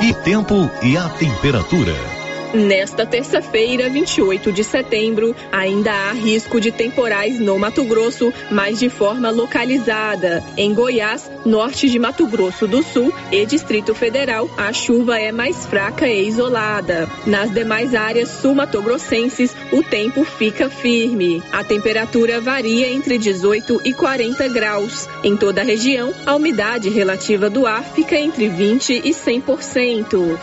E 0.00 0.14
tempo 0.14 0.70
e 0.80 0.96
a 0.96 1.10
temperatura. 1.10 2.17
Nesta 2.54 3.04
terça-feira, 3.04 3.90
28 3.90 4.50
de 4.50 4.64
setembro, 4.64 5.36
ainda 5.52 5.92
há 5.92 6.12
risco 6.12 6.58
de 6.58 6.72
temporais 6.72 7.38
no 7.38 7.58
Mato 7.58 7.84
Grosso, 7.84 8.32
mas 8.50 8.78
de 8.78 8.88
forma 8.88 9.30
localizada. 9.30 10.42
Em 10.56 10.72
Goiás, 10.72 11.30
norte 11.44 11.90
de 11.90 11.98
Mato 11.98 12.26
Grosso 12.26 12.66
do 12.66 12.82
Sul 12.82 13.12
e 13.30 13.44
Distrito 13.44 13.94
Federal, 13.94 14.48
a 14.56 14.72
chuva 14.72 15.18
é 15.18 15.30
mais 15.30 15.66
fraca 15.66 16.08
e 16.08 16.26
isolada. 16.26 17.06
Nas 17.26 17.52
demais 17.52 17.94
áreas 17.94 18.30
sul-matogrossenses, 18.30 19.54
o 19.70 19.82
tempo 19.82 20.24
fica 20.24 20.70
firme. 20.70 21.42
A 21.52 21.62
temperatura 21.62 22.40
varia 22.40 22.90
entre 22.90 23.18
18 23.18 23.82
e 23.84 23.92
40 23.92 24.48
graus. 24.48 25.06
Em 25.22 25.36
toda 25.36 25.60
a 25.60 25.64
região, 25.64 26.14
a 26.24 26.34
umidade 26.34 26.88
relativa 26.88 27.50
do 27.50 27.66
ar 27.66 27.84
fica 27.84 28.18
entre 28.18 28.48
20 28.48 29.02
e 29.04 29.10
100%. 29.10 30.38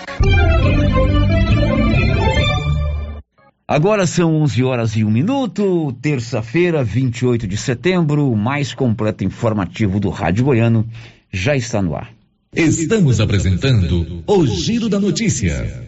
Agora 3.68 4.06
são 4.06 4.36
11 4.44 4.64
horas 4.64 4.96
e 4.96 5.04
1 5.04 5.10
minuto, 5.10 5.92
terça-feira, 6.00 6.84
28 6.84 7.48
de 7.48 7.58
setembro, 7.58 8.32
o 8.32 8.38
mais 8.38 8.76
completo 8.76 9.24
informativo 9.24 10.00
do 10.00 10.10
Rádio 10.10 10.46
Goiano 10.46 10.88
já 11.34 11.56
está 11.56 11.82
no 11.82 11.96
ar. 11.96 12.14
Estamos 12.54 13.20
apresentando 13.20 14.24
o 14.28 14.46
Giro 14.46 14.88
da 14.88 15.00
Notícia. 15.00 15.88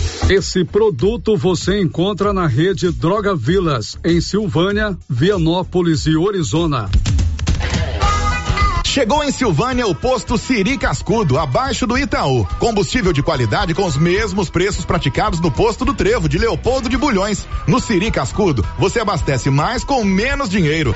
Esse 0.29 0.63
produto 0.63 1.35
você 1.35 1.81
encontra 1.81 2.31
na 2.31 2.47
rede 2.47 2.91
Droga 2.91 3.35
Vilas, 3.35 3.97
em 4.03 4.21
Silvânia, 4.21 4.97
Vianópolis 5.09 6.05
e 6.05 6.15
Orizona. 6.15 6.89
Chegou 8.85 9.23
em 9.23 9.31
Silvânia 9.31 9.87
o 9.87 9.95
posto 9.95 10.37
Siri 10.37 10.77
Cascudo, 10.77 11.39
abaixo 11.39 11.87
do 11.87 11.97
Itaú. 11.97 12.45
Combustível 12.59 13.13
de 13.13 13.23
qualidade 13.23 13.73
com 13.73 13.85
os 13.85 13.95
mesmos 13.95 14.49
preços 14.49 14.83
praticados 14.83 15.39
no 15.39 15.49
posto 15.49 15.85
do 15.85 15.93
Trevo 15.93 16.27
de 16.27 16.37
Leopoldo 16.37 16.89
de 16.89 16.97
Bulhões. 16.97 17.47
No 17.67 17.79
Siri 17.79 18.11
Cascudo, 18.11 18.65
você 18.77 18.99
abastece 18.99 19.49
mais 19.49 19.83
com 19.83 20.03
menos 20.03 20.49
dinheiro. 20.49 20.93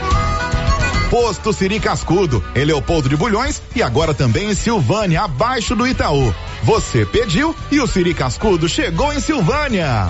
Posto 1.09 1.53
Siri 1.53 1.79
Cascudo, 1.79 2.43
em 2.55 2.65
Leopoldo 2.65 3.07
de 3.07 3.15
Bulhões 3.15 3.61
e 3.75 3.83
agora 3.83 4.13
também 4.13 4.49
em 4.49 4.55
Silvânia, 4.55 5.21
abaixo 5.21 5.75
do 5.75 5.87
Itaú. 5.87 6.33
Você 6.63 7.05
pediu 7.05 7.55
e 7.71 7.79
o 7.79 7.87
Siri 7.87 8.13
Cascudo 8.13 8.67
chegou 8.67 9.13
em 9.13 9.19
Silvânia. 9.19 10.07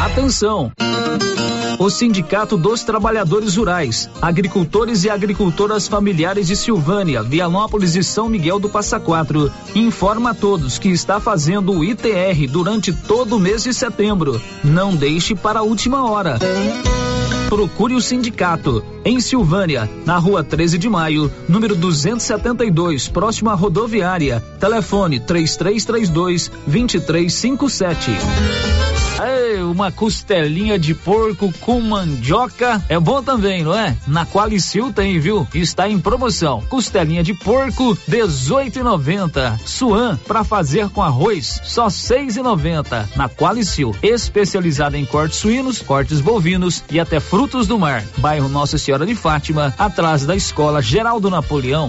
Atenção! 0.00 0.72
O 1.78 1.90
Sindicato 1.90 2.56
dos 2.56 2.82
Trabalhadores 2.84 3.56
Rurais, 3.56 4.08
Agricultores 4.22 5.04
e 5.04 5.10
Agricultoras 5.10 5.88
Familiares 5.88 6.46
de 6.46 6.56
Silvânia, 6.56 7.22
Vianópolis 7.22 7.96
e 7.96 8.04
São 8.04 8.28
Miguel 8.28 8.60
do 8.60 8.68
Passa 8.68 9.00
Quatro 9.00 9.50
informa 9.74 10.30
a 10.30 10.34
todos 10.34 10.78
que 10.78 10.88
está 10.88 11.18
fazendo 11.18 11.72
o 11.72 11.84
ITR 11.84 12.46
durante 12.48 12.92
todo 12.92 13.36
o 13.36 13.40
mês 13.40 13.64
de 13.64 13.74
setembro. 13.74 14.40
Não 14.62 14.94
deixe 14.94 15.34
para 15.34 15.60
a 15.60 15.62
última 15.62 16.08
hora. 16.08 16.38
Procure 17.48 17.94
o 17.94 18.00
sindicato 18.00 18.84
em 19.04 19.20
Silvânia, 19.20 19.88
na 20.04 20.18
rua 20.18 20.42
13 20.42 20.78
de 20.78 20.88
maio, 20.88 21.30
número 21.48 21.74
272, 21.74 23.08
próximo 23.08 23.50
à 23.50 23.54
rodoviária. 23.54 24.40
Telefone 24.58 25.20
3332 25.20 26.50
2357. 26.66 28.83
Ei! 29.24 29.54
uma 29.74 29.90
costelinha 29.90 30.78
de 30.78 30.94
porco 30.94 31.52
com 31.60 31.80
mandioca, 31.80 32.82
é 32.88 32.98
bom 32.98 33.22
também, 33.22 33.64
não 33.64 33.74
é? 33.74 33.96
Na 34.06 34.24
Qualicil 34.24 34.92
tem, 34.92 35.18
viu? 35.18 35.46
Está 35.52 35.88
em 35.88 35.98
promoção. 35.98 36.62
Costelinha 36.68 37.22
de 37.22 37.34
porco, 37.34 37.96
18,90. 38.08 39.58
Suan 39.66 40.16
para 40.26 40.44
fazer 40.44 40.88
com 40.90 41.02
arroz, 41.02 41.60
só 41.64 41.86
6,90. 41.86 43.16
Na 43.16 43.28
Qualicil, 43.28 43.94
especializada 44.02 44.96
em 44.96 45.04
cortes 45.04 45.38
suínos, 45.38 45.80
cortes 45.80 46.20
bovinos 46.20 46.84
e 46.90 47.00
até 47.00 47.18
frutos 47.18 47.66
do 47.66 47.78
mar. 47.78 48.04
Bairro 48.18 48.48
Nossa 48.48 48.78
Senhora 48.78 49.04
de 49.04 49.14
Fátima, 49.14 49.74
atrás 49.78 50.24
da 50.24 50.36
Escola 50.36 50.80
Geraldo 50.80 51.30
Napoleão. 51.30 51.88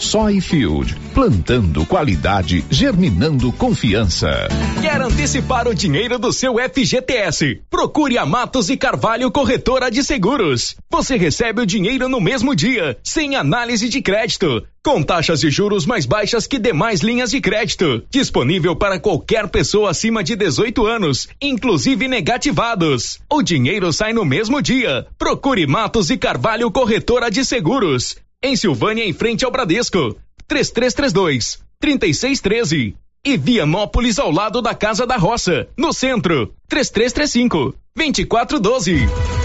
Soyfield, 0.00 0.96
plantando 1.12 1.84
qualidade, 1.84 2.64
germinando 2.70 3.52
confiança. 3.52 4.48
Quer 4.80 5.00
antecipar 5.02 5.68
o 5.68 5.74
dinheiro 5.74 6.18
do 6.18 6.32
seu 6.32 6.54
FGTS? 6.56 7.60
Procure 7.68 8.16
a 8.16 8.24
Matos 8.24 8.70
e 8.70 8.76
Carvalho 8.76 9.30
Corretora 9.30 9.90
de 9.90 10.02
Seguros. 10.02 10.74
Você 10.90 11.16
recebe 11.16 11.60
o 11.60 11.66
dinheiro 11.66 12.08
no 12.08 12.20
mesmo 12.20 12.56
dia, 12.56 12.96
sem 13.04 13.36
análise 13.36 13.88
de 13.88 14.00
crédito, 14.00 14.66
com 14.82 15.02
taxas 15.02 15.40
de 15.40 15.50
juros 15.50 15.84
mais 15.84 16.06
baixas 16.06 16.46
que 16.46 16.58
demais 16.58 17.00
linhas 17.00 17.30
de 17.30 17.40
crédito. 17.40 18.02
Disponível 18.10 18.74
para 18.74 18.98
qualquer 18.98 19.48
pessoa 19.48 19.90
acima 19.90 20.24
de 20.24 20.34
18 20.34 20.86
anos, 20.86 21.28
inclusive 21.40 22.08
negativados. 22.08 23.18
O 23.30 23.42
dinheiro 23.42 23.92
sai 23.92 24.14
no 24.14 24.24
mesmo 24.24 24.62
dia. 24.62 25.06
Procure 25.18 25.66
Matos 25.66 26.08
e 26.08 26.16
Carvalho 26.16 26.70
Corretora 26.70 27.30
de 27.30 27.44
Seguros 27.44 28.16
em 28.42 28.56
Silvânia, 28.56 29.04
em 29.04 29.12
frente 29.12 29.44
ao 29.44 29.50
Bradesco. 29.50 30.16
3332 30.46 31.60
3613. 31.78 32.96
E 33.24 33.36
Vianópolis 33.36 34.18
ao 34.18 34.30
lado 34.30 34.62
da 34.62 34.74
Casa 34.74 35.06
da 35.06 35.16
Roça, 35.16 35.68
no 35.76 35.92
centro. 35.92 36.54
3335 36.68 37.74
2412. 37.94 38.96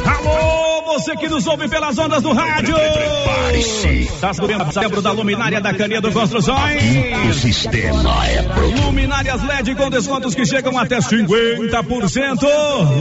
Alô! 0.06 0.55
Você 0.86 1.16
que 1.16 1.28
nos 1.28 1.46
ouve 1.48 1.68
pelas 1.68 1.98
ondas 1.98 2.22
do 2.22 2.32
rádio. 2.32 2.76
Prepare-se. 2.76 4.10
Tá 4.22 4.34
sabendo 4.34 4.72
setembro 4.72 5.02
da 5.02 5.12
luminária 5.12 5.60
da 5.60 5.74
Canedo 5.74 6.12
Construções. 6.12 6.82
O 7.30 7.34
sistema 7.34 8.28
é 8.28 8.42
pronto. 8.44 8.82
Luminárias 8.82 9.44
LED 9.44 9.76
com 9.76 9.90
descontos 9.90 10.36
que 10.36 10.46
chegam 10.46 10.78
até 10.78 11.00
50%. 11.00 12.48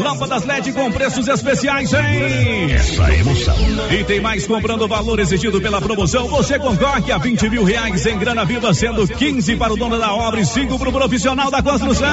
Lâmpadas 0.02 0.44
LED 0.44 0.72
com 0.72 0.90
preços 0.90 1.28
especiais, 1.28 1.92
hein? 1.92 2.72
Essa 2.72 3.12
é 3.12 3.20
emoção. 3.20 3.56
E 3.90 4.04
tem 4.04 4.20
mais 4.20 4.46
comprando 4.46 4.82
o 4.82 4.88
valor 4.88 5.20
exigido 5.20 5.60
pela 5.60 5.81
promoção. 5.81 6.26
Você 6.28 6.58
concorre 6.58 7.12
a 7.12 7.19
20 7.19 7.48
mil 7.50 7.64
reais 7.64 8.06
em 8.06 8.19
grana 8.19 8.44
viva, 8.44 8.72
sendo 8.75 9.06
15 9.06 9.56
para 9.56 9.72
o 9.72 9.76
dono 9.76 9.98
da 9.98 10.14
obra 10.14 10.40
e 10.40 10.46
5 10.46 10.78
para 10.78 10.88
o 10.88 10.92
profissional 10.92 11.50
da 11.50 11.62
construção. 11.62 12.08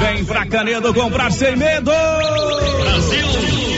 Vem 0.00 0.24
pra 0.24 0.46
Canedo 0.46 0.92
comprar 0.94 1.32
sem 1.32 1.56
medo. 1.56 1.90
Brasil! 2.80 3.77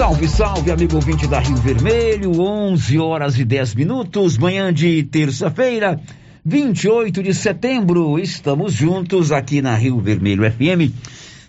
Salve, 0.00 0.28
salve, 0.28 0.70
amigo 0.70 0.96
ouvinte 0.96 1.26
da 1.26 1.40
Rio 1.40 1.56
Vermelho, 1.56 2.40
11 2.40 2.98
horas 2.98 3.38
e 3.38 3.44
10 3.44 3.74
minutos, 3.74 4.38
manhã 4.38 4.72
de 4.72 5.02
terça-feira, 5.02 6.00
28 6.42 7.22
de 7.22 7.34
setembro. 7.34 8.18
Estamos 8.18 8.72
juntos 8.72 9.30
aqui 9.30 9.60
na 9.60 9.74
Rio 9.74 10.00
Vermelho 10.00 10.50
FM 10.50 10.90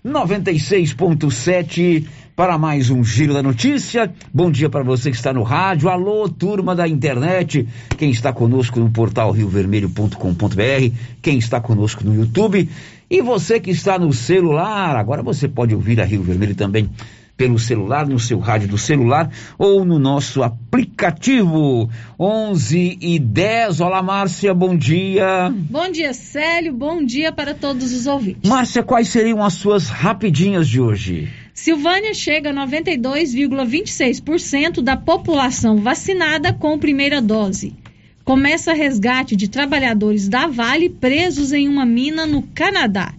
96.7 0.06 2.06
para 2.36 2.58
mais 2.58 2.90
um 2.90 3.02
Giro 3.06 3.34
da 3.34 3.42
Notícia. 3.42 4.14
Bom 4.34 4.52
dia 4.52 4.70
para 4.70 4.84
você 4.84 5.12
que 5.12 5.16
está 5.16 5.32
no 5.32 5.44
rádio. 5.44 5.88
Alô, 5.88 6.28
turma 6.28 6.76
da 6.76 6.86
internet. 6.86 7.66
Quem 7.98 8.10
está 8.10 8.34
conosco 8.34 8.82
no 8.82 8.92
portal 8.92 9.32
riovermelho.com.br, 9.32 10.94
quem 11.22 11.38
está 11.38 11.62
conosco 11.62 12.04
no 12.04 12.14
YouTube 12.14 12.70
e 13.10 13.22
você 13.22 13.62
que 13.62 13.72
está 13.72 13.98
no 13.98 14.12
celular. 14.12 14.98
Agora 14.98 15.24
você 15.24 15.48
pode 15.48 15.74
ouvir 15.74 16.02
a 16.02 16.04
Rio 16.04 16.22
Vermelho 16.22 16.54
também 16.54 16.90
pelo 17.42 17.58
celular, 17.58 18.08
no 18.08 18.20
seu 18.20 18.38
rádio 18.38 18.68
do 18.68 18.78
celular 18.78 19.28
ou 19.58 19.84
no 19.84 19.98
nosso 19.98 20.44
aplicativo 20.44 21.90
11 22.20 23.00
e 23.02 23.18
10. 23.18 23.80
Olá, 23.80 24.04
Márcia, 24.04 24.54
bom 24.54 24.78
dia. 24.78 25.52
Bom 25.52 25.90
dia, 25.90 26.14
Célio, 26.14 26.72
bom 26.72 27.04
dia 27.04 27.32
para 27.32 27.56
todos 27.56 27.94
os 27.94 28.06
ouvintes. 28.06 28.48
Márcia, 28.48 28.84
quais 28.84 29.10
seriam 29.10 29.44
as 29.44 29.54
suas 29.54 29.90
rapidinhas 29.90 30.70
de 30.70 30.80
hoje? 30.80 31.30
Silvânia 31.52 32.14
chega 32.14 32.52
a 32.52 32.54
92,26% 32.54 34.84
da 34.84 34.96
população 34.96 35.78
vacinada 35.78 36.54
com 36.54 36.78
primeira 36.78 37.20
dose. 37.20 37.74
Começa 38.24 38.72
resgate 38.72 39.36
de 39.36 39.50
trabalhadores 39.50 40.30
da 40.30 40.46
Vale 40.46 40.90
presos 40.90 41.52
em 41.52 41.68
uma 41.68 41.88
mina 41.88 42.28
no 42.28 42.44
Canadá. 42.44 43.16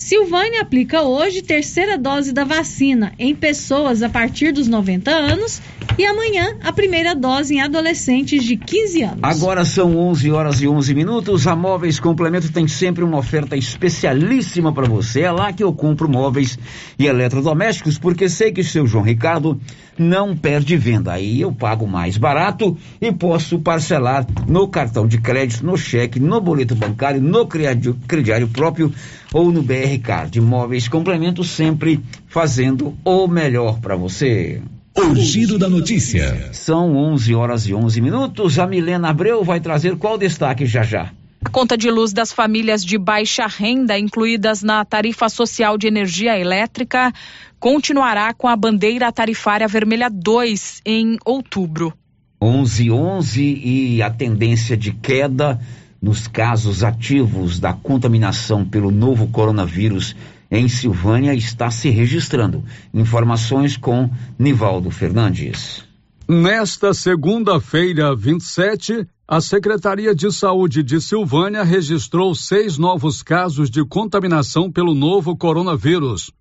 Silvânia 0.00 0.62
aplica 0.62 1.02
hoje 1.02 1.42
terceira 1.42 1.98
dose 1.98 2.32
da 2.32 2.42
vacina 2.42 3.12
em 3.18 3.34
pessoas 3.34 4.02
a 4.02 4.08
partir 4.08 4.50
dos 4.50 4.66
90 4.66 5.10
anos 5.10 5.60
e 5.98 6.06
amanhã 6.06 6.56
a 6.64 6.72
primeira 6.72 7.14
dose 7.14 7.54
em 7.54 7.60
adolescentes 7.60 8.42
de 8.42 8.56
15 8.56 9.02
anos. 9.02 9.18
Agora 9.22 9.62
são 9.62 9.98
11 9.98 10.30
horas 10.32 10.62
e 10.62 10.66
11 10.66 10.94
minutos. 10.94 11.46
A 11.46 11.54
Móveis 11.54 12.00
Complemento 12.00 12.50
tem 12.50 12.66
sempre 12.66 13.04
uma 13.04 13.18
oferta 13.18 13.58
especialíssima 13.58 14.72
para 14.72 14.88
você. 14.88 15.20
É 15.20 15.30
lá 15.30 15.52
que 15.52 15.62
eu 15.62 15.70
compro 15.74 16.08
móveis 16.08 16.58
e 16.98 17.06
eletrodomésticos 17.06 17.98
porque 17.98 18.26
sei 18.30 18.52
que 18.52 18.62
o 18.62 18.64
seu 18.64 18.86
João 18.86 19.04
Ricardo 19.04 19.60
não 19.98 20.34
perde 20.34 20.78
venda. 20.78 21.12
Aí 21.12 21.42
eu 21.42 21.52
pago 21.52 21.86
mais 21.86 22.16
barato 22.16 22.74
e 23.02 23.12
posso 23.12 23.58
parcelar 23.58 24.26
no 24.48 24.66
cartão 24.66 25.06
de 25.06 25.18
crédito, 25.18 25.66
no 25.66 25.76
cheque, 25.76 26.18
no 26.18 26.40
boleto 26.40 26.74
bancário, 26.74 27.20
no 27.20 27.46
crediário 27.46 28.48
próprio 28.48 28.90
ou 29.32 29.52
no 29.52 29.62
BR 29.62 29.98
Card. 30.02 30.40
Móveis 30.40 30.88
Complemento 30.88 31.44
sempre 31.44 32.00
fazendo 32.26 32.96
o 33.04 33.26
melhor 33.26 33.80
para 33.80 33.96
você. 33.96 34.60
O 34.96 35.14
giro 35.14 35.58
da 35.58 35.68
notícia. 35.68 36.52
São 36.52 36.96
11 36.96 37.34
horas 37.34 37.66
e 37.66 37.74
11 37.74 38.00
minutos. 38.00 38.58
A 38.58 38.66
Milena 38.66 39.08
Abreu 39.10 39.44
vai 39.44 39.60
trazer 39.60 39.96
qual 39.96 40.18
destaque 40.18 40.66
já 40.66 40.82
já? 40.82 41.12
A 41.42 41.48
conta 41.48 41.76
de 41.76 41.90
luz 41.90 42.12
das 42.12 42.32
famílias 42.32 42.84
de 42.84 42.98
baixa 42.98 43.46
renda, 43.46 43.98
incluídas 43.98 44.62
na 44.62 44.84
tarifa 44.84 45.28
social 45.28 45.78
de 45.78 45.86
energia 45.86 46.38
elétrica, 46.38 47.12
continuará 47.58 48.34
com 48.34 48.46
a 48.46 48.54
bandeira 48.54 49.10
tarifária 49.10 49.66
vermelha 49.66 50.10
2 50.10 50.82
em 50.84 51.16
outubro. 51.24 51.94
11 52.42 52.90
11 52.90 53.42
e 53.42 54.02
a 54.02 54.10
tendência 54.10 54.76
de 54.76 54.92
queda 54.92 55.60
nos 56.00 56.26
casos 56.26 56.82
ativos 56.82 57.58
da 57.58 57.72
contaminação 57.72 58.64
pelo 58.64 58.90
novo 58.90 59.28
coronavírus 59.28 60.16
em 60.50 60.68
Silvânia 60.68 61.34
está 61.34 61.70
se 61.70 61.90
registrando. 61.90 62.64
Informações 62.92 63.76
com 63.76 64.10
Nivaldo 64.38 64.90
Fernandes. 64.90 65.84
Nesta 66.28 66.94
segunda-feira, 66.94 68.14
27, 68.14 69.06
a 69.26 69.40
Secretaria 69.40 70.14
de 70.14 70.32
Saúde 70.32 70.82
de 70.82 71.00
Silvânia 71.00 71.62
registrou 71.62 72.34
seis 72.34 72.78
novos 72.78 73.22
casos 73.22 73.70
de 73.70 73.84
contaminação 73.84 74.70
pelo 74.70 74.94
novo 74.94 75.36
coronavírus. 75.36 76.32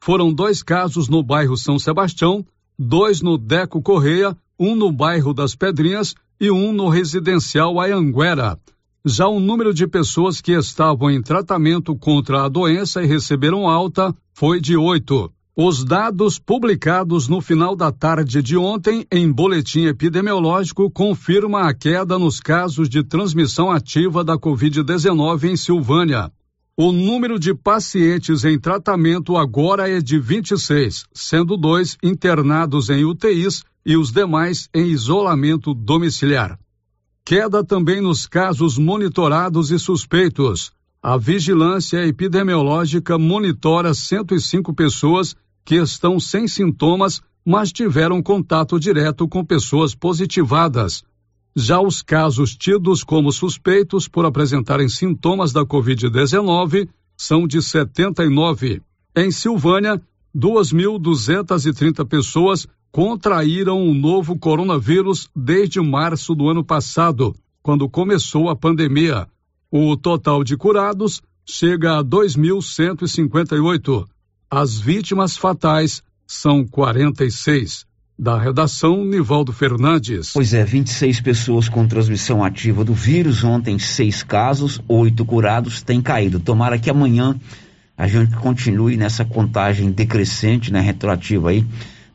Foram 0.00 0.32
dois 0.32 0.62
casos 0.62 1.08
no 1.08 1.22
bairro 1.22 1.56
São 1.56 1.78
Sebastião, 1.78 2.44
dois 2.78 3.22
no 3.22 3.38
Deco 3.38 3.80
Correia, 3.80 4.36
um 4.58 4.74
no 4.74 4.90
bairro 4.92 5.32
das 5.32 5.54
Pedrinhas 5.54 6.14
e 6.40 6.50
um 6.50 6.72
no 6.72 6.88
residencial 6.88 7.80
Ayanguera. 7.80 8.58
Já 9.06 9.28
o 9.28 9.38
número 9.38 9.74
de 9.74 9.86
pessoas 9.86 10.40
que 10.40 10.52
estavam 10.52 11.10
em 11.10 11.20
tratamento 11.20 11.94
contra 11.94 12.42
a 12.42 12.48
doença 12.48 13.02
e 13.02 13.06
receberam 13.06 13.68
alta 13.68 14.14
foi 14.32 14.58
de 14.58 14.78
oito. 14.78 15.30
Os 15.54 15.84
dados 15.84 16.38
publicados 16.38 17.28
no 17.28 17.42
final 17.42 17.76
da 17.76 17.92
tarde 17.92 18.42
de 18.42 18.56
ontem 18.56 19.06
em 19.12 19.30
boletim 19.30 19.84
epidemiológico 19.84 20.90
confirmam 20.90 21.60
a 21.60 21.74
queda 21.74 22.18
nos 22.18 22.40
casos 22.40 22.88
de 22.88 23.04
transmissão 23.04 23.70
ativa 23.70 24.24
da 24.24 24.38
Covid-19 24.38 25.50
em 25.50 25.56
Silvânia. 25.56 26.32
O 26.74 26.90
número 26.90 27.38
de 27.38 27.54
pacientes 27.54 28.42
em 28.42 28.58
tratamento 28.58 29.36
agora 29.36 29.86
é 29.86 30.00
de 30.00 30.18
26, 30.18 31.04
sendo 31.12 31.58
dois 31.58 31.98
internados 32.02 32.88
em 32.88 33.04
UTIs 33.04 33.64
e 33.84 33.98
os 33.98 34.10
demais 34.10 34.66
em 34.74 34.86
isolamento 34.86 35.74
domiciliar. 35.74 36.58
Queda 37.26 37.64
também 37.64 38.02
nos 38.02 38.26
casos 38.26 38.76
monitorados 38.76 39.70
e 39.70 39.78
suspeitos. 39.78 40.70
A 41.02 41.16
vigilância 41.16 42.06
epidemiológica 42.06 43.16
monitora 43.18 43.94
105 43.94 44.74
pessoas 44.74 45.34
que 45.64 45.76
estão 45.76 46.20
sem 46.20 46.46
sintomas, 46.46 47.22
mas 47.42 47.72
tiveram 47.72 48.22
contato 48.22 48.78
direto 48.78 49.26
com 49.26 49.42
pessoas 49.42 49.94
positivadas. 49.94 51.02
Já 51.56 51.80
os 51.80 52.02
casos 52.02 52.54
tidos 52.54 53.02
como 53.02 53.32
suspeitos 53.32 54.06
por 54.06 54.26
apresentarem 54.26 54.90
sintomas 54.90 55.50
da 55.50 55.64
Covid-19 55.64 56.90
são 57.16 57.46
de 57.46 57.62
79. 57.62 58.82
Em 59.16 59.30
Silvânia, 59.30 59.98
2.230 60.36 62.06
pessoas 62.06 62.68
contraíram 62.94 63.82
o 63.82 63.92
novo 63.92 64.38
coronavírus 64.38 65.28
desde 65.34 65.80
março 65.80 66.32
do 66.32 66.48
ano 66.48 66.62
passado, 66.62 67.34
quando 67.60 67.88
começou 67.88 68.48
a 68.48 68.54
pandemia. 68.54 69.26
O 69.68 69.96
total 69.96 70.44
de 70.44 70.56
curados 70.56 71.20
chega 71.44 71.98
a 71.98 72.04
2.158. 72.04 74.06
As 74.48 74.78
vítimas 74.78 75.36
fatais 75.36 76.04
são 76.24 76.64
46. 76.64 77.84
Da 78.16 78.38
redação, 78.38 79.04
Nivaldo 79.04 79.52
Fernandes. 79.52 80.30
Pois 80.32 80.54
é, 80.54 80.64
26 80.64 81.20
pessoas 81.20 81.68
com 81.68 81.88
transmissão 81.88 82.44
ativa 82.44 82.84
do 82.84 82.94
vírus. 82.94 83.42
Ontem, 83.42 83.76
seis 83.76 84.22
casos, 84.22 84.80
oito 84.86 85.24
curados, 85.24 85.82
têm 85.82 86.00
caído. 86.00 86.38
Tomara 86.38 86.78
que 86.78 86.88
amanhã 86.88 87.34
a 87.96 88.06
gente 88.06 88.36
continue 88.36 88.96
nessa 88.96 89.24
contagem 89.24 89.90
decrescente, 89.90 90.72
né, 90.72 90.80
retroativa 90.80 91.50
aí, 91.50 91.66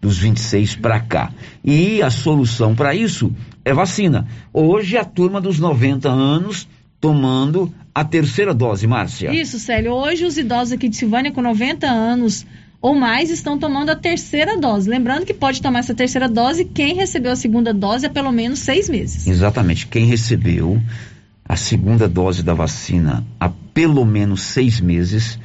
dos 0.01 0.17
26 0.17 0.75
para 0.75 0.99
cá. 0.99 1.31
E 1.63 2.01
a 2.01 2.09
solução 2.09 2.75
para 2.75 2.95
isso 2.95 3.33
é 3.65 3.73
vacina. 3.73 4.27
Hoje 4.53 4.97
a 4.97 5.03
turma 5.03 5.41
dos 5.41 5.59
90 5.59 6.09
anos 6.09 6.67
tomando 6.99 7.73
a 7.93 8.03
terceira 8.03 8.53
dose, 8.53 8.87
Márcia. 8.87 9.33
Isso, 9.33 9.59
Célio. 9.59 9.93
Hoje 9.93 10.25
os 10.25 10.37
idosos 10.37 10.73
aqui 10.73 10.89
de 10.89 10.95
Silvânia 10.95 11.31
com 11.31 11.41
90 11.41 11.87
anos 11.87 12.45
ou 12.81 12.95
mais 12.95 13.29
estão 13.29 13.57
tomando 13.57 13.89
a 13.89 13.95
terceira 13.95 14.57
dose. 14.57 14.89
Lembrando 14.89 15.25
que 15.25 15.33
pode 15.33 15.61
tomar 15.61 15.79
essa 15.79 15.93
terceira 15.93 16.29
dose 16.29 16.63
quem 16.63 16.95
recebeu 16.95 17.31
a 17.31 17.35
segunda 17.35 17.73
dose 17.73 18.05
há 18.05 18.09
pelo 18.09 18.31
menos 18.31 18.59
seis 18.59 18.89
meses. 18.89 19.27
Exatamente. 19.27 19.87
Quem 19.87 20.05
recebeu 20.05 20.81
a 21.47 21.55
segunda 21.55 22.07
dose 22.07 22.43
da 22.43 22.53
vacina 22.53 23.25
há 23.39 23.49
pelo 23.73 24.05
menos 24.05 24.41
seis 24.43 24.79
meses 24.79 25.39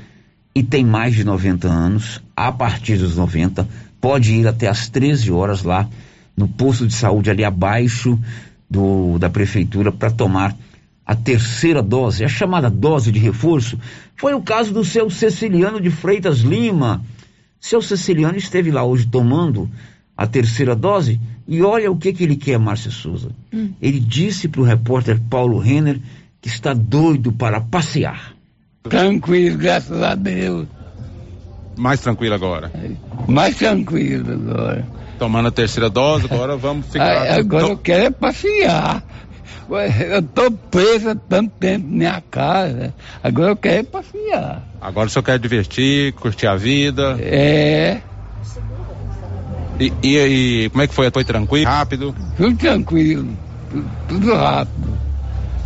e 0.55 0.63
tem 0.63 0.85
mais 0.85 1.15
de 1.15 1.25
90 1.25 1.67
anos, 1.67 2.23
a 2.37 2.53
partir 2.53 2.97
dos 2.97 3.17
90, 3.17 3.69
pode 4.05 4.35
ir 4.35 4.47
até 4.47 4.69
às 4.69 4.87
13 4.87 5.33
horas 5.33 5.63
lá 5.63 5.89
no 6.37 6.47
posto 6.47 6.87
de 6.87 6.93
saúde 6.93 7.31
ali 7.31 7.43
abaixo 7.43 8.21
do, 8.69 9.19
da 9.19 9.31
prefeitura 9.31 9.91
para 9.91 10.11
tomar 10.11 10.55
a 11.07 11.15
terceira 11.15 11.83
dose, 11.83 12.23
a 12.23 12.29
chamada 12.29 12.69
dose 12.69 13.11
de 13.11 13.19
reforço. 13.19 13.79
Foi 14.15 14.35
o 14.35 14.43
caso 14.43 14.75
do 14.75 14.85
seu 14.85 15.09
Ceciliano 15.09 15.81
de 15.81 15.89
Freitas 15.89 16.41
Lima. 16.41 17.03
Seu 17.59 17.81
Ceciliano 17.81 18.37
esteve 18.37 18.71
lá 18.71 18.85
hoje 18.85 19.07
tomando 19.07 19.71
a 20.15 20.27
terceira 20.27 20.77
dose 20.77 21.19
e 21.49 21.63
olha 21.63 21.91
o 21.91 21.97
que, 21.97 22.13
que 22.13 22.25
ele 22.25 22.37
quer, 22.37 22.59
Márcia 22.59 22.91
Souza. 22.91 23.31
Hum. 23.51 23.71
Ele 23.81 24.01
disse 24.01 24.49
para 24.49 24.61
o 24.61 24.65
repórter 24.65 25.19
Paulo 25.31 25.59
Renner 25.59 25.99
que 26.43 26.49
está 26.49 26.75
doido 26.75 27.33
para 27.33 27.59
passear. 27.59 28.35
Tranquilo, 28.83 29.57
graças 29.57 30.03
a 30.03 30.15
Deus. 30.15 30.69
Mais 31.77 32.01
tranquilo 32.01 32.35
agora. 32.35 32.71
Mais 33.27 33.57
tranquilo 33.57 34.33
agora. 34.33 34.87
Tomando 35.19 35.49
a 35.49 35.53
terceira 35.53 35.89
dose, 35.89 36.27
agora 36.31 36.57
vamos 36.57 36.87
ficar. 36.87 37.05
Ah, 37.05 37.37
agora 37.37 37.67
eu 37.67 37.77
quero 37.79 38.05
é 38.05 38.11
passear. 38.11 39.03
Eu 40.11 40.23
tô 40.23 40.51
presa 40.51 41.15
tanto 41.15 41.51
tempo 41.59 41.87
na 41.87 41.97
minha 41.97 42.23
casa. 42.31 42.95
Agora 43.23 43.53
eu 43.53 43.57
quero 43.57 43.79
é 43.79 43.83
passear. 43.83 44.63
Agora 44.81 45.07
o 45.07 45.11
senhor 45.11 45.23
quer 45.23 45.39
divertir, 45.39 46.13
curtir 46.15 46.47
a 46.47 46.57
vida. 46.57 47.17
É. 47.21 48.01
E, 49.81 49.93
e, 50.03 50.19
e 50.65 50.71
como 50.71 50.83
é 50.83 50.87
que 50.87 50.95
foi? 50.95 51.11
Foi 51.11 51.25
tranquilo? 51.25 51.67
Rápido? 51.67 52.15
Tudo 52.37 52.57
tranquilo, 52.57 53.29
tudo, 53.71 53.91
tudo 54.09 54.35
rápido. 54.35 54.99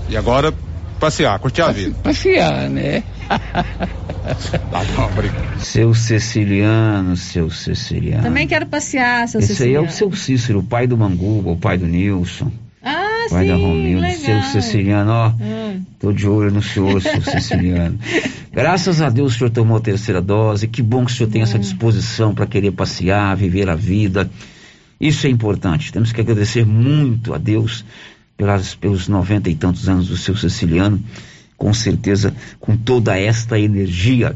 E 0.08 0.16
agora 0.16 0.54
passear, 0.98 1.38
curtir 1.38 1.62
a 1.62 1.72
vida. 1.72 1.96
Passear, 2.02 2.68
né? 2.68 3.02
tá 3.28 4.84
bom, 4.96 5.04
obrigado. 5.06 5.60
Seu 5.60 5.94
Ceciliano, 5.94 7.16
seu 7.16 7.50
Ceciliano. 7.50 8.22
Também 8.22 8.46
quero 8.46 8.66
passear, 8.66 9.28
seu 9.28 9.40
Esse 9.40 9.54
Ceciliano. 9.54 9.80
aí 9.80 9.86
é 9.86 9.88
o 9.88 9.92
seu 9.92 10.12
Cícero, 10.12 10.58
o 10.60 10.62
pai 10.62 10.86
do 10.86 10.96
Manguba, 10.96 11.50
o 11.50 11.56
pai 11.56 11.78
do 11.78 11.86
Nilson. 11.86 12.50
Ah, 12.82 13.26
pai 13.30 13.44
sim, 13.44 13.50
da 13.50 13.56
Romilda, 13.56 14.06
legal. 14.06 14.42
seu 14.42 14.42
Ceciliano, 14.42 15.10
ó. 15.10 15.26
Ah. 15.26 15.76
Tô 15.98 16.12
de 16.12 16.28
olho 16.28 16.50
no 16.50 16.62
senhor, 16.62 17.00
seu 17.02 17.20
Ceciliano. 17.22 17.98
Graças 18.52 19.02
a 19.02 19.08
Deus 19.10 19.34
o 19.34 19.38
senhor 19.38 19.50
tomou 19.50 19.76
a 19.76 19.80
terceira 19.80 20.20
dose. 20.20 20.68
Que 20.68 20.82
bom 20.82 21.04
que 21.04 21.12
o 21.12 21.14
senhor 21.14 21.30
tem 21.30 21.42
essa 21.42 21.58
disposição 21.58 22.34
para 22.34 22.46
querer 22.46 22.70
passear, 22.72 23.36
viver 23.36 23.68
a 23.68 23.74
vida. 23.74 24.30
Isso 25.00 25.26
é 25.26 25.30
importante. 25.30 25.92
Temos 25.92 26.12
que 26.12 26.20
agradecer 26.20 26.66
muito 26.66 27.34
a 27.34 27.38
Deus 27.38 27.84
pelas, 28.38 28.76
pelos 28.76 29.08
noventa 29.08 29.50
e 29.50 29.56
tantos 29.56 29.88
anos 29.88 30.06
do 30.06 30.16
seu 30.16 30.36
Ceciliano, 30.36 31.02
com 31.56 31.74
certeza 31.74 32.32
com 32.60 32.76
toda 32.76 33.18
esta 33.18 33.58
energia. 33.58 34.34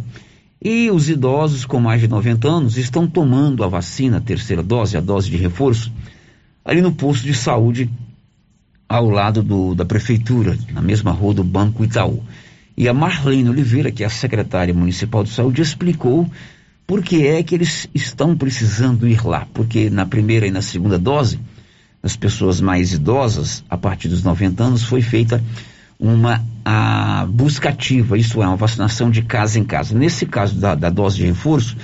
E 0.61 0.91
os 0.91 1.09
idosos 1.09 1.65
com 1.65 1.81
mais 1.81 2.01
de 2.01 2.09
90 2.09 2.49
anos 2.49 2.77
estão 2.77 3.07
tomando 3.07 3.65
a 3.65 3.69
vacina, 3.69 4.19
a 4.19 4.21
terceira 4.21 4.63
dose, 4.63 4.97
a 4.97 5.01
dose 5.01 5.31
de 5.31 5.37
reforço, 5.37 5.93
ali 6.65 6.83
no 6.83 6.93
posto 6.93 7.25
de 7.25 7.33
saúde 7.33 7.89
ao 8.89 9.09
lado 9.09 9.43
do, 9.43 9.75
da 9.75 9.85
prefeitura, 9.85 10.59
na 10.73 10.83
mesma 10.83 11.13
rua 11.13 11.35
do 11.35 11.45
Banco 11.45 11.85
Itaú. 11.85 12.23
E 12.77 12.89
a 12.89 12.95
Marlene 12.95 13.49
Oliveira, 13.49 13.91
que 13.91 14.03
é 14.03 14.07
a 14.07 14.11
secretária 14.11 14.75
municipal 14.75 15.23
de 15.23 15.31
saúde, 15.31 15.63
explicou 15.63 16.29
por 16.87 17.03
que 17.03 17.27
é 17.27 17.43
que 17.43 17.55
eles 17.55 17.89
estão 17.95 18.37
precisando 18.37 19.07
ir 19.07 19.25
lá. 19.25 19.47
Porque 19.55 19.89
na 19.89 20.05
primeira 20.05 20.47
e 20.47 20.51
na 20.51 20.63
segunda 20.63 20.99
dose, 20.99 21.39
das 22.03 22.17
pessoas 22.17 22.61
mais 22.61 22.93
idosas, 22.93 23.63
a 23.71 23.79
partir 23.79 24.09
dos 24.09 24.23
90 24.25 24.63
anos, 24.63 24.83
foi 24.83 25.01
feita 25.01 25.43
uma 25.99 26.45
a, 26.65 27.25
busca 27.29 27.69
ativa, 27.69 28.19
isso 28.19 28.43
é, 28.43 28.47
uma 28.47 28.57
vacinação 28.57 29.11
de 29.11 29.23
casa 29.23 29.59
em 29.59 29.65
casa. 29.65 29.97
Nesse 29.97 30.27
caso 30.27 30.57
da, 30.57 30.75
da 30.75 30.91
dose 30.91 31.19
de 31.19 31.27
reforço, 31.27 31.77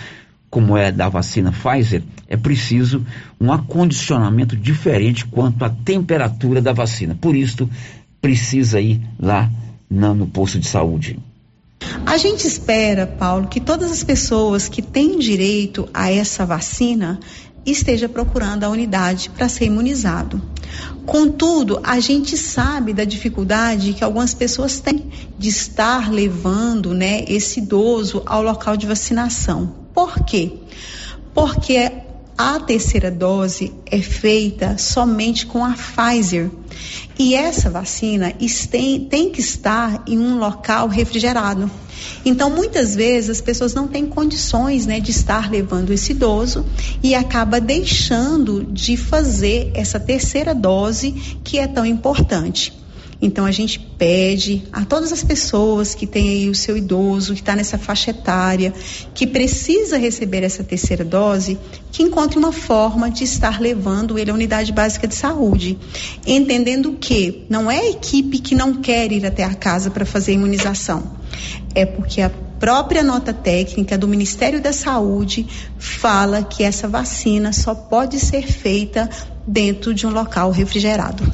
como 0.51 0.77
é 0.77 0.91
da 0.91 1.09
vacina 1.09 1.53
Pfizer, 1.53 2.03
é 2.27 2.37
preciso 2.37 3.05
um 3.41 3.53
acondicionamento 3.53 4.57
diferente 4.57 5.25
quanto 5.25 5.65
à 5.65 5.71
temperatura 5.71 6.61
da 6.61 6.73
vacina. 6.73 7.15
Por 7.15 7.37
isso, 7.37 7.69
precisa 8.21 8.81
ir 8.81 9.01
lá 9.19 9.51
na, 9.89 10.13
no 10.15 10.27
posto 10.27 10.59
de 10.59 10.67
saúde. 10.67 11.19
A 12.05 12.17
gente 12.17 12.47
espera, 12.47 13.07
Paulo, 13.07 13.47
que 13.47 13.61
todas 13.61 13.93
as 13.93 14.03
pessoas 14.03 14.69
que 14.69 14.83
têm 14.83 15.19
direito 15.19 15.89
a 15.95 16.11
essa 16.11 16.45
vacina 16.45 17.21
esteja 17.71 18.09
procurando 18.09 18.65
a 18.65 18.69
unidade 18.69 19.31
para 19.31 19.49
ser 19.49 19.67
imunizado. 19.67 20.41
Contudo, 21.07 21.81
a 21.83 21.99
gente 22.01 22.37
sabe 22.37 22.93
da 22.93 23.05
dificuldade 23.05 23.95
que 23.95 24.05
algumas 24.05 24.35
pessoas 24.35 24.81
têm 24.81 25.11
de 25.39 25.49
estar 25.49 26.11
levando, 26.11 26.93
né, 26.93 27.25
esse 27.27 27.61
idoso 27.61 28.23
ao 28.27 28.43
local 28.43 28.77
de 28.77 28.87
vacinação. 28.87 29.75
Por 29.95 30.25
quê? 30.25 30.53
Porque 31.33 31.91
a 32.37 32.61
terceira 32.61 33.11
dose 33.11 33.73
é 33.85 34.01
feita 34.01 34.79
somente 34.79 35.45
com 35.45 35.65
a 35.65 35.75
Pfizer. 35.75 36.51
E 37.19 37.35
essa 37.35 37.69
vacina 37.69 38.33
tem, 38.71 39.07
tem 39.07 39.31
que 39.31 39.41
estar 39.41 40.05
em 40.07 40.19
um 40.19 40.39
local 40.39 40.87
refrigerado. 40.87 41.69
Então, 42.25 42.51
muitas 42.51 42.95
vezes, 42.95 43.31
as 43.31 43.41
pessoas 43.41 43.75
não 43.75 43.89
têm 43.89 44.07
condições 44.07 44.87
né, 44.87 45.01
de 45.01 45.11
estar 45.11 45.51
levando 45.51 45.93
esse 45.93 46.13
idoso 46.13 46.65
e 47.03 47.15
acaba 47.15 47.61
deixando 47.61 48.65
de 48.65 48.97
fazer 48.97 49.71
essa 49.75 49.99
terceira 49.99 50.55
dose 50.55 51.13
que 51.43 51.59
é 51.59 51.67
tão 51.67 51.85
importante. 51.85 52.79
Então 53.21 53.45
a 53.45 53.51
gente 53.51 53.81
pede 53.81 54.63
a 54.73 54.85
todas 54.85 55.13
as 55.13 55.25
pessoas 55.25 55.93
que 55.93 56.07
têm 56.07 56.29
aí 56.29 56.49
o 56.49 56.55
seu 56.55 56.77
idoso, 56.77 57.35
que 57.35 57.41
está 57.41 57.57
nessa 57.57 57.77
faixa 57.77 58.11
etária, 58.13 58.73
que 59.13 59.27
precisa 59.27 59.99
receber 59.99 60.45
essa 60.45 60.63
terceira 60.63 61.05
dose, 61.05 61.59
que 61.91 62.05
encontre 62.05 62.39
uma 62.39 62.53
forma 62.53 63.11
de 63.11 63.25
estar 63.25 63.61
levando 63.61 64.19
ele 64.19 64.31
à 64.31 64.35
unidade 64.35 64.73
básica 64.73 65.09
de 65.09 65.17
saúde, 65.17 65.77
entendendo 66.25 66.93
que 66.93 67.45
não 67.49 67.69
é 67.69 67.81
a 67.81 67.91
equipe 67.91 68.39
que 68.39 68.55
não 68.55 68.75
quer 68.75 69.11
ir 69.11 69.27
até 69.27 69.43
a 69.43 69.55
casa 69.55 69.91
para 69.91 70.07
fazer 70.07 70.33
a 70.33 70.35
imunização, 70.35 71.18
é 71.75 71.85
porque 71.85 72.21
a 72.21 72.31
própria 72.31 73.03
nota 73.03 73.33
técnica 73.33 73.97
do 73.97 74.09
Ministério 74.09 74.61
da 74.61 74.73
Saúde 74.73 75.47
fala 75.79 76.43
que 76.43 76.63
essa 76.63 76.89
vacina 76.89 77.53
só 77.53 77.75
pode 77.75 78.19
ser 78.19 78.43
feita 78.43 79.09
dentro 79.47 79.95
de 79.95 80.07
um 80.07 80.11
local 80.11 80.51
refrigerado. 80.51 81.25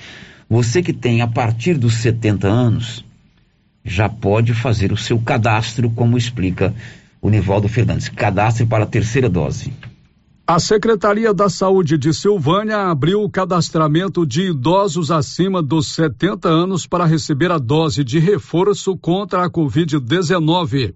Você 0.49 0.83
que 0.83 0.93
tem 0.93 1.21
a 1.21 1.27
partir 1.27 1.77
dos 1.79 1.95
70 1.95 2.47
anos 2.47 3.05
já 3.85 4.09
pode 4.09 4.55
fazer 4.55 4.93
o 4.93 4.97
seu 4.97 5.19
cadastro, 5.19 5.91
como 5.91 6.17
explica 6.17 6.73
o 7.21 7.29
Nivaldo 7.29 7.69
Fernandes. 7.69 8.09
Cadastre 8.09 8.67
para 8.67 8.85
a 8.85 8.87
terceira 8.87 9.29
dose. 9.29 9.73
A 10.47 10.59
Secretaria 10.59 11.33
da 11.33 11.49
Saúde 11.49 11.97
de 11.97 12.13
Silvânia 12.13 12.91
abriu 12.91 13.23
o 13.23 13.31
cadastramento 13.31 14.27
de 14.27 14.51
idosos 14.51 15.11
acima 15.11 15.63
dos 15.63 15.95
70 15.95 16.47
anos 16.49 16.87
para 16.87 17.07
receber 17.07 17.51
a 17.53 17.59
dose 17.59 18.03
de 18.03 18.19
reforço 18.19 18.97
contra 18.97 19.45
a 19.45 19.51
Covid-19. 19.51 20.95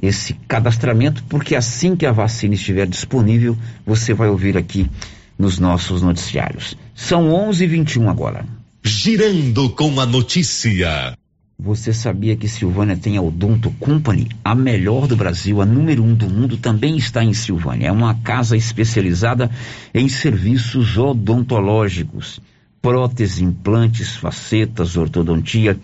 esse 0.00 0.32
cadastramento, 0.48 1.22
porque 1.24 1.54
assim 1.54 1.94
que 1.96 2.04
a 2.04 2.12
vacina 2.12 2.54
estiver 2.54 2.86
disponível, 2.86 3.56
você 3.86 4.12
vai 4.12 4.28
ouvir 4.28 4.58
aqui 4.58 4.90
nos 5.38 5.58
nossos 5.58 6.02
noticiários. 6.02 6.76
São 6.94 7.30
11:21 7.30 8.08
agora. 8.08 8.46
Girando 8.82 9.70
com 9.70 10.00
a 10.00 10.06
notícia. 10.06 11.16
Você 11.58 11.92
sabia 11.92 12.36
que 12.36 12.48
Silvânia 12.48 12.96
tem 12.96 13.16
a 13.16 13.22
Odonto 13.22 13.70
Company, 13.78 14.28
a 14.44 14.54
melhor 14.54 15.06
do 15.06 15.16
Brasil, 15.16 15.62
a 15.62 15.64
número 15.64 16.02
um 16.02 16.12
do 16.12 16.28
mundo, 16.28 16.56
também 16.56 16.96
está 16.96 17.22
em 17.22 17.32
Silvânia. 17.32 17.86
É 17.86 17.92
uma 17.92 18.14
casa 18.16 18.56
especializada 18.56 19.50
em 19.94 20.08
serviços 20.08 20.98
odontológicos, 20.98 22.40
próteses, 22.82 23.40
implantes, 23.40 24.16
facetas, 24.16 24.96
ortodontia, 24.96 25.78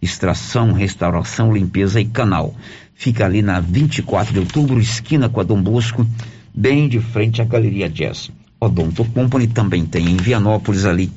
extração, 0.00 0.72
restauração, 0.72 1.52
limpeza 1.52 2.00
e 2.00 2.04
canal. 2.06 2.54
Fica 2.94 3.26
ali 3.26 3.42
na 3.42 3.60
24 3.60 4.32
de 4.32 4.38
outubro, 4.38 4.80
esquina 4.80 5.28
com 5.28 5.40
a 5.40 5.44
Dom 5.44 5.60
Bosco, 5.60 6.06
bem 6.54 6.88
de 6.88 7.00
frente 7.00 7.42
à 7.42 7.44
Galeria 7.44 7.90
Jazz. 7.90 8.30
Odonto 8.60 9.04
Company 9.04 9.46
também 9.46 9.84
tem 9.84 10.10
em 10.10 10.16
Vianópolis, 10.16 10.84
ali 10.84 11.10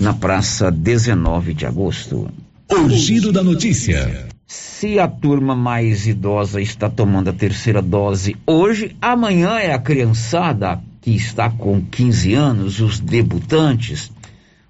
na 0.00 0.12
praça 0.12 0.70
19 0.70 1.54
de 1.54 1.66
agosto. 1.66 2.30
O 2.70 2.88
giro 2.90 3.32
da 3.32 3.42
notícia. 3.42 4.28
Se 4.46 4.98
a 4.98 5.08
turma 5.08 5.54
mais 5.54 6.06
idosa 6.06 6.60
está 6.60 6.90
tomando 6.90 7.30
a 7.30 7.32
terceira 7.32 7.80
dose 7.80 8.36
hoje, 8.46 8.96
amanhã 9.00 9.58
é 9.58 9.72
a 9.72 9.78
criançada 9.78 10.80
que 11.00 11.10
está 11.12 11.48
com 11.48 11.80
15 11.80 12.34
anos, 12.34 12.80
os 12.80 13.00
debutantes, 13.00 14.10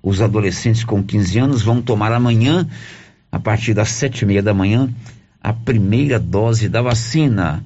os 0.03 0.21
adolescentes 0.21 0.85
com 0.85 1.03
15 1.03 1.39
anos 1.39 1.63
vão 1.63 1.83
tomar 1.83 2.13
amanhã, 2.13 2.69
a 3.31 3.39
partir 3.39 3.75
das 3.75 3.89
sete 3.91 4.23
e 4.23 4.27
meia 4.27 4.43
da 4.43 4.55
manhã, 4.55 4.89
a 5.41 5.53
primeira 5.53 6.19
dose 6.19 6.69
da 6.69 6.83
vacina. 6.83 7.65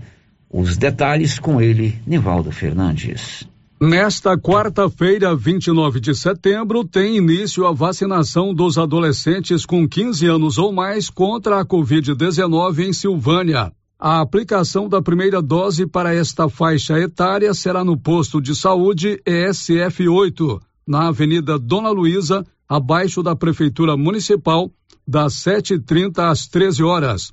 Os 0.50 0.76
detalhes 0.76 1.38
com 1.38 1.60
ele, 1.60 2.00
Nivaldo 2.06 2.50
Fernandes. 2.50 3.46
Nesta 3.78 4.38
quarta-feira, 4.38 5.36
29 5.36 6.00
de 6.00 6.14
setembro, 6.14 6.82
tem 6.82 7.18
início 7.18 7.66
a 7.66 7.72
vacinação 7.72 8.54
dos 8.54 8.78
adolescentes 8.78 9.66
com 9.66 9.86
15 9.86 10.26
anos 10.26 10.56
ou 10.56 10.72
mais 10.72 11.10
contra 11.10 11.60
a 11.60 11.64
Covid-19 11.64 12.78
em 12.78 12.92
Silvânia. 12.94 13.70
A 13.98 14.22
aplicação 14.22 14.88
da 14.88 15.02
primeira 15.02 15.42
dose 15.42 15.86
para 15.86 16.14
esta 16.14 16.48
faixa 16.48 16.98
etária 16.98 17.52
será 17.52 17.84
no 17.84 17.98
posto 17.98 18.40
de 18.40 18.56
saúde 18.56 19.20
ESF8, 19.26 20.58
na 20.86 21.08
Avenida 21.08 21.58
Dona 21.58 21.90
Luísa, 21.90 22.46
abaixo 22.66 23.22
da 23.22 23.36
Prefeitura 23.36 23.94
Municipal, 23.94 24.70
das 25.06 25.34
7h30 25.34 26.30
às 26.30 26.46
13 26.46 26.82
horas. 26.82 27.30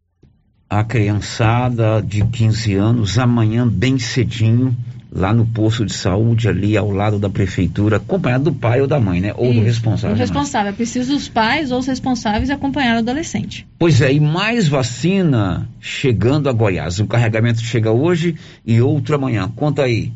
A 0.70 0.84
criançada 0.84 2.02
de 2.02 2.26
15 2.26 2.74
anos, 2.74 3.18
amanhã 3.18 3.68
bem 3.68 4.00
cedinho, 4.00 4.76
lá 5.12 5.34
no 5.34 5.46
posto 5.46 5.86
de 5.86 5.94
saúde, 5.94 6.48
ali 6.48 6.76
ao 6.76 6.92
lado 6.92 7.18
da 7.18 7.30
prefeitura, 7.30 7.98
acompanhado 7.98 8.46
do 8.46 8.54
pai 8.54 8.82
ou 8.82 8.88
da 8.88 9.00
mãe, 9.00 9.22
né? 9.22 9.34
Ou 9.36 9.52
Isso, 9.52 9.60
do 9.60 9.66
responsável. 9.66 10.16
O 10.16 10.20
responsável. 10.20 10.70
É 10.72 10.76
preciso 10.76 11.16
os 11.16 11.28
pais 11.28 11.72
ou 11.72 11.80
os 11.80 11.88
responsáveis 11.88 12.50
acompanhar 12.50 12.96
o 12.96 13.00
adolescente. 13.00 13.68
Pois 13.80 14.02
é, 14.02 14.12
e 14.14 14.20
mais 14.20 14.68
vacina 14.68 15.68
chegando 15.80 16.50
a 16.50 16.54
Goiás. 16.54 17.00
O 17.00 17.08
carregamento 17.08 17.62
chega 17.62 17.92
hoje 17.92 18.36
e 18.66 18.82
outro 18.82 19.16
amanhã. 19.16 19.52
Conta 19.56 19.84
aí, 19.84 20.12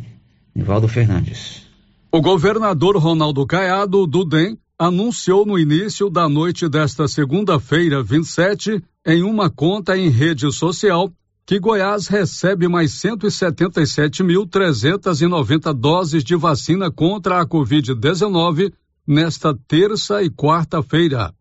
Nivaldo 0.54 0.88
Fernandes. 0.88 1.62
O 2.12 2.21
governador 2.21 2.97
Ronaldo 2.97 3.45
Caiado, 3.45 4.06
do 4.06 4.25
DEM, 4.25 4.58
anunciou 4.77 5.45
no 5.45 5.58
início 5.58 6.10
da 6.10 6.27
noite 6.27 6.67
desta 6.67 7.08
segunda-feira, 7.08 8.04
27, 8.04 8.84
em 9.06 9.23
uma 9.23 9.49
conta 9.49 9.95
em 9.95 10.10
rede 10.10 10.51
social, 10.51 11.12
que 11.45 11.60
Goiás 11.60 12.08
recebe 12.08 12.67
mais 12.67 12.91
177.390 12.93 15.71
doses 15.73 16.23
de 16.23 16.36
vacina 16.36 16.91
contra 16.91 17.39
a 17.41 17.45
Covid-19 17.45 18.73
nesta 19.06 19.54
terça 19.67 20.23
e 20.23 20.30
quarta-feira. 20.30 21.34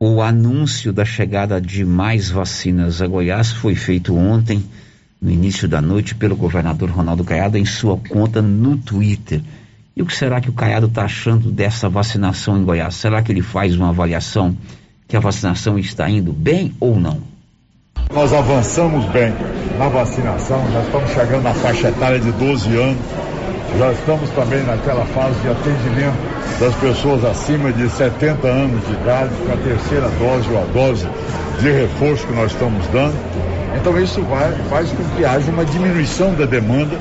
O 0.00 0.20
anúncio 0.20 0.92
da 0.92 1.04
chegada 1.04 1.60
de 1.60 1.84
mais 1.84 2.28
vacinas 2.28 3.00
a 3.00 3.06
Goiás 3.06 3.52
foi 3.52 3.76
feito 3.76 4.16
ontem, 4.16 4.64
no 5.22 5.30
início 5.30 5.68
da 5.68 5.80
noite, 5.80 6.16
pelo 6.16 6.34
governador 6.34 6.90
Ronaldo 6.90 7.22
Caiado 7.22 7.56
em 7.56 7.64
sua 7.64 7.96
conta 7.96 8.42
no 8.42 8.76
Twitter. 8.76 9.42
E 9.94 10.02
o 10.02 10.06
que 10.06 10.14
será 10.14 10.40
que 10.40 10.50
o 10.50 10.52
Caiado 10.52 10.86
está 10.86 11.04
achando 11.04 11.52
dessa 11.52 11.88
vacinação 11.88 12.60
em 12.60 12.64
Goiás? 12.64 12.96
Será 12.96 13.22
que 13.22 13.30
ele 13.30 13.42
faz 13.42 13.76
uma 13.76 13.90
avaliação 13.90 14.56
que 15.06 15.16
a 15.16 15.20
vacinação 15.20 15.78
está 15.78 16.10
indo 16.10 16.32
bem 16.32 16.74
ou 16.80 16.98
não? 16.98 17.35
Nós 18.12 18.32
avançamos 18.32 19.04
bem 19.06 19.34
na 19.78 19.88
vacinação, 19.88 20.64
já 20.72 20.80
estamos 20.80 21.10
chegando 21.10 21.42
na 21.42 21.52
faixa 21.54 21.88
etária 21.88 22.18
de 22.18 22.30
12 22.32 22.76
anos, 22.76 22.98
já 23.78 23.92
estamos 23.92 24.30
também 24.30 24.62
naquela 24.62 25.04
fase 25.06 25.38
de 25.40 25.48
atendimento 25.48 26.16
das 26.58 26.74
pessoas 26.76 27.24
acima 27.24 27.72
de 27.72 27.88
70 27.90 28.46
anos 28.46 28.86
de 28.86 28.92
idade, 28.94 29.30
com 29.44 29.52
a 29.52 29.56
terceira 29.56 30.08
dose 30.18 30.48
ou 30.50 30.62
a 30.62 30.64
dose 30.72 31.06
de 31.60 31.70
reforço 31.70 32.26
que 32.26 32.32
nós 32.32 32.52
estamos 32.52 32.86
dando. 32.88 33.14
Então 33.76 33.98
isso 34.00 34.22
vai, 34.22 34.52
faz 34.70 34.90
com 34.90 35.04
que 35.16 35.24
haja 35.24 35.50
uma 35.50 35.64
diminuição 35.64 36.32
da 36.34 36.46
demanda 36.46 36.98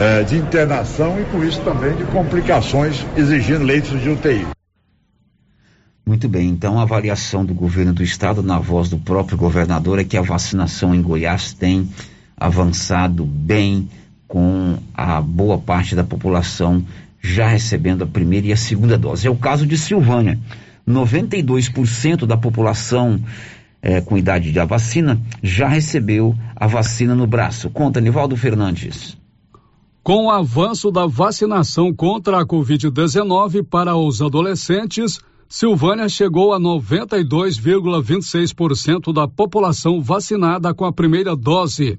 eh, 0.00 0.22
de 0.22 0.36
internação 0.36 1.20
e 1.20 1.24
com 1.24 1.44
isso 1.44 1.60
também 1.60 1.92
de 1.94 2.04
complicações 2.04 3.04
exigindo 3.16 3.64
leitos 3.64 4.00
de 4.00 4.08
UTI. 4.08 4.55
Muito 6.08 6.28
bem, 6.28 6.48
então 6.48 6.78
a 6.78 6.82
avaliação 6.82 7.44
do 7.44 7.52
governo 7.52 7.92
do 7.92 8.00
estado, 8.00 8.40
na 8.40 8.60
voz 8.60 8.88
do 8.88 8.96
próprio 8.96 9.36
governador, 9.36 9.98
é 9.98 10.04
que 10.04 10.16
a 10.16 10.22
vacinação 10.22 10.94
em 10.94 11.02
Goiás 11.02 11.52
tem 11.52 11.88
avançado 12.36 13.24
bem, 13.24 13.88
com 14.28 14.78
a 14.94 15.20
boa 15.20 15.58
parte 15.58 15.96
da 15.96 16.04
população 16.04 16.84
já 17.20 17.48
recebendo 17.48 18.04
a 18.04 18.06
primeira 18.06 18.46
e 18.46 18.52
a 18.52 18.56
segunda 18.56 18.96
dose. 18.96 19.26
É 19.26 19.30
o 19.30 19.36
caso 19.36 19.66
de 19.66 19.76
Silvânia. 19.76 20.38
92% 20.88 22.24
da 22.24 22.36
população 22.36 23.20
é, 23.82 24.00
com 24.00 24.16
idade 24.16 24.52
da 24.52 24.64
vacina 24.64 25.20
já 25.42 25.66
recebeu 25.66 26.36
a 26.54 26.68
vacina 26.68 27.16
no 27.16 27.26
braço. 27.26 27.68
Conta, 27.68 28.00
Nivaldo 28.00 28.36
Fernandes. 28.36 29.16
Com 30.04 30.26
o 30.26 30.30
avanço 30.30 30.92
da 30.92 31.04
vacinação 31.04 31.92
contra 31.92 32.40
a 32.40 32.46
Covid-19 32.46 33.64
para 33.64 33.96
os 33.96 34.22
adolescentes, 34.22 35.18
Silvânia 35.48 36.08
chegou 36.08 36.52
a 36.52 36.58
92,26% 36.58 39.12
da 39.12 39.28
população 39.28 40.02
vacinada 40.02 40.74
com 40.74 40.84
a 40.84 40.92
primeira 40.92 41.36
dose. 41.36 41.96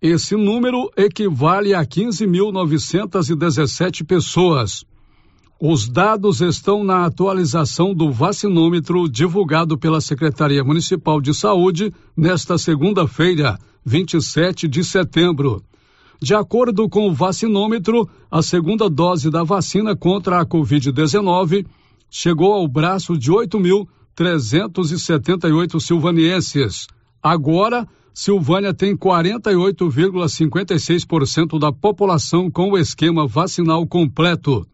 Esse 0.00 0.36
número 0.36 0.88
equivale 0.96 1.74
a 1.74 1.84
15.917 1.84 4.06
pessoas. 4.06 4.84
Os 5.60 5.88
dados 5.88 6.40
estão 6.40 6.84
na 6.84 7.04
atualização 7.04 7.92
do 7.92 8.12
vacinômetro 8.12 9.08
divulgado 9.08 9.76
pela 9.76 10.00
Secretaria 10.00 10.62
Municipal 10.62 11.20
de 11.20 11.34
Saúde 11.34 11.92
nesta 12.16 12.56
segunda-feira, 12.58 13.58
27 13.84 14.68
de 14.68 14.84
setembro. 14.84 15.64
De 16.20 16.32
acordo 16.32 16.88
com 16.88 17.08
o 17.08 17.12
vacinômetro, 17.12 18.08
a 18.30 18.40
segunda 18.40 18.88
dose 18.88 19.30
da 19.30 19.42
vacina 19.42 19.96
contra 19.96 20.38
a 20.40 20.46
Covid-19 20.46 21.66
chegou 22.16 22.52
ao 22.52 22.68
braço 22.68 23.18
de 23.18 23.32
8.378 23.32 25.80
silvanienses. 25.80 26.86
Agora, 27.20 27.88
Silvânia 28.12 28.72
tem 28.72 28.96
48,56% 28.96 31.58
da 31.58 31.72
população 31.72 32.48
com 32.48 32.70
o 32.70 32.78
esquema 32.78 33.26
vacinal 33.26 33.84
completo. 33.84 34.64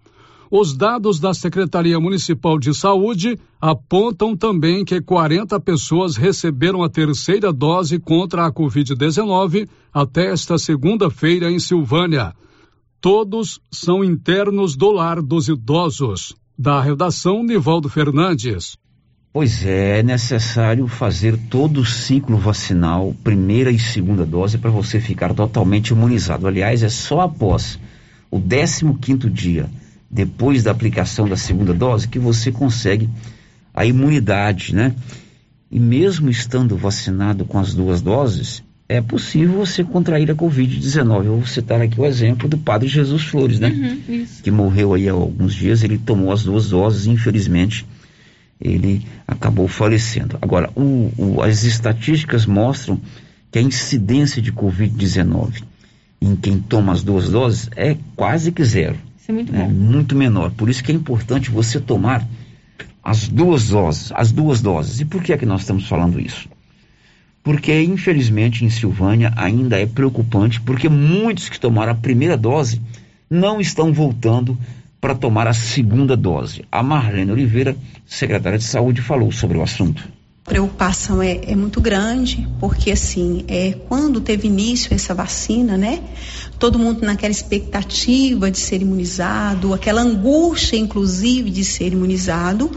Os 0.51 0.77
dados 0.77 1.19
da 1.19 1.33
Secretaria 1.33 1.99
Municipal 1.99 2.59
de 2.59 2.75
Saúde 2.75 3.39
apontam 3.59 4.37
também 4.37 4.85
que 4.85 5.01
40 5.01 5.59
pessoas 5.61 6.17
receberam 6.17 6.83
a 6.83 6.91
terceira 6.91 7.51
dose 7.51 7.99
contra 7.99 8.45
a 8.45 8.53
Covid-19 8.53 9.67
até 9.91 10.31
esta 10.31 10.59
segunda-feira 10.59 11.51
em 11.51 11.59
Silvânia. 11.59 12.35
Todos 13.01 13.63
são 13.73 14.05
internos 14.05 14.77
do 14.77 14.91
lar 14.91 15.23
dos 15.23 15.49
idosos. 15.49 16.39
Da 16.63 16.79
redação, 16.79 17.43
Nivaldo 17.43 17.89
Fernandes. 17.89 18.77
Pois 19.33 19.65
é, 19.65 20.01
é 20.01 20.03
necessário 20.03 20.87
fazer 20.87 21.35
todo 21.49 21.81
o 21.81 21.87
ciclo 21.87 22.37
vacinal, 22.37 23.17
primeira 23.25 23.71
e 23.71 23.79
segunda 23.79 24.27
dose, 24.27 24.59
para 24.59 24.71
você 24.71 25.01
ficar 25.01 25.33
totalmente 25.33 25.89
imunizado. 25.89 26.47
Aliás, 26.47 26.83
é 26.83 26.91
só 26.91 27.23
após 27.23 27.81
o 28.31 28.39
15 28.39 28.93
quinto 29.01 29.31
dia 29.31 29.71
depois 30.11 30.63
da 30.63 30.71
aplicação 30.71 31.27
da 31.27 31.35
segunda 31.35 31.73
dose 31.73 32.07
que 32.07 32.19
você 32.19 32.53
consegue 32.53 33.09
a 33.73 33.87
imunidade, 33.87 34.75
né? 34.75 34.95
E 35.71 35.81
mesmo 35.81 36.29
estando 36.29 36.77
vacinado 36.77 37.47
com 37.47 37.59
as 37.59 37.73
duas 37.73 38.03
doses, 38.03 38.63
é 38.91 39.01
possível 39.01 39.55
você 39.55 39.85
contrair 39.85 40.29
a 40.31 40.35
Covid-19. 40.35 41.25
Eu 41.25 41.37
vou 41.37 41.47
citar 41.47 41.81
aqui 41.81 42.01
o 42.01 42.05
exemplo 42.05 42.49
do 42.49 42.59
Padre 42.59 42.89
Jesus 42.89 43.23
Flores, 43.23 43.61
né? 43.61 43.69
Uhum, 43.69 44.27
que 44.43 44.51
morreu 44.51 44.95
aí 44.95 45.09
há 45.09 45.13
alguns 45.13 45.55
dias, 45.55 45.85
ele 45.85 45.97
tomou 45.97 46.33
as 46.33 46.43
duas 46.43 46.71
doses, 46.71 47.07
infelizmente 47.07 47.87
ele 48.61 49.07
acabou 49.27 49.69
falecendo. 49.69 50.37
Agora, 50.43 50.71
o, 50.75 51.13
o, 51.17 51.41
as 51.41 51.63
estatísticas 51.63 52.45
mostram 52.45 53.01
que 53.51 53.61
a 53.61 53.63
incidência 53.63 54.43
de 54.43 54.53
Covid-19 54.53 55.63
em 56.21 56.35
quem 56.35 56.59
toma 56.59 56.93
as 56.93 57.05
duas 57.05 57.31
doses 57.31 57.71
é 57.77 57.97
quase 58.17 58.51
que 58.51 58.65
zero 58.65 58.99
é 59.29 59.33
muito 59.33 59.53
né? 59.53 59.65
bom. 59.65 59.71
Muito 59.71 60.17
menor. 60.17 60.51
Por 60.51 60.69
isso 60.69 60.83
que 60.83 60.91
é 60.91 60.95
importante 60.95 61.49
você 61.49 61.79
tomar 61.81 62.27
as 63.03 63.29
duas 63.29 63.69
doses, 63.69 64.11
as 64.15 64.33
duas 64.33 64.61
doses. 64.61 65.01
E 65.01 65.05
por 65.05 65.23
que 65.23 65.33
é 65.33 65.39
que 65.39 65.47
nós 65.47 65.61
estamos 65.61 65.87
falando 65.87 66.21
isso? 66.21 66.49
Porque, 67.43 67.83
infelizmente, 67.83 68.65
em 68.65 68.71
Silvânia 68.71 69.33
ainda 69.37 69.79
é 69.79 69.87
preocupante, 69.87 70.61
porque 70.61 70.89
muitos 70.89 71.49
que 71.49 71.59
tomaram 71.59 71.93
a 71.93 71.95
primeira 71.95 72.37
dose 72.37 72.81
não 73.29 73.61
estão 73.61 73.93
voltando 73.93 74.59
para 75.01 75.15
tomar 75.15 75.47
a 75.47 75.55
segunda 75.55 76.17
dose. 76.17 76.65
A 76.71 76.83
Marlene 76.83 77.33
Oliveira, 77.33 77.75
secretária 78.07 78.59
de 78.59 78.65
Saúde, 78.65 79.01
falou 79.01 79.33
sobre 79.33 79.57
o 79.57 79.63
assunto 79.63 80.07
preocupação 80.51 81.23
é, 81.23 81.41
é, 81.47 81.55
muito 81.55 81.81
grande, 81.81 82.49
porque 82.59 82.91
assim, 82.91 83.45
é, 83.47 83.73
quando 83.89 84.21
teve 84.21 84.49
início 84.49 84.93
essa 84.93 85.15
vacina, 85.15 85.77
né? 85.77 86.03
Todo 86.59 86.77
mundo 86.77 87.03
naquela 87.03 87.31
expectativa 87.31 88.51
de 88.51 88.59
ser 88.59 88.83
imunizado, 88.83 89.73
aquela 89.73 90.03
angústia, 90.03 90.77
inclusive, 90.77 91.51
de 91.51 91.65
ser 91.65 91.93
imunizado. 91.93 92.69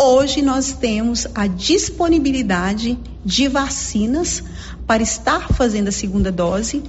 Hoje 0.00 0.42
nós 0.42 0.74
temos 0.74 1.26
a 1.34 1.48
disponibilidade 1.48 2.96
de 3.24 3.48
vacinas 3.48 4.44
para 4.86 5.02
estar 5.02 5.48
fazendo 5.52 5.88
a 5.88 5.92
segunda 5.92 6.30
dose. 6.30 6.84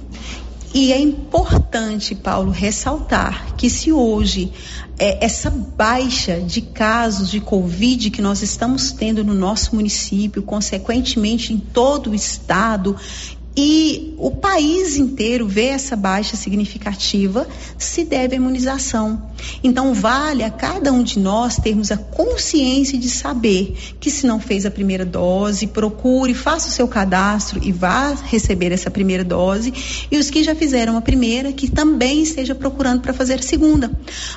E 0.72 0.92
é 0.92 1.00
importante, 1.00 2.14
Paulo, 2.14 2.52
ressaltar 2.52 3.56
que 3.56 3.68
se 3.68 3.90
hoje 3.90 4.52
é, 4.96 5.24
essa 5.24 5.50
baixa 5.50 6.40
de 6.40 6.60
casos 6.60 7.28
de 7.28 7.40
Covid 7.40 8.10
que 8.10 8.22
nós 8.22 8.42
estamos 8.42 8.92
tendo 8.92 9.24
no 9.24 9.34
nosso 9.34 9.74
município, 9.74 10.40
consequentemente 10.40 11.52
em 11.52 11.58
todo 11.58 12.10
o 12.10 12.14
estado, 12.14 12.94
e 13.56 14.14
o 14.16 14.30
país 14.30 14.96
inteiro 14.96 15.46
vê 15.46 15.66
essa 15.66 15.96
baixa 15.96 16.36
significativa, 16.36 17.48
se 17.76 18.04
deve 18.04 18.34
à 18.34 18.36
imunização. 18.36 19.30
Então, 19.62 19.92
vale 19.92 20.44
a 20.44 20.50
cada 20.50 20.92
um 20.92 21.02
de 21.02 21.18
nós 21.18 21.56
termos 21.56 21.90
a 21.90 21.96
consciência 21.96 22.96
de 22.96 23.08
saber 23.08 23.76
que, 23.98 24.10
se 24.10 24.26
não 24.26 24.38
fez 24.38 24.64
a 24.64 24.70
primeira 24.70 25.04
dose, 25.04 25.66
procure, 25.66 26.32
faça 26.32 26.68
o 26.68 26.70
seu 26.70 26.86
cadastro 26.86 27.60
e 27.62 27.72
vá 27.72 28.14
receber 28.14 28.70
essa 28.72 28.90
primeira 28.90 29.24
dose. 29.24 29.72
E 30.10 30.16
os 30.16 30.30
que 30.30 30.44
já 30.44 30.54
fizeram 30.54 30.96
a 30.96 31.00
primeira, 31.00 31.52
que 31.52 31.68
também 31.68 32.22
esteja 32.22 32.54
procurando 32.54 33.00
para 33.00 33.12
fazer 33.12 33.40
a 33.40 33.42
segunda. 33.42 33.90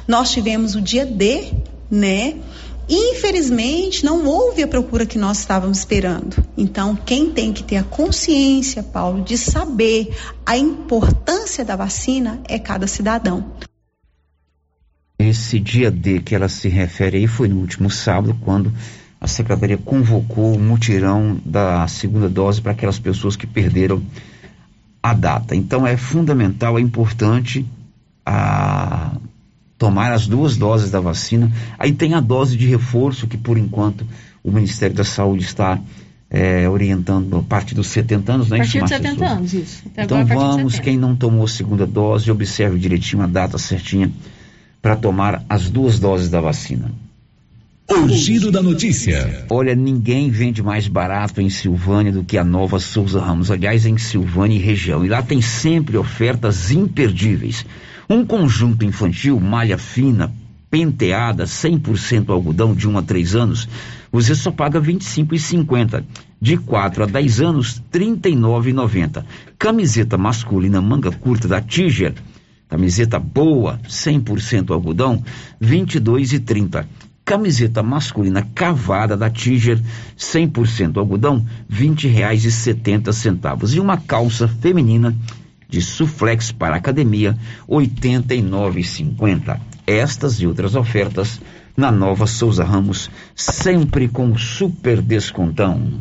Nós 0.08 0.32
tivemos 0.32 0.76
o 0.76 0.82
dia 0.82 1.06
D, 1.06 1.52
né? 1.90 2.36
Infelizmente, 2.96 4.06
não 4.06 4.24
houve 4.24 4.62
a 4.62 4.68
procura 4.68 5.04
que 5.04 5.18
nós 5.18 5.40
estávamos 5.40 5.80
esperando. 5.80 6.46
Então, 6.56 6.96
quem 6.96 7.32
tem 7.32 7.52
que 7.52 7.64
ter 7.64 7.78
a 7.78 7.84
consciência, 7.84 8.84
Paulo, 8.84 9.24
de 9.24 9.36
saber 9.36 10.16
a 10.46 10.56
importância 10.56 11.66
da 11.66 11.76
vacina 11.76 12.40
é 12.48 12.60
cada 12.60 12.86
cidadão. 12.86 13.52
Esse 15.18 15.60
dia 15.60 15.90
D 15.90 16.20
que 16.20 16.36
ela 16.36 16.48
se 16.48 16.70
refere 16.70 17.18
aí 17.18 17.26
foi 17.26 17.48
no 17.48 17.62
último 17.62 17.90
sábado, 17.90 18.38
quando 18.42 18.72
a 19.20 19.28
secretaria 19.28 19.78
convocou 19.78 20.54
o 20.54 20.60
mutirão 20.60 21.42
da 21.44 21.88
segunda 21.88 22.30
dose 22.30 22.62
para 22.62 22.74
aquelas 22.74 23.00
pessoas 23.00 23.36
que 23.36 23.48
perderam 23.48 24.04
a 25.02 25.16
data. 25.16 25.56
Então, 25.56 25.88
é 25.88 25.98
fundamental, 25.98 26.78
é 26.78 26.82
importante 26.82 27.66
a 28.24 29.18
tomar 29.84 30.14
as 30.14 30.28
duas 30.28 30.56
doses 30.56 30.90
da 30.90 31.02
vacina. 31.02 31.52
Aí 31.78 31.92
tem 31.92 32.14
a 32.14 32.22
dose 32.22 32.56
de 32.56 32.66
reforço, 32.66 33.28
que 33.28 33.36
por 33.36 33.58
enquanto 33.58 34.08
o 34.42 34.50
Ministério 34.50 34.96
da 34.96 35.04
Saúde 35.04 35.44
está 35.44 35.78
é, 36.30 36.70
orientando 36.70 37.36
a 37.36 37.42
partir 37.42 37.76
dos 37.76 37.88
70 37.88 38.32
anos, 38.32 38.50
né? 38.50 38.56
A 38.56 38.60
partir 38.60 38.80
dos 38.80 38.90
70 38.90 39.26
anos, 39.26 39.54
isso. 39.54 39.84
Até 39.92 40.04
então 40.06 40.26
vamos, 40.26 40.80
quem 40.80 40.96
não 40.98 41.18
tomou 41.18 41.44
a 41.44 41.50
segunda 41.50 41.86
dose, 41.86 42.32
observe 42.32 42.80
direitinho 42.80 43.24
a 43.24 43.28
data 43.28 43.58
certinha 43.58 44.10
para 44.82 44.96
tomar 44.96 45.44
as 45.50 45.70
duas 45.70 46.00
doses 46.00 46.30
da 46.30 46.40
vacina. 46.40 46.90
O 47.92 48.08
giro 48.08 48.54
da 48.54 48.64
notícia. 48.64 49.46
Olha, 49.50 49.76
ninguém 49.76 50.30
vende 50.30 50.64
mais 50.64 50.88
barato 50.88 51.42
em 51.42 51.50
Silvânia 51.50 52.14
do 52.14 52.24
que 52.24 52.38
a 52.38 52.44
Nova 52.44 52.80
Souza 52.80 53.20
Ramos. 53.20 53.52
Aliás, 53.52 53.86
em 53.86 53.98
Silvânia 53.98 54.56
e 54.56 54.60
região. 54.60 55.06
E 55.06 55.10
lá 55.10 55.22
tem 55.22 55.42
sempre 55.42 55.98
ofertas 55.98 56.72
imperdíveis. 56.72 57.66
Um 58.10 58.26
conjunto 58.26 58.84
infantil, 58.84 59.40
malha 59.40 59.78
fina, 59.78 60.32
penteada, 60.70 61.46
100% 61.46 62.30
algodão 62.30 62.74
de 62.74 62.90
1 62.90 62.98
a 62.98 63.02
3 63.02 63.36
anos, 63.36 63.70
você 64.12 64.36
só 64.36 64.52
paga 64.52 64.80
R$ 64.80 64.94
25,50. 64.94 66.04
De 66.42 66.58
4 66.58 67.04
a 67.04 67.06
10 67.06 67.42
anos, 67.42 67.82
R$ 67.94 68.00
39,90. 68.00 69.24
Camiseta 69.58 70.18
masculina 70.18 70.82
manga 70.82 71.12
curta 71.12 71.48
da 71.48 71.62
Tiger, 71.62 72.14
camiseta 72.68 73.18
boa, 73.18 73.80
100% 73.88 74.72
algodão, 74.72 75.24
R$ 75.62 75.78
22,30. 75.78 76.86
Camiseta 77.24 77.82
masculina 77.82 78.42
cavada 78.54 79.16
da 79.16 79.30
Tiger, 79.30 79.80
100% 80.18 80.98
algodão, 80.98 81.46
R$ 81.70 81.88
20,70. 81.88 83.74
E 83.74 83.80
uma 83.80 83.96
calça 83.96 84.48
feminina 84.48 85.16
de 85.74 85.82
Suflex 85.82 86.52
para 86.52 86.76
academia, 86.76 87.32
R$ 87.68 87.88
89,50. 87.88 89.60
Estas 89.88 90.40
e 90.40 90.46
outras 90.46 90.76
ofertas 90.76 91.42
na 91.76 91.92
Nova 91.92 92.28
Souza 92.28 92.64
Ramos, 92.64 93.10
sempre 93.36 94.08
com 94.08 94.38
super 94.38 95.02
descontão. 95.02 96.00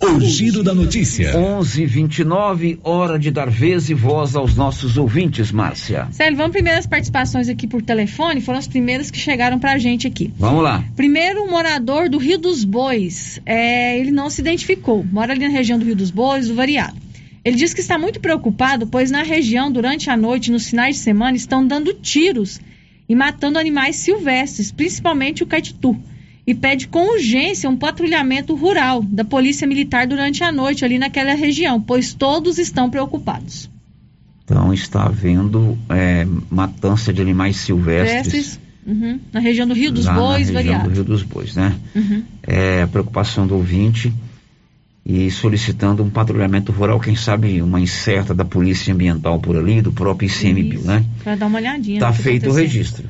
O 0.00 0.20
giro 0.20 0.62
da 0.62 0.74
notícia. 0.74 1.32
11:29 1.34 2.78
hora 2.82 3.18
de 3.18 3.30
dar 3.30 3.48
vez 3.48 3.88
e 3.90 3.94
voz 3.94 4.34
aos 4.36 4.54
nossos 4.54 4.96
ouvintes, 4.96 5.52
Márcia. 5.52 6.08
Célio, 6.10 6.36
vamos 6.36 6.52
primeiro 6.52 6.78
as 6.78 6.86
participações 6.86 7.48
aqui 7.48 7.66
por 7.66 7.80
telefone, 7.82 8.40
foram 8.40 8.58
as 8.58 8.66
primeiras 8.66 9.10
que 9.10 9.18
chegaram 9.18 9.58
pra 9.58 9.78
gente 9.78 10.06
aqui. 10.06 10.32
Vamos 10.38 10.62
lá. 10.62 10.82
Primeiro, 10.96 11.42
um 11.42 11.50
morador 11.50 12.08
do 12.08 12.18
Rio 12.18 12.38
dos 12.38 12.64
Bois. 12.64 13.40
É, 13.46 13.98
ele 13.98 14.10
não 14.10 14.28
se 14.28 14.40
identificou. 14.40 15.04
Mora 15.04 15.32
ali 15.32 15.46
na 15.46 15.52
região 15.52 15.78
do 15.78 15.84
Rio 15.84 15.96
dos 15.96 16.10
Bois, 16.10 16.48
do 16.48 16.54
Variado. 16.54 17.03
Ele 17.44 17.56
diz 17.56 17.74
que 17.74 17.80
está 17.80 17.98
muito 17.98 18.20
preocupado, 18.20 18.86
pois 18.86 19.10
na 19.10 19.22
região, 19.22 19.70
durante 19.70 20.08
a 20.08 20.16
noite, 20.16 20.50
nos 20.50 20.68
finais 20.68 20.96
de 20.96 21.02
semana, 21.02 21.36
estão 21.36 21.66
dando 21.66 21.92
tiros 21.92 22.58
e 23.06 23.14
matando 23.14 23.58
animais 23.58 23.96
silvestres, 23.96 24.72
principalmente 24.72 25.42
o 25.42 25.46
caititu. 25.46 25.94
E 26.46 26.54
pede 26.54 26.88
com 26.88 27.12
urgência 27.12 27.68
um 27.68 27.76
patrulhamento 27.76 28.54
rural 28.54 29.02
da 29.02 29.24
Polícia 29.24 29.66
Militar 29.66 30.06
durante 30.06 30.42
a 30.42 30.50
noite 30.50 30.84
ali 30.84 30.98
naquela 30.98 31.34
região, 31.34 31.80
pois 31.80 32.14
todos 32.14 32.58
estão 32.58 32.88
preocupados. 32.88 33.70
Então 34.44 34.72
está 34.72 35.04
havendo 35.04 35.76
é, 35.88 36.26
matança 36.50 37.12
de 37.12 37.20
animais 37.20 37.56
silvestres. 37.56 38.22
Silvestres, 38.24 38.60
uhum, 38.86 39.20
na 39.32 39.40
região 39.40 39.66
do 39.66 39.74
Rio 39.74 39.90
dos 39.90 40.06
Bois, 40.06 40.50
na 40.50 40.60
região 40.60 40.74
variado. 40.74 40.88
do 40.88 40.94
Rio 40.94 41.04
dos 41.04 41.22
Bois, 41.22 41.56
né? 41.56 41.74
Uhum. 41.94 42.22
É 42.42 42.82
a 42.82 42.86
preocupação 42.86 43.46
do 43.46 43.54
ouvinte 43.54 44.12
e 45.04 45.30
solicitando 45.30 46.02
um 46.02 46.08
patrulhamento 46.08 46.72
rural, 46.72 46.98
quem 46.98 47.14
sabe 47.14 47.60
uma 47.60 47.78
incerta 47.78 48.34
da 48.34 48.44
Polícia 48.44 48.94
Ambiental 48.94 49.38
por 49.38 49.56
ali, 49.56 49.82
do 49.82 49.92
próprio 49.92 50.28
ICMBio, 50.28 50.82
né? 50.82 51.04
Para 51.22 51.36
dar 51.36 51.46
uma 51.46 51.58
olhadinha. 51.58 52.00
Tá 52.00 52.10
que 52.10 52.22
feito 52.22 52.48
o 52.48 52.54
registro. 52.54 53.06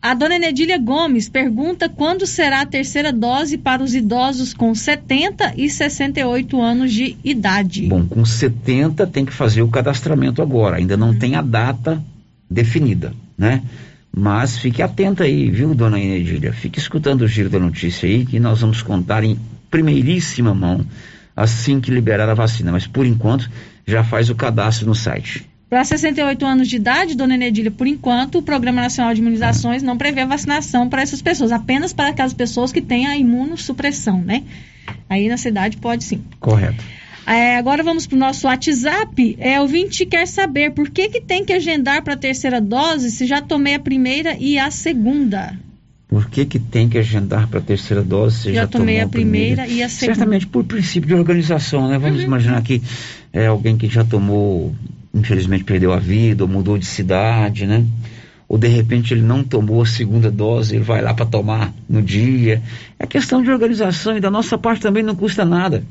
A 0.00 0.12
dona 0.12 0.36
Enedília 0.36 0.78
Gomes 0.78 1.28
pergunta 1.30 1.88
quando 1.88 2.26
será 2.26 2.60
a 2.60 2.66
terceira 2.66 3.10
dose 3.10 3.56
para 3.56 3.82
os 3.82 3.94
idosos 3.94 4.52
com 4.52 4.74
70 4.74 5.54
e 5.56 5.68
68 5.68 6.60
anos 6.60 6.92
de 6.92 7.16
idade. 7.24 7.86
Bom, 7.86 8.04
com 8.06 8.24
70 8.24 9.06
tem 9.06 9.24
que 9.24 9.32
fazer 9.32 9.62
o 9.62 9.68
cadastramento 9.68 10.42
agora, 10.42 10.76
ainda 10.76 10.96
não 10.96 11.18
tem 11.18 11.36
a 11.36 11.42
data 11.42 12.04
definida, 12.48 13.14
né? 13.36 13.62
Mas 14.14 14.58
fique 14.58 14.82
atenta 14.82 15.24
aí, 15.24 15.50
viu, 15.50 15.74
dona 15.74 15.98
Enedília? 15.98 16.52
Fique 16.52 16.78
escutando 16.78 17.22
o 17.22 17.28
giro 17.28 17.48
da 17.48 17.58
notícia 17.58 18.06
aí, 18.06 18.24
que 18.24 18.38
nós 18.38 18.60
vamos 18.60 18.82
contar 18.82 19.24
em 19.24 19.36
primeiríssima 19.70 20.54
mão 20.54 20.86
assim 21.36 21.80
que 21.80 21.90
liberar 21.90 22.28
a 22.28 22.34
vacina. 22.34 22.72
Mas 22.72 22.86
por 22.86 23.06
enquanto, 23.06 23.50
já 23.86 24.02
faz 24.04 24.30
o 24.30 24.34
cadastro 24.34 24.86
no 24.86 24.94
site. 24.94 25.46
Para 25.68 25.82
68 25.82 26.44
anos 26.46 26.68
de 26.68 26.76
idade, 26.76 27.16
dona 27.16 27.34
Enedília, 27.34 27.70
por 27.70 27.86
enquanto, 27.86 28.38
o 28.38 28.42
Programa 28.42 28.80
Nacional 28.80 29.12
de 29.12 29.20
Imunizações 29.20 29.82
não 29.82 29.98
prevê 29.98 30.20
a 30.20 30.26
vacinação 30.26 30.88
para 30.88 31.02
essas 31.02 31.20
pessoas, 31.20 31.50
apenas 31.50 31.92
para 31.92 32.10
aquelas 32.10 32.32
pessoas 32.32 32.70
que 32.70 32.80
têm 32.80 33.06
a 33.06 33.16
imunossupressão, 33.16 34.20
né? 34.20 34.44
Aí 35.08 35.28
na 35.28 35.36
cidade 35.36 35.76
pode 35.78 36.04
sim. 36.04 36.22
Correto. 36.38 36.84
É, 37.26 37.56
agora 37.56 37.82
vamos 37.82 38.06
para 38.06 38.16
o 38.16 38.18
nosso 38.18 38.46
WhatsApp. 38.46 39.36
É, 39.40 39.58
o 39.58 39.62
ouvinte 39.62 40.04
quer 40.04 40.28
saber 40.28 40.72
por 40.72 40.90
que, 40.90 41.08
que 41.08 41.20
tem 41.20 41.44
que 41.44 41.52
agendar 41.52 42.02
para 42.02 42.12
a 42.14 42.18
terceira 42.18 42.60
dose 42.60 43.10
se 43.10 43.26
já 43.26 43.40
tomei 43.40 43.74
a 43.74 43.80
primeira 43.80 44.36
e 44.38 44.58
a 44.58 44.70
segunda. 44.70 45.58
Por 46.08 46.28
que, 46.28 46.44
que 46.44 46.58
tem 46.58 46.88
que 46.88 46.98
agendar 46.98 47.48
para 47.48 47.58
a 47.58 47.62
terceira 47.62 48.02
dose? 48.02 48.36
Você 48.38 48.54
Já 48.54 48.62
já, 48.62 48.66
tomei 48.66 48.96
tomou 48.96 49.08
a 49.08 49.10
primeira 49.10 49.66
e 49.66 49.82
a 49.82 49.88
segunda. 49.88 50.12
Uhum. 50.12 50.14
Certamente 50.14 50.46
por 50.46 50.64
princípio 50.64 51.08
de 51.08 51.14
organização, 51.14 51.88
né? 51.88 51.98
Vamos 51.98 52.22
imaginar 52.22 52.62
que 52.62 52.82
é 53.32 53.46
alguém 53.46 53.76
que 53.76 53.88
já 53.88 54.04
tomou, 54.04 54.74
infelizmente 55.12 55.64
perdeu 55.64 55.92
a 55.92 55.98
vida, 55.98 56.44
ou 56.44 56.48
mudou 56.48 56.78
de 56.78 56.86
cidade, 56.86 57.66
né? 57.66 57.84
Ou 58.46 58.58
de 58.58 58.68
repente 58.68 59.14
ele 59.14 59.22
não 59.22 59.42
tomou 59.42 59.82
a 59.82 59.86
segunda 59.86 60.30
dose, 60.30 60.76
ele 60.76 60.84
vai 60.84 61.00
lá 61.00 61.14
para 61.14 61.26
tomar 61.26 61.72
no 61.88 62.02
dia. 62.02 62.62
É 62.98 63.06
questão 63.06 63.42
de 63.42 63.50
organização 63.50 64.16
e 64.16 64.20
da 64.20 64.30
nossa 64.30 64.58
parte 64.58 64.82
também 64.82 65.02
não 65.02 65.16
custa 65.16 65.44
nada. 65.44 65.82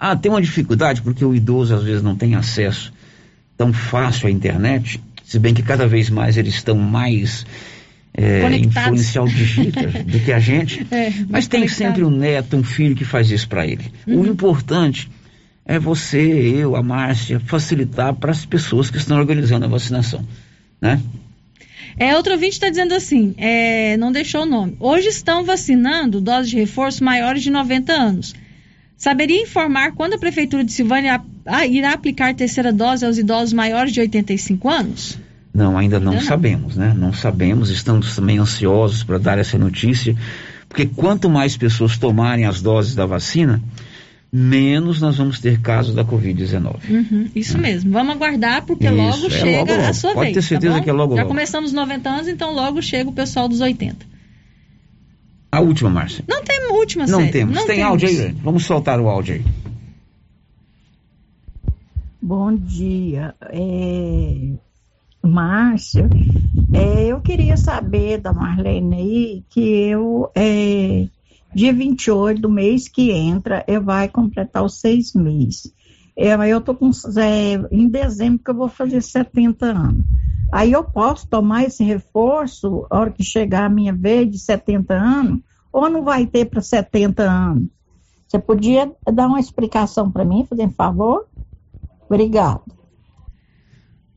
Ah, 0.00 0.16
tem 0.16 0.30
uma 0.30 0.40
dificuldade 0.40 1.02
porque 1.02 1.24
o 1.24 1.34
idoso 1.34 1.74
às 1.74 1.82
vezes 1.82 2.02
não 2.02 2.16
tem 2.16 2.34
acesso 2.34 2.92
tão 3.56 3.72
fácil 3.72 4.28
à 4.28 4.30
internet, 4.30 5.00
se 5.24 5.38
bem 5.38 5.52
que 5.52 5.62
cada 5.62 5.86
vez 5.86 6.08
mais 6.08 6.36
eles 6.38 6.54
estão 6.54 6.76
mais 6.76 7.44
é, 8.14 8.48
influencial 8.56 9.26
digital 9.28 9.84
do 10.04 10.20
que 10.20 10.32
a 10.32 10.38
gente. 10.40 10.86
É, 10.90 11.10
Mas 11.28 11.46
tem 11.46 11.60
conectado. 11.60 11.76
sempre 11.76 12.04
um 12.04 12.10
neto, 12.10 12.56
um 12.56 12.64
filho 12.64 12.94
que 12.96 13.04
faz 13.04 13.30
isso 13.30 13.48
para 13.48 13.66
ele. 13.66 13.84
O 14.06 14.12
Uhum. 14.12 14.26
importante 14.26 15.08
é 15.64 15.78
você, 15.78 16.18
eu, 16.20 16.74
a 16.76 16.82
Márcia, 16.82 17.38
facilitar 17.40 18.14
para 18.14 18.30
as 18.32 18.44
pessoas 18.46 18.90
que 18.90 18.96
estão 18.96 19.18
organizando 19.18 19.66
a 19.66 19.68
vacinação, 19.68 20.24
né? 20.80 21.00
É, 21.98 22.14
outro 22.16 22.32
ouvinte 22.32 22.52
está 22.52 22.68
dizendo 22.68 22.94
assim, 22.94 23.34
é, 23.36 23.96
não 23.96 24.12
deixou 24.12 24.42
o 24.42 24.46
nome. 24.46 24.76
Hoje 24.78 25.08
estão 25.08 25.44
vacinando 25.44 26.20
doses 26.20 26.50
de 26.50 26.56
reforço 26.56 27.02
maiores 27.04 27.42
de 27.42 27.50
90 27.50 27.92
anos. 27.92 28.34
Saberia 28.96 29.42
informar 29.42 29.92
quando 29.92 30.14
a 30.14 30.18
Prefeitura 30.18 30.64
de 30.64 30.72
Silvânia 30.72 31.20
irá 31.68 31.92
aplicar 31.92 32.34
terceira 32.34 32.72
dose 32.72 33.04
aos 33.04 33.18
idosos 33.18 33.52
maiores 33.52 33.92
de 33.92 34.00
85 34.00 34.68
anos? 34.68 35.18
Não, 35.58 35.76
ainda 35.76 35.98
não 35.98 36.20
sabemos, 36.20 36.76
né? 36.76 36.94
Não 36.96 37.12
sabemos, 37.12 37.68
estamos 37.70 38.14
também 38.14 38.38
ansiosos 38.38 39.02
para 39.02 39.18
dar 39.18 39.38
essa 39.38 39.58
notícia, 39.58 40.14
porque 40.68 40.86
quanto 40.86 41.28
mais 41.28 41.56
pessoas 41.56 41.98
tomarem 41.98 42.44
as 42.44 42.62
doses 42.62 42.94
da 42.94 43.04
vacina, 43.06 43.60
menos 44.32 45.00
nós 45.00 45.16
vamos 45.16 45.40
ter 45.40 45.60
casos 45.60 45.94
da 45.94 46.04
Covid-19. 46.04 46.76
Uhum, 46.88 47.30
isso 47.34 47.58
mesmo. 47.58 47.90
Vamos 47.90 48.14
aguardar, 48.14 48.64
porque 48.64 48.86
Isso, 48.86 48.94
logo 48.94 49.26
é 49.26 49.30
chega 49.30 49.58
logo, 49.58 49.72
a 49.72 49.76
logo. 49.76 49.94
sua 49.94 50.12
Pode 50.14 50.32
vez. 50.32 50.34
ter 50.34 50.42
certeza 50.42 50.72
tá 50.74 50.78
bom? 50.78 50.84
que 50.84 50.90
é 50.90 50.92
logo, 50.92 51.14
Já 51.16 51.22
logo. 51.22 51.28
começamos 51.34 51.72
90 51.72 52.08
anos, 52.08 52.28
então 52.28 52.54
logo 52.54 52.80
chega 52.80 53.10
o 53.10 53.12
pessoal 53.12 53.48
dos 53.48 53.60
80. 53.60 54.06
A 55.50 55.60
última, 55.60 55.90
Márcia. 55.90 56.24
Não 56.28 56.44
tem 56.44 56.58
última 56.70 57.06
Não 57.06 57.18
série. 57.20 57.32
temos. 57.32 57.54
Não 57.56 57.66
Tem 57.66 57.76
temos. 57.76 57.90
áudio 57.90 58.08
aí? 58.08 58.32
Vamos 58.42 58.64
soltar 58.64 59.00
o 59.00 59.08
áudio 59.08 59.34
aí. 59.34 59.44
Bom 62.20 62.54
dia. 62.54 63.34
É, 63.50 64.50
Márcia, 65.28 66.08
é, 66.72 67.06
eu 67.06 67.20
queria 67.20 67.56
saber 67.56 68.18
da 68.20 68.32
Marlene 68.32 68.96
aí 68.96 69.44
que 69.48 69.60
eu, 69.60 70.30
é, 70.34 71.06
dia 71.54 71.72
28 71.72 72.40
do 72.40 72.50
mês 72.50 72.88
que 72.88 73.10
entra, 73.10 73.64
eu 73.68 73.82
vai 73.82 74.08
completar 74.08 74.64
os 74.64 74.80
seis 74.80 75.12
meses. 75.12 75.72
É, 76.16 76.34
eu 76.50 76.60
tô 76.60 76.74
com, 76.74 76.90
é, 77.18 77.54
em 77.70 77.88
dezembro 77.88 78.42
que 78.42 78.50
eu 78.50 78.54
vou 78.54 78.68
fazer 78.68 79.02
70 79.02 79.66
anos. 79.66 80.04
Aí 80.50 80.72
eu 80.72 80.82
posso 80.82 81.28
tomar 81.28 81.64
esse 81.64 81.84
reforço 81.84 82.86
a 82.90 82.98
hora 82.98 83.10
que 83.10 83.22
chegar 83.22 83.66
a 83.66 83.68
minha 83.68 83.92
vez 83.92 84.30
de 84.30 84.38
70 84.38 84.94
anos, 84.94 85.40
ou 85.72 85.88
não 85.88 86.02
vai 86.02 86.26
ter 86.26 86.46
para 86.46 86.60
70 86.60 87.22
anos? 87.22 87.68
Você 88.26 88.38
podia 88.38 88.90
dar 89.12 89.26
uma 89.26 89.40
explicação 89.40 90.10
para 90.10 90.24
mim, 90.24 90.46
fazendo 90.48 90.72
favor? 90.72 91.26
Obrigada. 92.06 92.77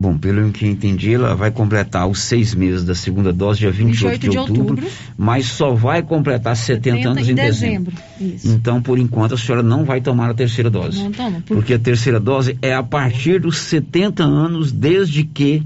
Bom, 0.02 0.18
pelo 0.18 0.52
que 0.52 0.66
entendi, 0.66 1.14
ela 1.14 1.36
vai 1.36 1.52
completar 1.52 2.08
os 2.08 2.24
seis 2.24 2.56
meses 2.56 2.84
da 2.84 2.96
segunda 2.96 3.32
dose, 3.32 3.60
dia 3.60 3.70
28, 3.70 4.22
28 4.22 4.32
de 4.32 4.38
outubro. 4.40 4.88
mas 5.16 5.46
só 5.46 5.76
vai 5.76 6.02
completar 6.02 6.58
70, 6.58 7.08
anos 7.08 7.30
em 7.30 7.36
dezembro. 7.36 7.94
Isso. 8.20 8.48
Então, 8.48 8.82
por 8.82 8.98
enquanto, 8.98 9.36
a 9.36 9.38
senhora 9.38 9.62
não 9.62 9.86
vai 9.86 10.02
tomar 10.02 10.32
a 10.32 10.34
terceira 10.34 10.72
dose. 10.72 11.04
Não 11.04 11.12
toma. 11.12 11.44
Por... 11.46 11.58
Porque 11.58 11.76
a 11.76 11.80
terceira 11.80 12.20
dose 12.20 12.58
é 12.64 12.74
a 12.74 12.82
partir 12.82 13.42
dos 13.42 13.60
70 13.60 14.24
anos, 14.24 14.72
desde 14.72 15.24
que 15.24 15.62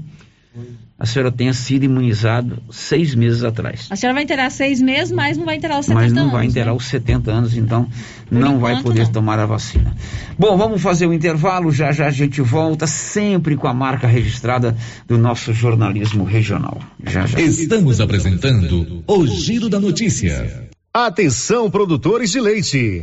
a 0.98 1.04
senhora 1.04 1.30
tenha 1.30 1.52
sido 1.52 1.84
imunizado 1.84 2.62
seis 2.70 3.14
meses 3.14 3.44
atrás. 3.44 3.86
A 3.90 3.96
senhora 3.96 4.14
vai 4.14 4.24
inteirar 4.24 4.50
seis 4.50 4.80
meses, 4.80 5.12
mas 5.12 5.36
não 5.36 5.44
vai 5.44 5.56
inteirar 5.56 5.78
os 5.78 5.86
70 5.86 6.00
Mas 6.00 6.12
não 6.12 6.22
anos. 6.22 6.32
vai 6.32 6.46
inteirar 6.46 6.70
né? 6.70 6.76
os 6.76 6.86
70 6.86 7.30
anos, 7.30 7.56
então 7.56 7.86
não 8.30 8.58
vai 8.58 8.82
poder 8.82 9.04
não. 9.04 9.12
tomar 9.12 9.38
a 9.38 9.44
vacina. 9.44 9.94
Bom, 10.38 10.56
vamos 10.56 10.80
fazer 10.80 11.06
o 11.06 11.12
intervalo, 11.12 11.70
já 11.70 11.92
já 11.92 12.06
a 12.06 12.10
gente 12.10 12.40
volta, 12.40 12.86
sempre 12.86 13.56
com 13.56 13.68
a 13.68 13.74
marca 13.74 14.06
registrada 14.06 14.74
do 15.06 15.18
nosso 15.18 15.52
jornalismo 15.52 16.24
regional. 16.24 16.80
Já 17.06 17.26
já. 17.26 17.38
Estamos 17.40 18.00
apresentando 18.00 19.04
o 19.06 19.26
Giro 19.26 19.68
da 19.68 19.78
Notícia. 19.78 20.66
Atenção, 20.94 21.70
produtores 21.70 22.30
de 22.30 22.40
leite. 22.40 23.02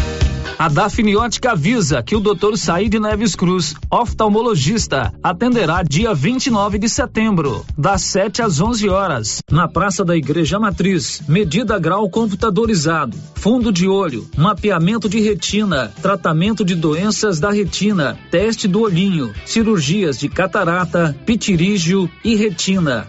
A 0.61 0.67
Dafniótica 0.67 1.53
avisa 1.53 2.03
que 2.03 2.15
o 2.15 2.19
Dr. 2.19 2.55
Saíde 2.55 2.99
Neves 2.99 3.35
Cruz, 3.35 3.73
oftalmologista, 3.89 5.11
atenderá 5.23 5.81
dia 5.81 6.13
29 6.13 6.77
de 6.77 6.87
setembro, 6.87 7.65
das 7.75 8.03
7 8.03 8.43
às 8.43 8.61
11 8.61 8.87
horas, 8.87 9.41
na 9.49 9.67
Praça 9.67 10.05
da 10.05 10.15
Igreja 10.15 10.59
Matriz. 10.59 11.23
Medida 11.27 11.79
grau 11.79 12.07
computadorizado, 12.11 13.17
fundo 13.33 13.71
de 13.71 13.87
olho, 13.87 14.29
mapeamento 14.37 15.09
de 15.09 15.19
retina, 15.19 15.91
tratamento 15.99 16.63
de 16.63 16.75
doenças 16.75 17.39
da 17.39 17.49
retina, 17.49 18.15
teste 18.29 18.67
do 18.67 18.81
olhinho, 18.81 19.33
cirurgias 19.47 20.19
de 20.19 20.29
catarata, 20.29 21.17
pitirígio 21.25 22.07
e 22.23 22.35
retina. 22.35 23.07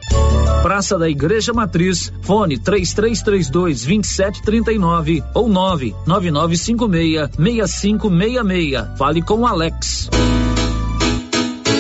Praça 0.62 0.96
da 0.96 1.10
Igreja 1.10 1.52
Matriz, 1.52 2.12
fone 2.22 2.56
3332 2.56 3.84
2739 3.84 5.24
ou 5.34 5.48
99956 5.48 7.30
6566. 7.36 8.96
Fale 8.96 9.22
com 9.22 9.44
Alex. 9.44 10.08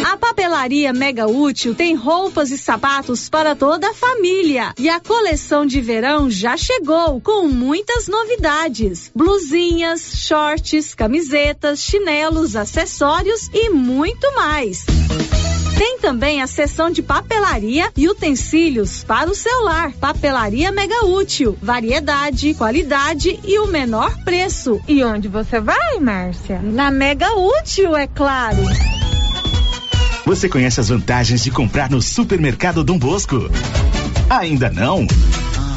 A 0.04 0.16
papelaria 0.16 0.92
Mega 0.92 1.28
Útil 1.28 1.76
tem 1.76 1.94
roupas 1.94 2.50
e 2.50 2.58
sapatos 2.58 3.28
para 3.28 3.54
toda 3.54 3.88
a 3.88 3.94
família. 3.94 4.74
E 4.76 4.88
a 4.88 4.98
coleção 4.98 5.64
de 5.64 5.80
verão 5.80 6.28
já 6.28 6.56
chegou 6.56 7.20
com 7.20 7.46
muitas 7.46 8.08
novidades: 8.08 9.12
blusinhas, 9.14 10.12
shorts, 10.16 10.92
camisetas, 10.92 11.78
chinelos, 11.78 12.56
acessórios 12.56 13.48
e 13.54 13.70
muito 13.70 14.34
mais. 14.34 14.84
Tem 15.76 15.98
também 15.98 16.42
a 16.42 16.46
seção 16.46 16.90
de 16.90 17.02
papelaria 17.02 17.90
e 17.96 18.08
utensílios 18.08 19.04
para 19.04 19.30
o 19.30 19.34
celular. 19.34 19.92
Papelaria 19.92 20.70
Mega 20.70 21.04
Útil. 21.06 21.56
Variedade, 21.62 22.54
qualidade 22.54 23.40
e 23.44 23.58
o 23.58 23.66
menor 23.66 24.16
preço. 24.24 24.80
E 24.86 25.02
onde 25.02 25.28
você 25.28 25.60
vai, 25.60 25.98
Márcia? 26.00 26.60
Na 26.62 26.90
Mega 26.90 27.34
Útil, 27.34 27.96
é 27.96 28.06
claro. 28.06 28.62
Você 30.24 30.48
conhece 30.48 30.80
as 30.80 30.88
vantagens 30.88 31.42
de 31.42 31.50
comprar 31.50 31.90
no 31.90 32.00
Supermercado 32.00 32.84
Dom 32.84 32.98
Bosco? 32.98 33.50
Ainda 34.30 34.70
não? 34.70 35.06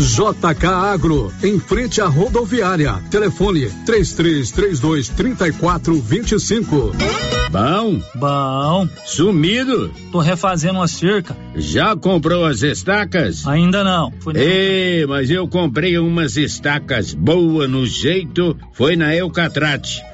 JK 0.00 0.64
Agro, 0.66 1.30
em 1.42 1.60
frente 1.60 2.00
à 2.00 2.06
rodoviária. 2.06 2.94
Telefone 3.10 3.70
3332 3.84 5.08
3425. 5.10 6.92
Bom? 7.50 8.00
Bom. 8.14 8.88
Sumido? 9.04 9.90
Tô 10.10 10.20
refazendo 10.20 10.78
uma 10.78 10.88
cerca. 10.88 11.36
Já 11.56 11.94
comprou 11.96 12.46
as 12.46 12.62
estacas? 12.62 13.46
Ainda 13.46 13.84
não. 13.84 14.12
Ei, 14.34 15.04
mas 15.04 15.28
eu 15.30 15.46
comprei 15.48 15.98
umas 15.98 16.36
estacas 16.36 17.12
boas 17.12 17.68
no 17.68 17.84
jeito, 17.84 18.56
foi 18.72 18.96
na 18.96 19.14
Eucatrate. 19.14 20.00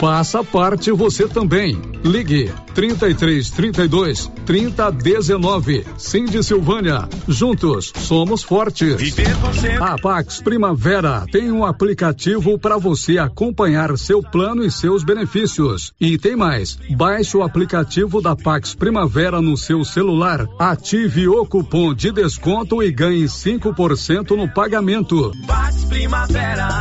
Faça 0.00 0.42
parte 0.42 0.90
você 0.90 1.28
também. 1.28 1.78
Ligue 2.02 2.50
33 2.74 3.50
32 3.50 4.30
30 4.46 4.90
19. 4.92 5.84
Cindy 5.98 6.42
Silvânia. 6.42 7.06
Juntos 7.28 7.92
somos 7.94 8.42
fortes. 8.42 8.96
A 9.78 9.98
Pax 9.98 10.40
Primavera 10.40 11.26
tem 11.30 11.52
um 11.52 11.66
aplicativo 11.66 12.58
para 12.58 12.78
você 12.78 13.18
acompanhar 13.18 13.94
seu 13.98 14.22
plano 14.22 14.64
e 14.64 14.70
seus 14.70 15.04
benefícios. 15.04 15.92
E 16.00 16.16
tem 16.16 16.34
mais. 16.34 16.78
Baixe 16.96 17.36
o 17.36 17.42
aplicativo 17.42 18.22
da 18.22 18.34
Pax 18.34 18.74
Primavera 18.74 19.42
no 19.42 19.54
seu 19.54 19.84
celular. 19.84 20.48
Ative 20.58 21.28
o 21.28 21.44
cupom 21.44 21.92
de 21.92 22.10
desconto 22.10 22.82
e 22.82 22.90
ganhe 22.90 23.24
5% 23.24 24.30
no 24.30 24.48
pagamento. 24.48 25.30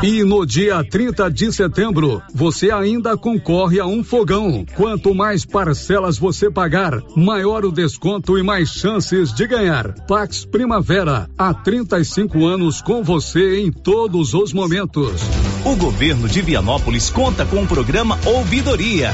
E 0.01 0.23
no 0.23 0.45
dia 0.45 0.83
30 0.83 1.29
de 1.29 1.51
setembro, 1.51 2.21
você 2.33 2.71
ainda 2.71 3.08
concorre 3.17 3.79
a 3.79 3.85
um 3.85 4.03
fogão. 4.03 4.65
Quanto 4.75 5.13
mais 5.13 5.45
parcelas 5.45 6.17
você 6.17 6.49
pagar, 6.49 7.01
maior 7.15 7.65
o 7.65 7.71
desconto 7.71 8.37
e 8.37 8.43
mais 8.43 8.69
chances 8.69 9.33
de 9.33 9.47
ganhar. 9.47 9.93
Pax 10.07 10.45
Primavera, 10.45 11.29
há 11.37 11.53
35 11.53 12.45
anos 12.45 12.81
com 12.81 13.03
você 13.03 13.59
em 13.59 13.71
todos 13.71 14.33
os 14.33 14.53
momentos. 14.53 15.21
O 15.65 15.75
governo 15.75 16.27
de 16.27 16.41
Vianópolis 16.41 17.09
conta 17.09 17.45
com 17.45 17.63
o 17.63 17.67
programa 17.67 18.17
Ouvidoria 18.25 19.13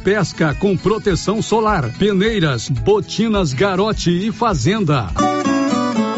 pesca 0.03 0.53
com 0.53 0.75
proteção 0.75 1.41
solar, 1.41 1.89
peneiras, 1.97 2.69
botinas, 2.69 3.53
garote 3.53 4.09
e 4.09 4.31
fazenda. 4.31 5.07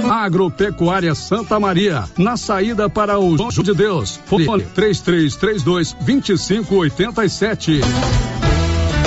Agropecuária 0.10 1.16
Santa 1.16 1.60
Maria, 1.60 2.06
na 2.18 2.38
saída 2.38 2.90
para 2.90 3.20
o 3.20 3.38
João 3.38 3.50
de 3.50 3.74
Deus. 3.74 4.20
Fone 4.26 4.64
3332 4.64 5.94
2587. 5.94 7.82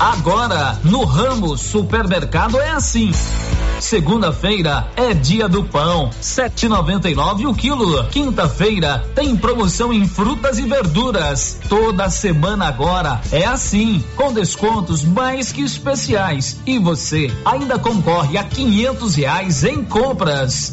Agora, 0.00 0.78
no 0.84 1.04
Ramos 1.04 1.60
Supermercado 1.60 2.60
é 2.60 2.70
assim. 2.70 3.12
Segunda-feira 3.82 4.86
é 4.96 5.12
dia 5.12 5.48
do 5.48 5.64
pão, 5.64 6.08
7,99 6.22 7.48
o 7.48 7.54
quilo. 7.54 8.04
Quinta-feira 8.04 9.04
tem 9.14 9.36
promoção 9.36 9.92
em 9.92 10.06
frutas 10.06 10.58
e 10.58 10.62
verduras. 10.62 11.58
Toda 11.68 12.08
semana 12.08 12.68
agora 12.68 13.20
é 13.32 13.44
assim, 13.44 14.02
com 14.14 14.32
descontos 14.32 15.04
mais 15.04 15.50
que 15.50 15.62
especiais. 15.62 16.60
E 16.64 16.78
você 16.78 17.30
ainda 17.44 17.78
concorre 17.78 18.38
a 18.38 18.44
500 18.44 19.14
reais 19.16 19.64
em 19.64 19.84
compras. 19.84 20.72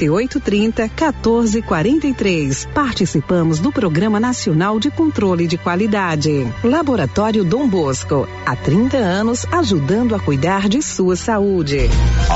9830 0.07 0.83
1443. 0.83 2.67
Participamos 2.73 3.59
do 3.59 3.71
Programa 3.71 4.19
Nacional 4.19 4.79
de 4.79 4.89
Controle 4.89 5.47
de 5.47 5.57
Qualidade. 5.57 6.47
Laboratório 6.63 7.43
Dom 7.43 7.67
Bosco, 7.67 8.27
há 8.45 8.55
30 8.55 8.97
anos 8.97 9.45
ajudando 9.51 10.15
a 10.15 10.19
cuidar 10.19 10.67
de 10.67 10.81
sua 10.81 11.15
saúde. 11.15 11.89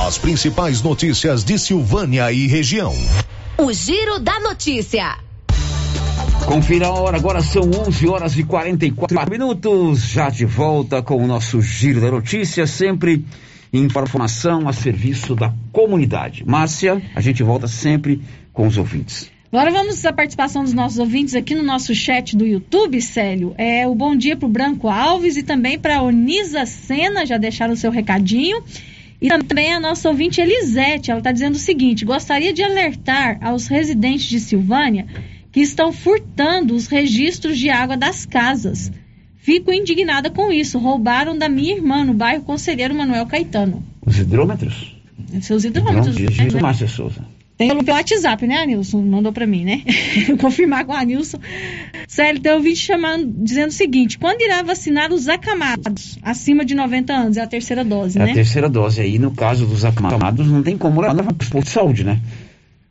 As 0.08 0.18
principais 0.18 0.82
notícias 0.82 1.44
de 1.44 1.58
Silvânia 1.58 2.32
e 2.32 2.48
região. 2.48 2.94
O 3.58 3.72
Giro 3.72 4.20
da 4.20 4.40
Notícia. 4.40 5.18
Confira 6.46 6.88
a 6.88 6.92
hora, 6.92 7.18
agora 7.18 7.42
são 7.42 7.64
11 7.64 8.08
horas 8.08 8.38
e 8.38 8.44
44 8.44 9.32
minutos. 9.32 10.02
Já 10.02 10.30
de 10.30 10.46
volta 10.46 11.02
com 11.02 11.24
o 11.24 11.26
nosso 11.26 11.60
Giro 11.60 12.00
da 12.00 12.12
Notícia, 12.12 12.68
sempre 12.68 13.26
informação 13.78 14.68
a 14.68 14.74
serviço 14.74 15.36
da 15.36 15.54
comunidade. 15.72 16.44
Márcia, 16.46 17.02
a 17.16 17.22
gente 17.22 17.44
volta 17.44 17.68
sempre 17.68 18.22
com 18.54 18.68
os 18.68 18.78
ouvintes. 18.78 19.32
Agora 19.52 19.72
vamos 19.72 20.06
à 20.06 20.12
participação 20.12 20.64
dos 20.64 20.74
nossos 20.74 21.00
ouvintes 21.00 21.34
aqui 21.34 21.56
no 21.56 21.64
nosso 21.64 21.96
chat 21.96 22.36
do 22.36 22.46
YouTube, 22.46 23.02
Célio. 23.02 23.56
É 23.58 23.88
o 23.88 23.96
bom 23.96 24.16
dia 24.16 24.36
para 24.36 24.48
o 24.48 24.52
Branco 24.52 24.90
Alves 24.90 25.38
e 25.38 25.44
também 25.44 25.80
para 25.80 25.98
a 25.98 26.02
Onisa 26.02 26.66
Sena, 26.66 27.26
já 27.26 27.38
deixaram 27.38 27.74
o 27.74 27.78
seu 27.78 27.90
recadinho. 27.90 28.62
E 29.22 29.30
também 29.30 29.74
a 29.74 29.80
nossa 29.80 30.10
ouvinte 30.10 30.42
Elisete, 30.42 31.10
ela 31.10 31.20
está 31.20 31.32
dizendo 31.32 31.56
o 31.56 31.60
seguinte: 31.60 32.04
gostaria 32.04 32.52
de 32.52 32.64
alertar 32.64 33.38
aos 33.42 33.68
residentes 33.68 34.26
de 34.26 34.40
Silvânia 34.40 35.08
que 35.52 35.62
estão 35.62 35.94
furtando 35.94 36.76
os 36.76 36.88
registros 36.88 37.58
de 37.58 37.70
água 37.70 37.96
das 37.96 38.26
casas. 38.26 38.92
Fico 39.46 39.72
indignada 39.72 40.32
com 40.32 40.52
isso. 40.52 40.80
Roubaram 40.80 41.38
da 41.38 41.48
minha 41.48 41.76
irmã 41.76 42.04
no 42.04 42.16
bairro 42.16 42.42
Conselheiro 42.42 42.96
Manuel 42.96 43.28
Caetano. 43.28 43.84
Os 44.04 44.18
hidrômetros? 44.18 44.98
Seus 45.40 45.64
hidrômetros. 45.64 46.18
Hidrômetros, 46.18 46.54
né? 46.56 46.62
Márcia 46.62 46.88
Souza. 46.88 47.22
Tem 47.56 47.68
pelo 47.68 47.88
WhatsApp, 47.88 48.48
né, 48.48 48.64
Anilson? 48.64 49.04
Mandou 49.04 49.32
para 49.32 49.46
mim, 49.46 49.64
né? 49.64 49.84
Confirmar 50.42 50.84
com 50.84 50.94
a 50.94 51.00
Anilson. 51.00 51.38
Sério, 52.08 52.42
tem 52.42 52.54
ouvinte 52.54 52.80
chamando, 52.80 53.32
dizendo 53.38 53.70
o 53.70 53.74
seguinte: 53.74 54.18
quando 54.18 54.42
irá 54.42 54.64
vacinar 54.64 55.14
os 55.14 55.28
acamados 55.28 56.18
acima 56.24 56.66
de 56.66 56.74
90 56.74 57.14
anos? 57.14 57.38
É 57.38 57.42
a 57.42 57.48
terceira 57.48 57.84
dose, 57.84 58.18
é 58.18 58.26
né? 58.26 58.32
a 58.32 58.34
terceira 58.34 58.68
dose. 58.68 59.00
Aí, 59.00 59.20
no 59.20 59.30
caso 59.30 59.68
dos 59.68 59.86
acamados, 59.86 60.48
não 60.48 60.64
tem 60.64 60.76
como 60.76 61.02
levar 61.02 61.32
para 61.34 61.60
o 61.60 61.64
de 61.64 61.70
saúde, 61.70 62.04
né? 62.04 62.20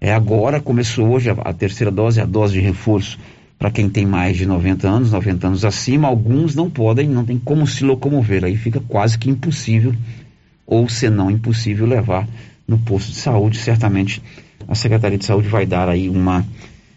É 0.01 0.15
agora, 0.15 0.61
começou 0.61 1.09
hoje 1.09 1.31
a, 1.31 1.33
a 1.33 1.53
terceira 1.53 1.91
dose, 1.91 2.21
a 2.21 2.25
dose 2.25 2.53
de 2.53 2.61
reforço 2.61 3.19
para 3.59 3.71
quem 3.71 3.89
tem 3.89 4.05
mais 4.05 4.37
de 4.37 4.47
90 4.47 4.89
anos, 4.89 5.13
90 5.13 5.47
anos 5.47 5.65
acima, 5.65 6.09
alguns 6.09 6.55
não 6.55 6.69
podem, 6.69 7.09
não 7.09 7.25
tem 7.25 7.39
como 7.39 7.67
se 7.67 7.85
locomover. 7.85 8.45
Aí 8.45 8.57
fica 8.57 8.81
quase 8.81 9.19
que 9.19 9.31
impossível, 9.31 9.95
ou 10.67 10.89
se 10.89 11.09
não 11.09 11.31
impossível, 11.31 11.87
levar 11.87 12.29
no 12.67 12.79
posto 12.79 13.11
de 13.11 13.17
saúde. 13.17 13.59
Certamente 13.59 14.23
a 14.67 14.75
Secretaria 14.75 15.19
de 15.19 15.25
Saúde 15.25 15.49
vai 15.49 15.67
dar 15.67 15.89
aí 15.89 16.09
uma 16.09 16.45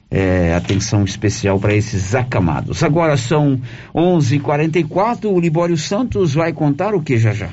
é, 0.10 0.54
atenção 0.56 1.04
especial 1.04 1.60
para 1.60 1.74
esses 1.74 2.16
acamados. 2.16 2.84
Agora 2.84 3.18
são 3.18 3.60
11:44. 3.94 5.26
O 5.26 5.40
Libório 5.40 5.78
Santos 5.78 6.34
vai 6.34 6.54
contar 6.54 6.94
o 6.94 7.02
que 7.02 7.18
já 7.18 7.34
já. 7.34 7.50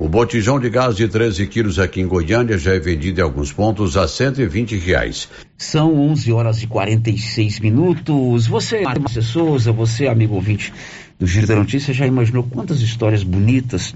O 0.00 0.08
botijão 0.08 0.58
de 0.58 0.70
gás 0.70 0.96
de 0.96 1.06
13 1.06 1.46
quilos 1.46 1.78
aqui 1.78 2.00
em 2.00 2.06
Goiânia 2.06 2.56
já 2.56 2.74
é 2.74 2.78
vendido 2.78 3.20
em 3.20 3.22
alguns 3.22 3.52
pontos 3.52 3.98
a 3.98 4.08
120 4.08 4.74
reais. 4.78 5.28
São 5.58 5.94
11 5.94 6.32
horas 6.32 6.62
e 6.62 6.66
46 6.66 7.60
minutos. 7.60 8.46
Você, 8.46 8.80
Márcia 8.80 9.20
Souza, 9.20 9.70
você, 9.72 10.06
amigo 10.06 10.36
ouvinte 10.36 10.72
do 11.18 11.26
Giro 11.26 11.46
da 11.46 11.54
Notícia, 11.54 11.92
já 11.92 12.06
imaginou 12.06 12.44
quantas 12.44 12.80
histórias 12.80 13.22
bonitas 13.22 13.94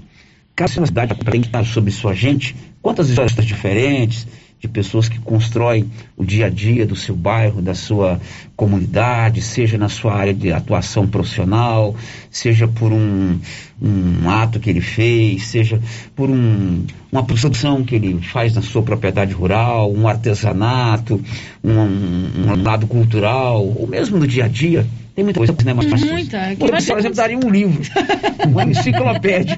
cada 0.55 0.85
cidade 0.85 1.15
tem 1.15 1.41
que 1.41 1.47
estar 1.47 1.65
sobre 1.65 1.89
sua 1.89 2.13
gente? 2.13 2.55
Quantas 2.83 3.09
histórias 3.09 3.33
diferentes? 3.43 4.27
De 4.59 4.67
pessoas 4.67 5.07
que 5.07 5.19
constroem 5.19 5.89
o 6.17 6.23
dia 6.23 6.47
a 6.47 6.49
dia 6.49 6.85
do 6.85 6.95
seu 6.95 7.15
bairro, 7.15 7.61
da 7.61 7.75
sua 7.75 8.19
comunidade, 8.55 9.41
seja 9.41 9.77
na 9.77 9.89
sua 9.89 10.13
área 10.15 10.33
de 10.33 10.51
atuação 10.51 11.07
profissional, 11.07 11.95
seja 12.31 12.67
por 12.67 12.91
um, 12.91 13.39
um 13.81 14.29
ato 14.29 14.59
que 14.59 14.69
ele 14.69 14.81
fez, 14.81 15.47
seja 15.47 15.79
por 16.15 16.29
um, 16.29 16.85
uma 17.11 17.23
produção 17.23 17.83
que 17.83 17.95
ele 17.95 18.19
faz 18.21 18.53
na 18.53 18.61
sua 18.61 18.81
propriedade 18.81 19.33
rural, 19.33 19.91
um 19.93 20.07
artesanato, 20.07 21.21
um, 21.63 21.71
um, 21.71 22.63
lado 22.63 22.87
cultural, 22.87 23.63
ou 23.63 23.87
mesmo 23.87 24.17
no 24.17 24.27
dia 24.27 24.45
a 24.45 24.47
dia. 24.47 24.85
Tem 25.15 25.23
muita 25.23 25.39
coisa, 25.39 25.55
né, 25.63 25.73
Mas 25.73 26.03
Muita. 26.03 26.39
Por 26.59 26.75
exemplo, 26.75 27.15
daria 27.15 27.37
um 27.37 27.49
livro, 27.49 27.81
uma 28.45 28.65
enciclopédia. 28.65 29.57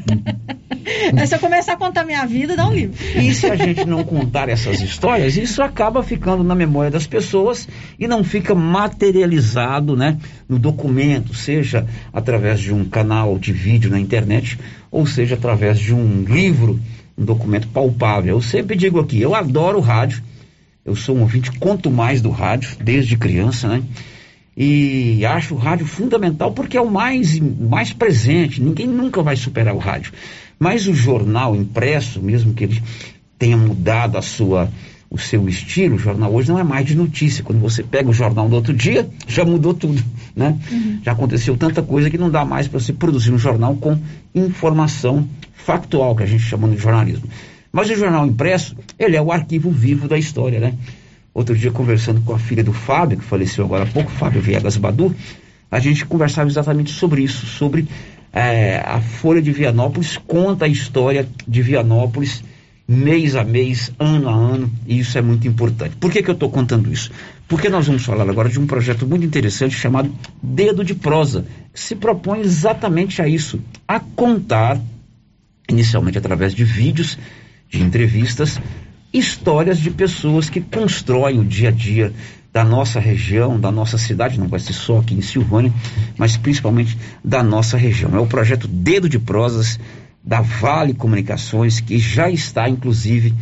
É, 1.17 1.25
se 1.25 1.35
eu 1.35 1.39
começar 1.39 1.73
a 1.73 1.77
contar 1.77 2.05
minha 2.05 2.23
vida, 2.27 2.55
dá 2.55 2.67
um 2.67 2.73
livro. 2.73 2.95
E 3.19 3.33
se 3.33 3.47
a 3.47 3.55
gente 3.55 3.83
não 3.83 4.03
contar 4.03 4.49
essas 4.49 4.79
histórias, 4.81 5.35
isso 5.35 5.63
acaba 5.63 6.03
ficando 6.03 6.43
na 6.43 6.53
memória 6.53 6.91
das 6.91 7.07
pessoas 7.07 7.67
e 7.97 8.07
não 8.07 8.23
fica 8.23 8.53
materializado 8.53 9.97
né, 9.97 10.17
no 10.47 10.59
documento, 10.59 11.33
seja 11.33 11.87
através 12.13 12.59
de 12.59 12.71
um 12.71 12.85
canal 12.85 13.39
de 13.39 13.51
vídeo 13.51 13.89
na 13.89 13.99
internet, 13.99 14.59
ou 14.91 15.07
seja 15.07 15.33
através 15.33 15.79
de 15.79 15.93
um 15.93 16.23
livro, 16.23 16.79
um 17.17 17.25
documento 17.25 17.67
palpável. 17.69 18.35
Eu 18.35 18.41
sempre 18.43 18.75
digo 18.75 18.99
aqui, 18.99 19.19
eu 19.19 19.33
adoro 19.33 19.79
rádio, 19.79 20.21
eu 20.85 20.95
sou 20.95 21.17
um 21.17 21.21
ouvinte, 21.21 21.51
conto 21.53 21.89
mais 21.89 22.21
do 22.21 22.29
rádio, 22.29 22.77
desde 22.79 23.17
criança, 23.17 23.67
né? 23.67 23.81
E 24.59 25.23
acho 25.23 25.53
o 25.53 25.57
rádio 25.57 25.85
fundamental 25.85 26.51
porque 26.51 26.75
é 26.75 26.81
o 26.81 26.89
mais, 26.89 27.39
mais 27.39 27.93
presente, 27.93 28.59
ninguém 28.59 28.87
nunca 28.87 29.21
vai 29.21 29.35
superar 29.35 29.75
o 29.75 29.77
rádio. 29.77 30.11
Mas 30.57 30.87
o 30.87 30.95
jornal 30.95 31.55
impresso, 31.55 32.19
mesmo 32.19 32.55
que 32.55 32.63
ele 32.63 32.81
tenha 33.37 33.55
mudado 33.55 34.17
a 34.17 34.21
sua, 34.23 34.67
o 35.11 35.17
seu 35.19 35.47
estilo, 35.47 35.95
o 35.95 35.99
jornal 35.99 36.33
hoje 36.33 36.49
não 36.49 36.57
é 36.57 36.63
mais 36.63 36.87
de 36.87 36.95
notícia. 36.95 37.43
Quando 37.43 37.59
você 37.59 37.83
pega 37.83 38.09
o 38.09 38.13
jornal 38.13 38.49
do 38.49 38.55
outro 38.55 38.73
dia, 38.73 39.07
já 39.27 39.45
mudou 39.45 39.75
tudo, 39.75 40.03
né? 40.35 40.57
Uhum. 40.71 41.01
Já 41.03 41.11
aconteceu 41.11 41.55
tanta 41.55 41.83
coisa 41.83 42.09
que 42.09 42.17
não 42.17 42.31
dá 42.31 42.43
mais 42.43 42.67
para 42.67 42.79
você 42.79 42.91
produzir 42.91 43.31
um 43.31 43.37
jornal 43.37 43.75
com 43.75 43.95
informação 44.33 45.29
factual, 45.53 46.15
que 46.15 46.23
a 46.23 46.25
gente 46.27 46.41
chama 46.41 46.67
de 46.67 46.77
jornalismo. 46.77 47.29
Mas 47.71 47.91
o 47.91 47.95
jornal 47.95 48.25
impresso, 48.25 48.75
ele 48.97 49.15
é 49.15 49.21
o 49.21 49.31
arquivo 49.31 49.69
vivo 49.69 50.07
da 50.07 50.17
história, 50.17 50.59
né? 50.59 50.73
Outro 51.37 51.55
dia, 51.55 51.69
conversando 51.69 52.19
com 52.21 52.33
a 52.33 52.39
filha 52.39 52.63
do 52.63 52.73
Fábio, 52.73 53.19
que 53.19 53.23
faleceu 53.23 53.63
agora 53.63 53.83
há 53.83 53.85
pouco, 53.85 54.09
Fábio 54.09 54.41
Viegas 54.41 54.75
Badu, 54.75 55.15
a 55.69 55.79
gente 55.79 56.03
conversava 56.03 56.49
exatamente 56.49 56.89
sobre 56.89 57.21
isso, 57.21 57.45
sobre 57.45 57.87
é, 58.33 58.81
a 58.83 58.99
Folha 58.99 59.39
de 59.39 59.51
Vianópolis 59.51 60.17
conta 60.17 60.65
a 60.65 60.67
história 60.67 61.29
de 61.47 61.61
Vianópolis 61.61 62.43
mês 62.87 63.35
a 63.35 63.43
mês, 63.43 63.91
ano 63.99 64.27
a 64.27 64.33
ano, 64.33 64.71
e 64.87 64.97
isso 64.97 65.15
é 65.15 65.21
muito 65.21 65.47
importante. 65.47 65.95
Por 65.97 66.11
que, 66.11 66.23
que 66.23 66.29
eu 66.31 66.33
estou 66.33 66.49
contando 66.49 66.91
isso? 66.91 67.11
Porque 67.47 67.69
nós 67.69 67.85
vamos 67.85 68.03
falar 68.03 68.27
agora 68.27 68.49
de 68.49 68.59
um 68.59 68.65
projeto 68.65 69.05
muito 69.05 69.23
interessante 69.23 69.75
chamado 69.75 70.11
Dedo 70.41 70.83
de 70.83 70.95
Prosa, 70.95 71.45
que 71.71 71.79
se 71.79 71.95
propõe 71.95 72.39
exatamente 72.39 73.21
a 73.21 73.27
isso, 73.27 73.59
a 73.87 73.99
contar, 73.99 74.81
inicialmente 75.69 76.17
através 76.17 76.55
de 76.55 76.63
vídeos, 76.63 77.15
de 77.69 77.79
entrevistas, 77.79 78.59
histórias 79.13 79.79
de 79.79 79.89
pessoas 79.91 80.49
que 80.49 80.61
constroem 80.61 81.39
o 81.39 81.45
dia 81.45 81.69
a 81.69 81.71
dia 81.71 82.13
da 82.51 82.63
nossa 82.63 82.99
região, 82.99 83.59
da 83.59 83.71
nossa 83.71 83.97
cidade, 83.97 84.39
não 84.39 84.47
vai 84.47 84.59
ser 84.59 84.73
só 84.73 84.99
aqui 84.99 85.13
em 85.13 85.21
Silvânia, 85.21 85.71
mas 86.17 86.37
principalmente 86.37 86.97
da 87.23 87.43
nossa 87.43 87.77
região. 87.77 88.15
É 88.15 88.19
o 88.19 88.25
projeto 88.25 88.67
Dedo 88.67 89.07
de 89.07 89.19
Prosas 89.19 89.79
da 90.23 90.41
Vale 90.41 90.93
Comunicações, 90.93 91.79
que 91.79 91.97
já 91.99 92.29
está, 92.29 92.67
inclusive, 92.67 93.33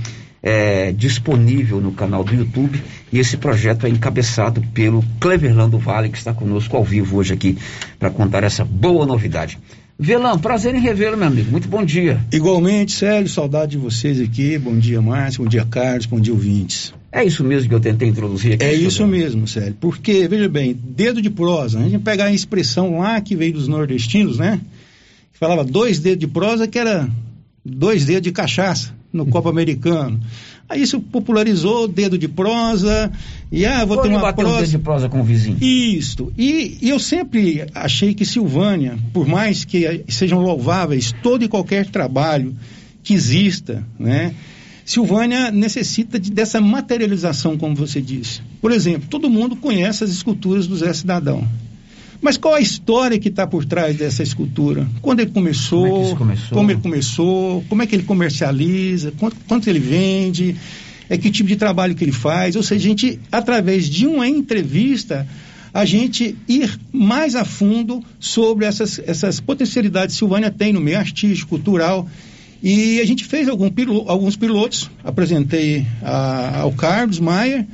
é, 0.44 0.92
disponível 0.92 1.82
no 1.82 1.92
canal 1.92 2.24
do 2.24 2.36
YouTube. 2.36 2.82
E 3.12 3.18
esse 3.18 3.38
projeto 3.38 3.88
é 3.88 3.90
encabeçado 3.90 4.62
pelo 4.74 5.04
Cleverlando 5.20 5.80
Vale, 5.80 6.10
que 6.10 6.18
está 6.18 6.34
conosco 6.34 6.76
ao 6.78 6.84
vivo 6.84 7.18
hoje 7.18 7.34
aqui 7.34 7.58
para 7.98 8.12
contar 8.12 8.44
essa 8.44 8.64
boa 8.64 9.06
novidade. 9.06 9.58
Velão, 9.98 10.38
prazer 10.38 10.76
em 10.76 10.80
revê-lo, 10.80 11.16
meu 11.16 11.28
amigo. 11.28 11.50
Muito 11.50 11.70
bom 11.70 11.84
dia. 11.84 12.20
Igualmente, 12.30 12.92
Célio, 12.92 13.30
saudade 13.30 13.72
de 13.72 13.78
vocês 13.78 14.20
aqui. 14.20 14.58
Bom 14.58 14.78
dia, 14.78 15.02
Márcio. 15.02 15.42
Bom 15.42 15.50
dia, 15.50 15.64
Carlos. 15.64 16.06
Bom 16.06 16.20
dia, 16.20 16.34
ouvintes. 16.34 16.94
É 17.10 17.24
isso 17.24 17.46
mesmo 17.46 17.70
que 17.70 17.76
eu 17.76 17.80
tentei 17.80 18.10
introduzir 18.10 18.56
aqui. 18.56 18.66
É 18.66 18.74
isso 18.74 19.08
mesmo, 19.08 19.48
Célio. 19.48 19.74
Porque, 19.80 20.28
veja 20.28 20.50
bem, 20.50 20.78
dedo 20.78 21.22
de 21.22 21.30
prosa, 21.30 21.80
a 21.80 21.84
gente 21.84 22.04
pegar 22.04 22.26
a 22.26 22.34
expressão 22.34 23.00
lá 23.00 23.22
que 23.22 23.38
veio 23.38 23.54
dos 23.54 23.70
nordestinos, 23.70 24.38
né? 24.38 24.60
Que 25.32 25.40
falava 25.40 25.64
dois 25.64 25.98
dedos 25.98 26.20
de 26.20 26.28
prosa, 26.28 26.68
que 26.68 26.78
era 26.78 27.08
dois 27.64 28.04
dedos 28.04 28.24
de 28.24 28.34
cachaça 28.34 28.94
no 29.14 29.26
Copa 29.26 29.50
Americano. 29.50 30.20
Aí 30.68 30.82
isso 30.82 31.00
popularizou 31.00 31.88
dedo 31.88 32.18
de 32.18 32.28
prosa, 32.28 33.12
e 33.52 33.66
ah, 33.66 33.86
vou 33.86 33.98
ter 33.98 34.10
uma 34.10 34.34
prosa. 34.34 34.62
Dedo 34.62 34.70
de 34.72 34.80
prosa 34.80 35.08
com 35.08 35.22
o 35.22 35.24
vizinho. 35.24 35.58
Isso. 35.62 36.34
E, 36.36 36.78
e, 36.82 36.90
eu 36.90 37.00
sempre 37.00 37.66
achei 37.74 38.16
que 38.16 38.26
Silvânia, 38.26 38.98
por 39.14 39.28
mais 39.28 39.64
que 39.64 40.04
sejam 40.10 40.40
louváveis 40.40 41.14
todo 41.22 41.44
e 41.44 41.48
qualquer 41.48 41.86
trabalho 41.86 42.56
que 43.04 43.14
exista, 43.14 43.84
né? 44.00 44.34
Silvânia 44.84 45.52
necessita 45.52 46.20
de, 46.20 46.32
dessa 46.32 46.60
materialização, 46.60 47.58
como 47.58 47.76
você 47.76 48.02
disse. 48.02 48.42
Por 48.62 48.72
exemplo, 48.72 49.08
todo 49.10 49.30
mundo 49.30 49.56
conhece 49.56 50.04
as 50.04 50.10
esculturas 50.10 50.68
do 50.68 50.76
Zé 50.76 50.94
Cidadão. 50.94 51.48
Mas 52.26 52.38
qual 52.38 52.56
a 52.56 52.60
história 52.60 53.20
que 53.20 53.30
está 53.30 53.46
por 53.46 53.66
trás 53.66 53.96
dessa 53.98 54.24
escultura? 54.24 54.88
Quando 55.00 55.20
ele 55.20 55.30
começou, 55.30 55.88
como, 55.88 56.12
é 56.12 56.16
começou? 56.16 56.58
como 56.58 56.72
ele 56.72 56.82
começou, 56.82 57.64
como 57.70 57.82
é 57.84 57.86
que 57.86 57.96
ele 57.96 58.02
comercializa, 58.02 59.14
quanto, 59.20 59.36
quanto 59.48 59.70
ele 59.70 59.78
vende, 59.78 60.56
é 61.08 61.20
que 61.20 61.30
tipo 61.30 61.48
de 61.48 61.56
trabalho 61.56 61.94
que 61.94 62.04
ele 62.04 62.12
faz. 62.12 62.56
Ou 62.56 62.64
seja, 62.64 62.84
a 62.84 62.90
gente, 62.90 63.20
através 63.32 63.88
de 63.88 64.08
uma 64.08 64.28
entrevista, 64.28 65.28
a 65.72 65.86
gente 65.86 66.36
ir 66.48 66.80
mais 66.92 67.36
a 67.36 67.46
fundo 67.46 68.04
sobre 68.20 68.66
essas, 68.66 69.00
essas 69.06 69.40
potencialidades 69.40 70.16
que 70.16 70.18
Silvânia 70.18 70.50
tem 70.50 70.74
no 70.74 70.82
meio 70.82 70.98
artístico, 70.98 71.50
cultural. 71.50 72.10
E 72.64 73.00
a 73.00 73.06
gente 73.06 73.24
fez 73.24 73.48
algum, 73.48 73.70
alguns 74.08 74.36
pilotos, 74.36 74.90
apresentei 75.04 75.86
a, 76.02 76.62
ao 76.62 76.72
Carlos 76.72 77.20
Maier, 77.20 77.68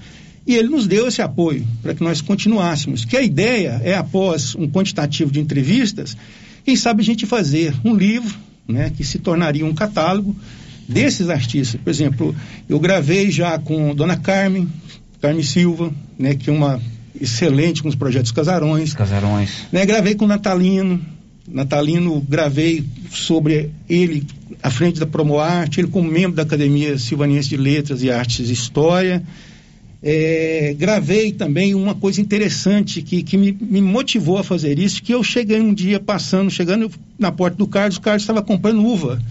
e 0.52 0.56
ele 0.56 0.68
nos 0.68 0.86
deu 0.86 1.08
esse 1.08 1.22
apoio 1.22 1.66
para 1.82 1.94
que 1.96 2.04
nós 2.04 2.20
continuássemos. 2.20 3.06
Que 3.06 3.16
a 3.16 3.22
ideia 3.22 3.82
é, 3.84 3.96
após 3.96 4.54
um 4.56 4.68
quantitativo 4.68 5.32
de 5.32 5.40
entrevistas, 5.40 6.18
quem 6.66 6.76
sabe 6.76 7.02
a 7.02 7.06
gente 7.06 7.26
fazer 7.26 7.74
um 7.86 7.96
livro, 7.96 8.36
né, 8.68 8.92
que 8.96 9.04
se 9.04 9.18
tornaria 9.18 9.66
um 9.66 9.74
catálogo 9.74 10.36
desses 10.88 11.30
artistas. 11.30 11.80
Por 11.80 11.90
exemplo, 11.90 12.36
eu 12.68 12.80
gravei 12.80 13.32
já 13.32 13.58
com 13.58 13.96
Dona 13.96 14.18
Carmen, 14.18 14.68
Carmen 15.22 15.42
Silva, 15.42 15.94
né, 16.20 16.36
que 16.36 16.50
é 16.50 16.54
uma 16.54 16.82
excelente 17.20 17.82
com 17.82 17.88
os 17.88 17.96
projetos 17.96 18.32
Casarões. 18.32 18.94
Casarões. 18.94 19.52
Né, 19.72 19.86
gravei 19.86 20.16
com 20.16 20.28
Natalino. 20.28 21.00
Natalino, 21.48 22.20
gravei 22.28 22.84
sobre 23.10 23.72
ele 23.90 24.26
à 24.62 24.70
frente 24.70 25.00
da 25.00 25.06
Promoarte, 25.06 25.80
ele 25.80 25.88
como 25.88 26.10
membro 26.10 26.36
da 26.36 26.44
Academia 26.44 26.98
Silvaniense 26.98 27.50
de 27.50 27.58
Letras 27.58 28.04
e 28.04 28.12
Artes 28.12 28.50
e 28.50 28.54
História. 28.54 29.24
É, 30.04 30.76
gravei 30.78 31.32
também 31.32 31.76
uma 31.76 31.94
coisa 31.94 32.20
interessante 32.20 33.04
que, 33.04 33.22
que 33.22 33.38
me, 33.38 33.52
me, 33.52 33.82
motivou 33.82 34.40
a 34.40 34.44
fazer 34.44 34.80
isso, 34.80 35.04
que 35.04 35.14
eu 35.14 35.24
cheguei 35.24 35.62
um 35.62 35.74
dia 35.74 36.00
passando, 36.00 36.50
chegando 36.50 36.90
na 37.20 37.32
porta 37.32 37.58
do 37.58 37.68
Carlos, 37.68 37.98
o 37.98 38.02
Carlos 38.02 38.24
estava 38.24 38.42
comprando 38.42 38.84
uva. 38.84 39.22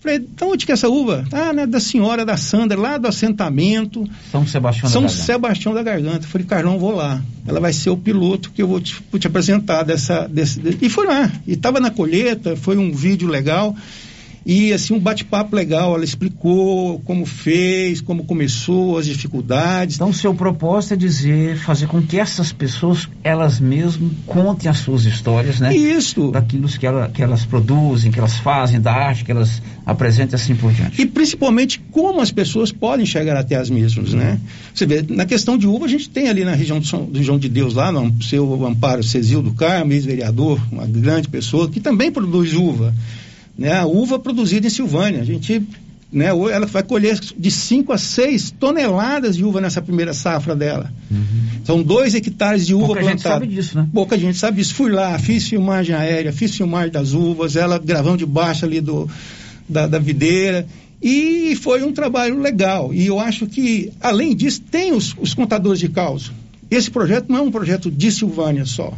Falei, 0.00 0.16
então 0.16 0.50
onde 0.50 0.64
que 0.64 0.72
é 0.72 0.74
essa 0.74 0.88
uva? 0.88 1.24
Ah, 1.30 1.52
né, 1.52 1.66
da 1.66 1.78
senhora, 1.78 2.24
da 2.24 2.36
Sandra, 2.36 2.78
lá 2.78 2.96
do 2.96 3.06
assentamento. 3.06 4.08
São 4.30 4.46
Sebastião 4.46 4.90
São 4.90 5.02
da 5.02 5.08
Garganta. 5.08 5.24
Sebastião 5.26 5.74
da 5.74 5.82
Garganta. 5.82 6.26
Falei, 6.26 6.46
Carlão, 6.46 6.78
vou 6.78 6.94
lá. 6.94 7.22
Ela 7.46 7.60
vai 7.60 7.72
ser 7.72 7.90
o 7.90 7.96
piloto 7.98 8.50
que 8.50 8.62
eu 8.62 8.66
vou 8.66 8.80
te, 8.80 8.96
vou 9.10 9.20
te 9.20 9.26
apresentar 9.26 9.82
dessa. 9.82 10.26
Desse, 10.26 10.58
de... 10.58 10.78
E 10.80 10.88
foi 10.88 11.06
lá. 11.06 11.30
E 11.46 11.52
estava 11.52 11.80
na 11.80 11.90
colheita, 11.90 12.56
foi 12.56 12.78
um 12.78 12.92
vídeo 12.92 13.28
legal. 13.28 13.76
E 14.44 14.72
assim, 14.72 14.94
um 14.94 14.98
bate-papo 14.98 15.54
legal, 15.54 15.94
ela 15.94 16.04
explicou 16.04 17.00
como 17.00 17.26
fez, 17.26 18.00
como 18.00 18.24
começou, 18.24 18.98
as 18.98 19.06
dificuldades. 19.06 19.96
Então, 19.96 20.12
seu 20.12 20.34
propósito 20.34 20.94
é 20.94 20.96
dizer, 20.96 21.58
fazer 21.58 21.86
com 21.86 22.00
que 22.00 22.18
essas 22.18 22.52
pessoas, 22.52 23.08
elas 23.22 23.60
mesmas, 23.60 24.10
contem 24.26 24.70
as 24.70 24.78
suas 24.78 25.04
histórias, 25.04 25.60
né? 25.60 25.74
Isso. 25.74 26.30
Daquilo 26.30 26.68
que, 26.68 26.86
ela, 26.86 27.08
que 27.08 27.22
elas 27.22 27.44
produzem, 27.44 28.10
que 28.10 28.18
elas 28.18 28.36
fazem, 28.36 28.80
da 28.80 28.92
arte 28.92 29.24
que 29.24 29.30
elas 29.30 29.62
apresentam 29.84 30.36
assim 30.36 30.54
por 30.54 30.72
diante. 30.72 31.00
E 31.00 31.06
principalmente 31.06 31.80
como 31.90 32.20
as 32.20 32.30
pessoas 32.30 32.72
podem 32.72 33.04
chegar 33.04 33.36
até 33.36 33.56
as 33.56 33.68
mesmas, 33.68 34.14
né? 34.14 34.40
Você 34.74 34.86
vê, 34.86 35.04
na 35.08 35.26
questão 35.26 35.58
de 35.58 35.66
uva, 35.66 35.84
a 35.84 35.88
gente 35.88 36.08
tem 36.08 36.28
ali 36.28 36.44
na 36.44 36.54
região 36.54 36.78
do, 36.78 36.86
São, 36.86 37.04
do 37.04 37.22
João 37.22 37.38
de 37.38 37.48
Deus, 37.48 37.74
lá 37.74 37.92
no 37.92 38.22
seu 38.22 38.64
Amparo 38.64 39.02
Cezil 39.02 39.42
do 39.42 39.52
Carmo, 39.52 39.92
ex-vereador, 39.92 40.60
uma 40.70 40.86
grande 40.86 41.28
pessoa, 41.28 41.68
que 41.68 41.80
também 41.80 42.10
produz 42.10 42.54
uva 42.54 42.94
né, 43.60 43.74
a 43.74 43.84
uva 43.84 44.18
produzida 44.18 44.66
em 44.66 44.70
Silvânia. 44.70 45.20
A 45.20 45.24
gente, 45.24 45.62
né, 46.10 46.28
ela 46.28 46.64
vai 46.64 46.82
colher 46.82 47.20
de 47.20 47.50
5 47.50 47.92
a 47.92 47.98
6 47.98 48.52
toneladas 48.52 49.36
de 49.36 49.44
uva 49.44 49.60
nessa 49.60 49.82
primeira 49.82 50.14
safra 50.14 50.56
dela. 50.56 50.90
Uhum. 51.10 51.60
São 51.62 51.82
dois 51.82 52.14
hectares 52.14 52.66
de 52.66 52.74
uva 52.74 52.86
Pouca 52.86 53.02
plantada. 53.02 53.18
gente 53.18 53.22
sabe 53.22 53.46
disso, 53.46 53.76
né? 53.76 53.88
Pouca 53.92 54.18
gente 54.18 54.38
sabe 54.38 54.56
disso. 54.56 54.74
Fui 54.74 54.90
lá, 54.90 55.18
fiz 55.18 55.46
filmagem 55.46 55.94
aérea, 55.94 56.32
fiz 56.32 56.56
filmagem 56.56 56.90
das 56.90 57.12
uvas, 57.12 57.54
ela 57.54 57.78
gravando 57.78 58.16
debaixo 58.16 58.64
ali 58.64 58.80
do, 58.80 59.06
da, 59.68 59.86
da 59.86 59.98
videira. 59.98 60.66
E 61.02 61.54
foi 61.56 61.82
um 61.82 61.92
trabalho 61.92 62.40
legal. 62.40 62.94
E 62.94 63.06
eu 63.06 63.20
acho 63.20 63.46
que, 63.46 63.92
além 64.00 64.34
disso, 64.34 64.62
tem 64.70 64.92
os, 64.94 65.14
os 65.20 65.34
contadores 65.34 65.80
de 65.80 65.90
causa. 65.90 66.30
Esse 66.70 66.90
projeto 66.90 67.28
não 67.28 67.36
é 67.36 67.42
um 67.42 67.50
projeto 67.50 67.90
de 67.90 68.10
Silvânia 68.10 68.64
só. 68.64 68.94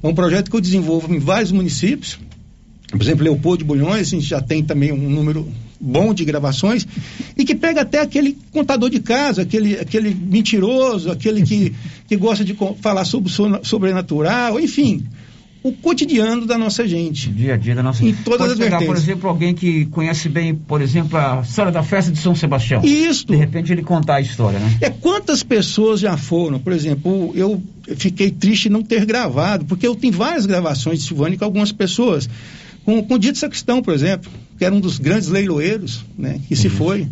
É 0.00 0.06
um 0.06 0.14
projeto 0.14 0.48
que 0.48 0.56
eu 0.56 0.60
desenvolvo 0.60 1.12
em 1.12 1.18
vários 1.18 1.50
municípios 1.50 2.18
por 2.96 3.04
exemplo, 3.04 3.24
Leopoldo 3.24 3.58
de 3.58 3.64
Bulhões, 3.64 4.08
a 4.08 4.10
gente 4.10 4.26
já 4.26 4.40
tem 4.40 4.62
também 4.62 4.92
um 4.92 5.10
número 5.10 5.48
bom 5.80 6.14
de 6.14 6.24
gravações, 6.24 6.86
e 7.36 7.44
que 7.44 7.54
pega 7.54 7.82
até 7.82 8.00
aquele 8.00 8.36
contador 8.52 8.88
de 8.88 9.00
casa, 9.00 9.42
aquele, 9.42 9.78
aquele 9.78 10.14
mentiroso, 10.14 11.10
aquele 11.10 11.42
que, 11.42 11.74
que 12.08 12.16
gosta 12.16 12.44
de 12.44 12.56
falar 12.80 13.04
sobre 13.04 13.30
o 13.30 13.64
sobrenatural, 13.64 14.58
enfim, 14.58 15.04
o 15.66 15.72
cotidiano 15.72 16.46
da 16.46 16.56
nossa 16.56 16.86
gente. 16.86 17.28
O 17.28 17.32
dia 17.32 17.54
a 17.54 17.56
dia 17.56 17.74
da 17.74 17.82
nossa 17.82 18.02
gente. 18.02 18.20
Em 18.20 18.22
todas 18.22 18.38
Pode 18.38 18.52
as 18.52 18.58
pegar, 18.58 18.84
por 18.84 18.96
exemplo, 18.96 19.28
alguém 19.28 19.52
que 19.52 19.86
conhece 19.86 20.28
bem, 20.28 20.54
por 20.54 20.80
exemplo, 20.80 21.18
a 21.18 21.40
história 21.40 21.72
da 21.72 21.82
festa 21.82 22.12
de 22.12 22.18
São 22.18 22.34
Sebastião. 22.34 22.84
Isso. 22.84 23.26
De 23.26 23.34
repente 23.34 23.72
ele 23.72 23.82
contar 23.82 24.16
a 24.16 24.20
história, 24.20 24.58
né? 24.58 24.78
É 24.80 24.90
quantas 24.90 25.42
pessoas 25.42 25.98
já 25.98 26.16
foram, 26.16 26.60
por 26.60 26.72
exemplo, 26.72 27.32
eu 27.34 27.60
fiquei 27.96 28.30
triste 28.30 28.68
não 28.68 28.82
ter 28.82 29.04
gravado, 29.04 29.64
porque 29.64 29.86
eu 29.86 29.96
tenho 29.96 30.12
várias 30.12 30.46
gravações 30.46 31.00
de 31.00 31.06
Silvânia 31.06 31.36
com 31.36 31.44
algumas 31.44 31.72
pessoas 31.72 32.28
com, 32.86 33.02
com 33.02 33.14
o 33.14 33.18
Dito 33.18 33.36
Sacristão, 33.36 33.82
por 33.82 33.92
exemplo, 33.92 34.30
que 34.56 34.64
era 34.64 34.72
um 34.72 34.78
dos 34.78 34.98
grandes 34.98 35.26
leiloeiros, 35.26 36.04
né, 36.16 36.40
que 36.46 36.54
se 36.54 36.68
foi, 36.68 37.08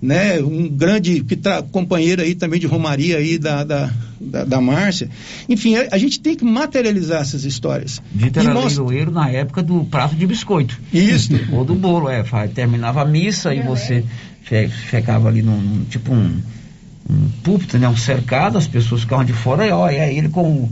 né, 0.00 0.38
um 0.40 0.68
grande 0.68 1.24
que 1.24 1.34
tra, 1.34 1.62
companheiro 1.62 2.20
aí 2.20 2.34
também 2.34 2.60
de 2.60 2.66
Romaria 2.66 3.16
aí 3.16 3.38
da, 3.38 3.64
da, 3.64 3.90
da, 4.20 4.44
da 4.44 4.60
Márcia. 4.60 5.08
Enfim, 5.48 5.74
a, 5.74 5.88
a, 5.90 5.98
gente 5.98 6.20
tem 6.20 6.36
que 6.36 6.44
materializar 6.44 7.22
essas 7.22 7.46
histórias. 7.46 8.02
Dito 8.12 8.38
era 8.38 8.52
mostra... 8.52 8.82
leiloeiro 8.82 9.10
na 9.10 9.30
época 9.30 9.62
do 9.62 9.84
prato 9.86 10.14
de 10.14 10.26
biscoito. 10.26 10.78
Isso. 10.92 11.32
Ou 11.50 11.64
do 11.64 11.74
bolo, 11.74 12.10
é. 12.10 12.22
Terminava 12.54 13.00
a 13.00 13.04
missa 13.06 13.54
e 13.54 13.62
você 13.62 14.04
ficava 14.90 15.28
ali 15.28 15.40
num, 15.40 15.58
num 15.58 15.84
tipo 15.84 16.12
um, 16.12 16.42
um 17.08 17.28
púlpito, 17.42 17.78
né, 17.78 17.88
um 17.88 17.96
cercado, 17.96 18.58
as 18.58 18.68
pessoas 18.68 19.00
ficavam 19.00 19.24
de 19.24 19.32
fora 19.32 19.66
e 19.66 19.70
olha, 19.70 20.12
ele 20.12 20.28
com 20.28 20.68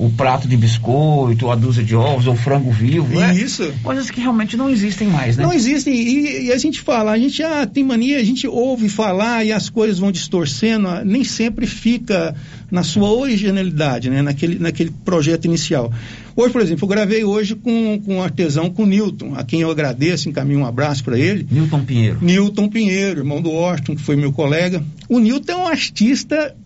o 0.00 0.08
prato 0.08 0.48
de 0.48 0.56
biscoito, 0.56 1.44
ou 1.44 1.52
a 1.52 1.54
dúzia 1.54 1.84
de 1.84 1.94
ovos, 1.94 2.26
ou 2.26 2.34
frango 2.34 2.70
vivo. 2.70 3.20
É? 3.20 3.34
Isso. 3.34 3.70
Coisas 3.82 4.10
que 4.10 4.18
realmente 4.18 4.56
não 4.56 4.70
existem 4.70 5.06
mais, 5.06 5.36
né? 5.36 5.44
Não 5.44 5.52
existem. 5.52 5.94
E, 5.94 6.46
e 6.46 6.52
a 6.52 6.56
gente 6.56 6.80
fala, 6.80 7.12
a 7.12 7.18
gente 7.18 7.42
ah, 7.42 7.66
tem 7.66 7.84
mania, 7.84 8.18
a 8.18 8.24
gente 8.24 8.48
ouve 8.48 8.88
falar 8.88 9.44
e 9.44 9.52
as 9.52 9.68
coisas 9.68 9.98
vão 9.98 10.10
distorcendo, 10.10 10.88
nem 11.04 11.22
sempre 11.22 11.66
fica 11.66 12.34
na 12.70 12.82
sua 12.82 13.10
originalidade, 13.10 14.08
né? 14.08 14.22
Naquele, 14.22 14.58
naquele 14.58 14.90
projeto 15.04 15.44
inicial. 15.44 15.92
Hoje, 16.34 16.52
por 16.52 16.62
exemplo, 16.62 16.84
eu 16.84 16.88
gravei 16.88 17.22
hoje 17.22 17.54
com, 17.54 18.00
com 18.00 18.16
um 18.16 18.22
artesão, 18.22 18.70
com 18.70 18.84
o 18.84 18.86
Newton, 18.86 19.34
a 19.34 19.44
quem 19.44 19.60
eu 19.60 19.70
agradeço, 19.70 20.30
encaminho 20.30 20.60
um 20.60 20.66
abraço 20.66 21.04
para 21.04 21.18
ele. 21.18 21.46
Newton 21.50 21.84
Pinheiro. 21.84 22.18
Newton 22.22 22.68
Pinheiro, 22.68 23.20
irmão 23.20 23.42
do 23.42 23.50
Washington, 23.50 23.96
que 23.96 24.02
foi 24.02 24.16
meu 24.16 24.32
colega. 24.32 24.82
O 25.08 25.18
Newton 25.18 25.52
é 25.52 25.56
um 25.56 25.66
artista 25.66 26.56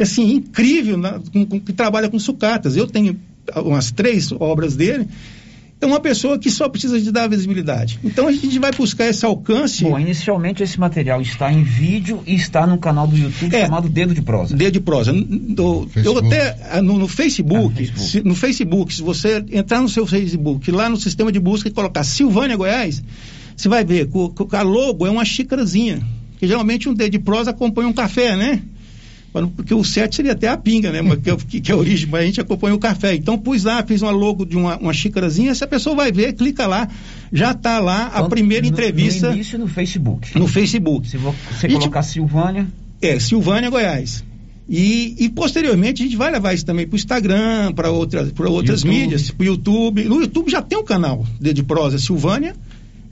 assim, 0.00 0.34
incrível, 0.34 0.96
na, 0.96 1.20
com, 1.32 1.46
com, 1.46 1.60
que 1.60 1.72
trabalha 1.72 2.08
com 2.08 2.18
sucatas. 2.18 2.76
Eu 2.76 2.86
tenho 2.86 3.18
umas 3.56 3.90
três 3.90 4.32
obras 4.32 4.76
dele. 4.76 5.06
É 5.80 5.86
uma 5.86 6.00
pessoa 6.00 6.38
que 6.38 6.50
só 6.50 6.66
precisa 6.66 6.98
de 6.98 7.12
dar 7.12 7.28
visibilidade. 7.28 7.98
Então 8.02 8.26
a 8.26 8.32
gente 8.32 8.58
vai 8.58 8.72
buscar 8.72 9.06
esse 9.06 9.24
alcance. 9.26 9.84
Bom, 9.84 9.98
inicialmente 9.98 10.62
esse 10.62 10.80
material 10.80 11.20
está 11.20 11.52
em 11.52 11.62
vídeo 11.62 12.22
e 12.26 12.34
está 12.34 12.66
no 12.66 12.78
canal 12.78 13.06
do 13.06 13.16
YouTube 13.16 13.54
é, 13.54 13.64
chamado 13.66 13.88
Dedo 13.88 14.14
de 14.14 14.22
Prosa. 14.22 14.56
Dedo 14.56 14.72
de 14.72 14.80
Prosa. 14.80 15.12
Do, 15.12 15.86
eu 16.02 16.18
até 16.18 16.56
ah, 16.70 16.80
no, 16.80 16.96
no 16.96 17.06
Facebook, 17.06 17.66
ah, 17.66 17.68
no 17.68 17.74
Facebook. 17.74 18.10
Se, 18.10 18.22
no 18.22 18.34
Facebook, 18.34 18.94
se 18.94 19.02
você 19.02 19.44
entrar 19.52 19.82
no 19.82 19.88
seu 19.88 20.06
Facebook, 20.06 20.70
lá 20.70 20.88
no 20.88 20.96
sistema 20.96 21.30
de 21.30 21.38
busca 21.38 21.68
e 21.68 21.72
colocar 21.72 22.02
Silvânia 22.02 22.56
Goiás, 22.56 23.02
você 23.54 23.68
vai 23.68 23.84
ver 23.84 24.08
que 24.08 24.56
a 24.56 24.62
logo 24.62 25.06
é 25.06 25.10
uma 25.10 25.24
xícarazinha. 25.24 26.00
Que 26.38 26.46
geralmente 26.46 26.88
um 26.88 26.94
dedo 26.94 27.12
de 27.12 27.18
prosa 27.18 27.50
acompanha 27.50 27.88
um 27.88 27.92
café, 27.92 28.36
né? 28.36 28.62
Porque 29.56 29.74
o 29.74 29.82
certo 29.82 30.14
seria 30.14 30.32
até 30.32 30.48
a 30.48 30.56
pinga, 30.56 30.92
né? 30.92 31.00
que, 31.48 31.60
que 31.60 31.72
é 31.72 31.74
a 31.74 31.76
origem, 31.76 32.08
mas 32.08 32.22
a 32.22 32.26
gente 32.26 32.40
acompanha 32.40 32.74
o 32.74 32.78
café. 32.78 33.14
Então 33.14 33.36
pus 33.36 33.64
lá, 33.64 33.82
fiz 33.82 34.00
uma 34.00 34.12
logo 34.12 34.44
de 34.44 34.56
uma, 34.56 34.76
uma 34.78 34.92
xícarazinha, 34.92 35.50
essa 35.50 35.66
pessoa 35.66 35.96
vai 35.96 36.12
ver, 36.12 36.34
clica 36.34 36.66
lá, 36.66 36.88
já 37.32 37.50
está 37.50 37.80
lá 37.80 38.06
a 38.06 38.28
primeira 38.28 38.66
entrevista. 38.66 39.28
No 39.28 39.34
início 39.34 39.58
no 39.58 39.66
Facebook. 39.66 40.38
No 40.38 40.46
Facebook. 40.46 41.08
Se 41.08 41.16
você 41.16 41.68
colocar 41.68 42.02
Silvânia. 42.02 42.66
É, 43.02 43.18
Silvânia 43.18 43.70
Goiás. 43.70 44.24
E, 44.68 45.14
e, 45.18 45.28
posteriormente 45.28 46.02
a 46.02 46.06
gente 46.06 46.16
vai 46.16 46.30
levar 46.30 46.54
isso 46.54 46.64
também 46.64 46.86
para 46.86 46.94
o 46.94 46.96
Instagram, 46.96 47.72
para 47.74 47.90
outras, 47.90 48.32
outras 48.38 48.82
YouTube. 48.82 48.98
mídias, 48.98 49.30
para 49.30 49.42
o 49.42 49.46
YouTube. 49.46 50.04
No 50.04 50.20
YouTube 50.20 50.50
já 50.50 50.62
tem 50.62 50.78
um 50.78 50.84
canal 50.84 51.26
de, 51.38 51.52
de 51.52 51.62
prosa 51.62 51.98
Silvânia. 51.98 52.54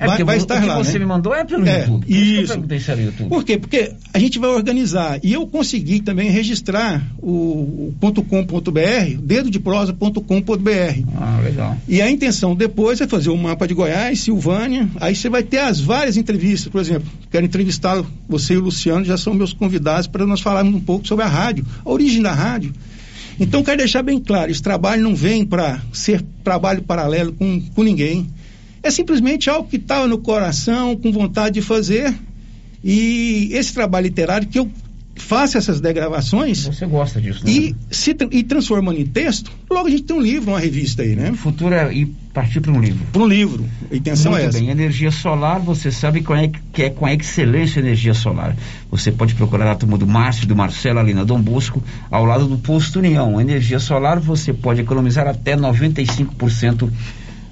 É 0.03 0.07
vai, 0.07 0.25
vai 0.25 0.37
estar 0.37 0.59
o 0.59 0.61
que 0.61 0.67
lá. 0.67 0.79
você 0.79 0.95
né? 0.95 0.99
me 1.01 1.07
mandou 1.07 1.33
é 1.33 1.45
pelo 1.45 1.67
é, 1.67 1.81
YouTube. 1.81 2.07
Por 2.07 2.13
isso. 2.13 2.61
Por 2.61 2.73
isso 2.73 2.91
YouTube. 2.91 3.29
Por 3.29 3.45
quê? 3.45 3.59
Porque 3.59 3.93
a 4.13 4.19
gente 4.19 4.39
vai 4.39 4.51
organizar. 4.51 5.21
E 5.23 5.33
eu 5.33 5.47
consegui 5.47 6.01
também 6.01 6.29
registrar 6.29 7.03
o, 7.19 7.31
o 7.31 7.95
.com.br, 8.01 9.17
dedodeprosa.com.br. 9.23 11.03
Ah, 11.17 11.41
legal. 11.43 11.77
E 11.87 12.03
a 12.03 12.11
intenção 12.11 12.57
depois 12.57 13.01
é 13.01 13.07
fazer 13.07 13.31
o 13.31 13.35
um 13.35 13.39
mapa 13.43 13.67
de 13.69 13.75
Goiás, 13.75 14.21
Silvânia. 14.21 14.89
Aí 15.01 15.15
você 15.15 15.29
vai 15.29 15.45
ter 15.45 15.59
as 15.59 15.81
várias 15.81 16.17
entrevistas. 16.17 16.71
Por 16.71 16.81
exemplo, 16.81 17.09
quero 17.31 17.47
entrevistar 17.47 18.03
você 18.29 18.55
e 18.55 18.57
o 18.57 18.61
Luciano, 18.61 19.05
já 19.05 19.17
são 19.17 19.35
meus 19.35 19.53
convidados 19.53 20.09
para 20.09 20.27
nós 20.27 20.41
falarmos 20.41 20.75
um 20.75 20.81
pouco 20.81 21.07
sobre 21.07 21.25
a 21.25 21.29
rádio, 21.29 21.65
a 21.85 21.91
origem 21.91 22.21
da 22.21 22.33
rádio. 22.33 22.73
Então, 23.39 23.63
quero 23.63 23.79
deixar 23.79 24.03
bem 24.03 24.19
claro: 24.19 24.51
esse 24.51 24.63
trabalho 24.63 25.03
não 25.03 25.15
vem 25.15 25.45
para 25.45 25.81
ser 25.93 26.23
trabalho 26.45 26.83
paralelo 26.83 27.33
com, 27.33 27.61
com 27.75 27.83
ninguém. 27.83 28.29
É 28.83 28.91
simplesmente 28.91 29.49
algo 29.49 29.69
que 29.69 29.77
estava 29.77 30.07
no 30.07 30.19
coração, 30.19 30.97
com 30.97 31.13
vontade 31.13 31.55
de 31.55 31.63
fazer. 31.63 32.15
E 32.83 33.51
esse 33.53 33.73
trabalho 33.73 34.05
literário 34.05 34.49
que 34.49 34.59
eu 34.59 34.71
faço 35.15 35.59
essas 35.59 35.81
degravações. 35.81 36.67
Você 36.67 36.87
gosta 36.87 37.21
disso, 37.21 37.45
né? 37.45 37.51
E, 37.51 37.77
se, 37.91 38.17
e 38.31 38.43
transformando 38.43 38.99
em 38.99 39.07
texto, 39.07 39.51
logo 39.71 39.87
a 39.87 39.91
gente 39.91 40.05
tem 40.05 40.17
um 40.17 40.21
livro, 40.21 40.51
uma 40.51 40.59
revista 40.59 41.03
aí, 41.03 41.15
né? 41.15 41.31
O 41.31 41.37
futuro 41.37 41.75
é 41.75 41.93
ir 41.93 42.07
partir 42.33 42.61
para 42.61 42.73
um 42.73 42.81
livro. 42.81 43.05
Para 43.13 43.23
um 43.23 43.27
livro. 43.27 43.65
A 43.91 43.95
intenção 43.95 44.33
Muito 44.33 44.45
é 44.45 44.49
essa. 44.49 44.59
bem. 44.59 44.71
Energia 44.71 45.11
solar, 45.11 45.61
você 45.61 45.91
sabe 45.91 46.23
qual 46.23 46.39
é, 46.39 46.51
que 46.73 46.83
é 46.83 46.91
com 46.91 47.07
excelência 47.09 47.81
energia 47.81 48.15
solar. 48.15 48.57
Você 48.91 49.13
pode 49.13 49.35
procurar 49.35 49.71
a 49.71 49.75
turma 49.75 49.99
do 49.99 50.07
Márcio, 50.07 50.47
do 50.47 50.57
Marcelo, 50.57 50.99
ali 50.99 51.13
na 51.13 51.25
Dom 51.25 51.41
Bosco, 51.41 51.83
ao 52.11 52.25
lado 52.25 52.47
do 52.47 52.57
Posto 52.59 52.99
União. 52.99 53.41
Energia 53.41 53.79
solar, 53.79 54.19
você 54.19 54.53
pode 54.53 54.81
economizar 54.81 55.27
até 55.27 55.57
95% 55.57 56.91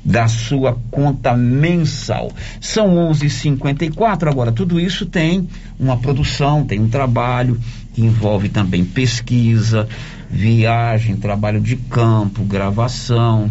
da 0.05 0.29
sua 0.29 0.79
conta 0.91 1.37
mensal. 1.37 2.33
São 2.61 2.97
11:54 3.11 4.29
agora. 4.29 4.53
Tudo 4.53 4.81
isso 4.81 5.07
tem 5.07 5.49
uma 5.79 5.97
produção, 5.97 6.65
tem 6.65 6.81
um 6.81 6.89
trabalho 6.89 7.59
que 7.93 8.03
envolve 8.03 8.49
também 8.49 8.85
pesquisa, 8.85 9.89
viagem, 10.31 11.17
trabalho 11.17 11.61
de 11.61 11.77
campo, 11.77 12.45
gravação, 12.45 13.51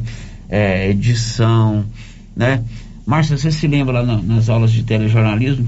é, 0.50 0.89
edição, 0.89 1.86
né? 2.36 2.64
Márcia, 3.06 3.38
você 3.38 3.52
se 3.52 3.68
lembra 3.68 4.02
lá 4.02 4.04
na, 4.04 4.22
nas 4.22 4.50
aulas 4.50 4.72
de 4.72 4.84
telejornalismo? 4.84 5.68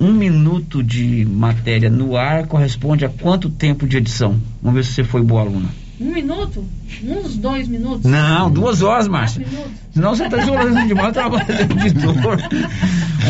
Um 0.00 0.12
minuto 0.12 0.82
de 0.82 1.24
matéria 1.24 1.88
no 1.88 2.16
ar 2.16 2.46
corresponde 2.46 3.04
a 3.04 3.08
quanto 3.08 3.48
tempo 3.48 3.86
de 3.86 3.96
edição? 3.96 4.40
Vamos 4.60 4.76
ver 4.76 4.84
se 4.84 4.94
você 4.94 5.04
foi 5.04 5.22
boa 5.22 5.42
aluna. 5.42 5.83
Um 6.00 6.12
minuto? 6.12 6.64
Uns 7.04 7.36
dois 7.36 7.68
minutos? 7.68 8.10
Não, 8.10 8.50
duas 8.50 8.82
horas, 8.82 9.06
Márcia. 9.06 9.46
Senão 9.92 10.14
você 10.14 10.24
está 10.24 10.40
jogando 10.40 10.86
demais 10.88 11.10
o 11.10 11.12
trabalho 11.12 11.46
do 11.46 11.86
editor. 11.86 12.38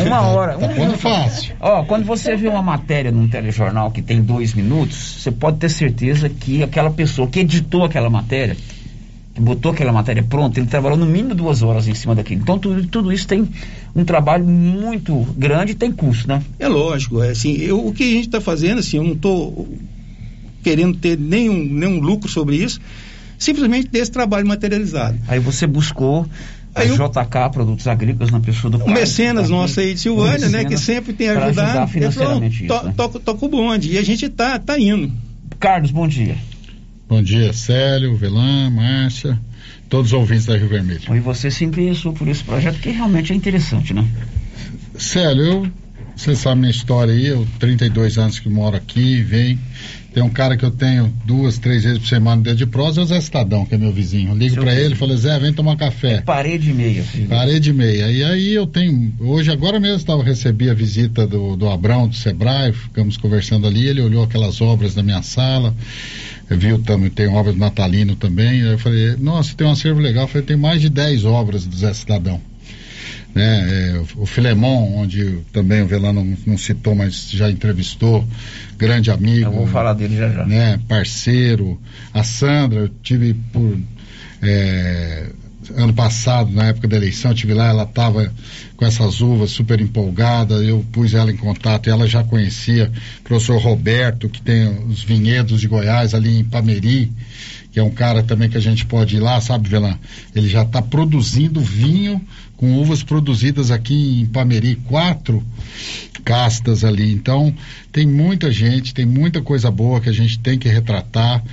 Uma 0.05 0.21
hora. 0.21 0.57
Tá 0.57 0.67
pondo 0.69 0.97
fácil. 0.97 1.55
Ó, 1.59 1.83
quando 1.83 2.05
você 2.05 2.35
vê 2.35 2.47
uma 2.47 2.63
matéria 2.63 3.11
num 3.11 3.27
telejornal 3.27 3.91
que 3.91 4.01
tem 4.01 4.21
dois 4.21 4.53
minutos, 4.53 4.97
você 5.21 5.31
pode 5.31 5.57
ter 5.57 5.69
certeza 5.69 6.27
que 6.27 6.63
aquela 6.63 6.89
pessoa 6.89 7.27
que 7.27 7.39
editou 7.39 7.83
aquela 7.83 8.09
matéria, 8.09 8.57
botou 9.37 9.71
aquela 9.71 9.91
matéria 9.91 10.23
pronta, 10.23 10.59
ele 10.59 10.67
trabalhou 10.67 10.97
no 10.97 11.05
mínimo 11.05 11.35
duas 11.35 11.61
horas 11.61 11.87
em 11.87 11.93
cima 11.93 12.15
daquilo. 12.15 12.41
Então 12.41 12.57
tudo, 12.57 12.87
tudo 12.87 13.13
isso 13.13 13.27
tem 13.27 13.47
um 13.95 14.03
trabalho 14.03 14.45
muito 14.45 15.15
grande 15.37 15.73
e 15.73 15.75
tem 15.75 15.91
custo, 15.91 16.27
né? 16.27 16.41
É 16.57 16.67
lógico, 16.67 17.21
é 17.21 17.29
assim, 17.29 17.53
eu, 17.57 17.85
o 17.85 17.93
que 17.93 18.03
a 18.03 18.07
gente 18.07 18.25
está 18.25 18.41
fazendo, 18.41 18.79
assim, 18.79 18.97
eu 18.97 19.03
não 19.03 19.13
estou 19.13 19.67
querendo 20.65 20.97
ter 20.97 21.15
nenhum, 21.15 21.63
nenhum 21.63 21.99
lucro 21.99 22.27
sobre 22.27 22.55
isso, 22.55 22.79
simplesmente 23.37 23.87
desse 23.87 24.09
trabalho 24.09 24.47
materializado. 24.47 25.15
Aí 25.27 25.37
você 25.39 25.67
buscou 25.67 26.27
a 26.73 26.81
Aí 26.81 26.87
eu- 26.89 26.95
JK 26.97 27.51
Produtos 27.53 27.87
Agrícolas 27.87 28.31
na 28.31 28.39
pessoa 28.39 28.71
do 28.71 28.83
O 28.83 28.89
mecenas 28.89 29.47
nosso 29.47 29.79
aí 29.79 29.93
de 29.93 29.99
Silvânia, 29.99 30.49
né, 30.49 30.65
que 30.65 30.75
sempre 30.75 31.13
tem 31.13 31.29
ajudado, 31.29 31.49
ajudar 31.51 31.71
falou, 31.73 31.87
financeiramente 31.87 32.65
"To- 32.65 32.73
isso, 32.73 32.85
né? 32.87 32.93
toca, 32.97 33.19
toca 33.19 33.45
o 33.45 33.47
bonde, 33.49 33.91
e 33.91 33.97
a 33.99 34.01
gente 34.03 34.27
tá, 34.27 34.57
tá 34.57 34.79
indo. 34.79 35.13
Carlos, 35.59 35.91
bom 35.91 36.07
dia. 36.07 36.35
Bom 37.07 37.21
dia, 37.21 37.53
Célio, 37.53 38.17
Velan, 38.17 38.71
Márcia, 38.71 39.39
todos 39.87 40.07
os 40.07 40.13
ouvintes 40.13 40.47
da 40.47 40.57
Rio 40.57 40.67
Vermelho. 40.67 41.15
E 41.15 41.19
você 41.19 41.51
se 41.51 41.63
interessou 41.63 42.11
por 42.11 42.27
esse 42.27 42.43
projeto 42.43 42.79
que 42.79 42.89
realmente 42.89 43.31
é 43.31 43.35
interessante, 43.35 43.93
né? 43.93 44.03
Célio, 44.97 45.43
eu, 45.43 45.67
você 46.15 46.35
sabe 46.35 46.61
minha 46.61 46.71
história 46.71 47.13
aí, 47.13 47.27
eu 47.27 47.45
32 47.59 48.17
anos 48.17 48.39
que 48.39 48.49
moro 48.49 48.75
aqui, 48.75 49.21
vem. 49.21 49.59
Tem 50.15 50.23
um 50.23 50.29
cara 50.29 50.55
que 50.55 50.63
eu 50.63 50.71
tenho 50.71 51.11
duas, 51.25 51.57
três 51.57 51.83
vezes 51.83 51.99
por 51.99 52.07
semana 52.07 52.37
no 52.37 52.41
dedo 52.43 52.55
de 52.55 52.65
prosa, 52.65 53.01
é 53.01 53.03
o 53.03 53.05
Zé 53.05 53.17
Estadão, 53.17 53.65
que 53.65 53.75
é 53.75 53.77
meu 53.77 53.91
vizinho. 53.91 54.29
Eu 54.29 54.37
ligo 54.37 54.55
filho. 54.55 54.69
ele 54.69 54.93
e 54.93 54.97
falo, 54.97 55.17
Zé, 55.17 55.37
vem 55.37 55.51
tomar 55.51 55.75
café. 55.75 56.21
Parede 56.21 56.69
e 56.69 56.73
meia. 56.73 57.03
filho. 57.03 57.27
Parede 57.27 57.71
e 57.71 57.73
meia. 57.73 58.09
E 58.09 58.23
aí 58.23 58.53
eu 58.53 58.65
tenho. 58.65 59.13
Hoje, 59.19 59.51
agora 59.51 59.77
mesmo, 59.77 59.97
estava 59.97 60.23
recebi 60.23 60.69
a 60.69 60.73
visita 60.73 61.27
do, 61.27 61.57
do 61.57 61.69
Abrão, 61.69 62.07
do 62.07 62.15
Sebrae, 62.15 62.71
ficamos 62.71 63.17
conversando 63.17 63.67
ali. 63.67 63.87
Ele 63.89 63.99
olhou 63.99 64.23
aquelas 64.23 64.61
obras 64.61 64.95
da 64.95 65.03
minha 65.03 65.21
sala, 65.21 65.75
viu 66.49 66.79
também, 66.79 67.09
tem 67.09 67.27
obras 67.27 67.53
do 67.53 67.59
Natalino 67.59 68.15
também. 68.15 68.61
Aí 68.61 68.71
eu 68.71 68.79
falei, 68.79 69.17
nossa, 69.17 69.53
tem 69.53 69.67
um 69.67 69.71
acervo 69.71 69.99
legal. 69.99 70.23
Eu 70.23 70.27
falei, 70.29 70.47
tem 70.47 70.55
mais 70.55 70.79
de 70.79 70.89
10 70.89 71.25
obras 71.25 71.65
do 71.65 71.75
Zé 71.75 71.93
Cidadão. 71.93 72.39
Né, 73.35 73.91
é, 73.97 74.01
o- 74.15 74.25
Filemon, 74.25 74.95
onde 74.95 75.39
também 75.51 75.81
o 75.81 75.87
Velano 75.87 76.23
não, 76.23 76.37
não 76.47 76.57
citou, 76.57 76.95
mas 76.95 77.29
já 77.29 77.51
entrevistou, 77.51 78.25
grande 78.77 79.11
amigo. 79.11 79.45
Eu 79.47 79.51
vou 79.51 79.67
falar 79.67 79.91
dele 79.93 80.15
já 80.15 80.29
já. 80.29 80.45
Né, 80.45 80.79
parceiro. 80.87 81.77
A 82.13 82.23
Sandra, 82.23 82.79
eu 82.79 82.89
tive 83.03 83.33
por 83.51 83.77
é, 84.41 85.31
ano 85.75 85.93
passado, 85.93 86.49
na 86.51 86.67
época 86.67 86.87
da 86.87 86.95
eleição, 86.95 87.31
eu 87.31 87.35
tive 87.35 87.53
lá, 87.53 87.67
ela 87.67 87.83
estava 87.83 88.31
com 88.77 88.85
essas 88.85 89.19
uvas 89.19 89.51
super 89.51 89.81
empolgada, 89.81 90.55
eu 90.55 90.85
pus 90.91 91.13
ela 91.13 91.31
em 91.31 91.37
contato, 91.37 91.87
e 91.87 91.89
ela 91.89 92.07
já 92.07 92.23
conhecia 92.23 92.91
o 93.19 93.23
professor 93.23 93.57
Roberto, 93.57 94.29
que 94.29 94.41
tem 94.41 94.67
os 94.87 95.03
vinhedos 95.03 95.59
de 95.59 95.67
Goiás 95.67 96.13
ali 96.13 96.39
em 96.39 96.43
Pameri, 96.43 97.11
que 97.71 97.79
é 97.79 97.83
um 97.83 97.89
cara 97.89 98.23
também 98.23 98.47
que 98.49 98.57
a 98.57 98.61
gente 98.61 98.85
pode 98.85 99.17
ir 99.17 99.19
lá, 99.19 99.41
sabe, 99.41 99.67
Velan? 99.67 99.97
Ele 100.33 100.47
já 100.47 100.61
está 100.63 100.81
produzindo 100.81 101.59
vinho 101.59 102.21
com 102.57 102.73
uvas 102.79 103.03
produzidas 103.03 103.71
aqui 103.71 104.21
em 104.21 104.25
Pameri, 104.25 104.75
quatro 104.75 105.43
castas 106.23 106.83
ali. 106.83 107.11
Então, 107.11 107.53
tem 107.91 108.05
muita 108.05 108.51
gente, 108.51 108.93
tem 108.93 109.05
muita 109.05 109.41
coisa 109.41 109.69
boa 109.69 109.99
que 110.01 110.09
a 110.09 110.13
gente 110.13 110.39
tem 110.39 110.57
que 110.57 110.67
retratar 110.67 111.43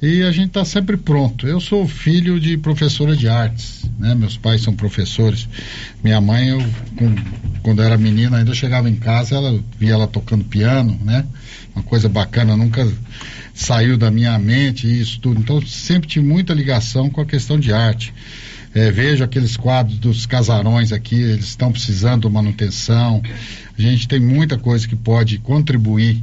e 0.00 0.22
a 0.22 0.30
gente 0.30 0.48
está 0.48 0.64
sempre 0.64 0.96
pronto. 0.96 1.46
Eu 1.46 1.60
sou 1.60 1.86
filho 1.88 2.38
de 2.38 2.56
professora 2.56 3.16
de 3.16 3.28
artes, 3.28 3.82
né? 3.98 4.14
Meus 4.14 4.36
pais 4.36 4.62
são 4.62 4.74
professores. 4.74 5.48
Minha 6.04 6.20
mãe, 6.20 6.48
eu, 6.50 6.58
com- 6.96 7.14
quando 7.62 7.82
era 7.82 7.96
menina, 7.96 8.38
ainda 8.38 8.54
chegava 8.54 8.88
em 8.88 8.94
casa, 8.96 9.34
ela 9.36 9.58
via 9.78 9.92
ela 9.94 10.06
tocando 10.06 10.44
piano, 10.44 10.98
né? 11.04 11.24
Uma 11.74 11.82
coisa 11.82 12.08
bacana, 12.08 12.56
nunca 12.56 12.86
saiu 13.54 13.96
da 13.96 14.10
minha 14.10 14.38
mente 14.38 14.86
isso 14.86 15.18
tudo. 15.20 15.40
Então, 15.40 15.60
sempre 15.66 16.08
tive 16.08 16.24
muita 16.26 16.54
ligação 16.54 17.10
com 17.10 17.20
a 17.20 17.26
questão 17.26 17.58
de 17.58 17.72
arte. 17.72 18.12
É, 18.78 18.92
vejo 18.92 19.24
aqueles 19.24 19.56
quadros 19.56 19.98
dos 19.98 20.24
casarões 20.24 20.92
aqui, 20.92 21.16
eles 21.16 21.46
estão 21.46 21.72
precisando 21.72 22.28
de 22.28 22.32
manutenção. 22.32 23.20
A 23.76 23.82
gente 23.82 24.06
tem 24.06 24.20
muita 24.20 24.56
coisa 24.56 24.86
que 24.86 24.94
pode 24.94 25.38
contribuir, 25.38 26.22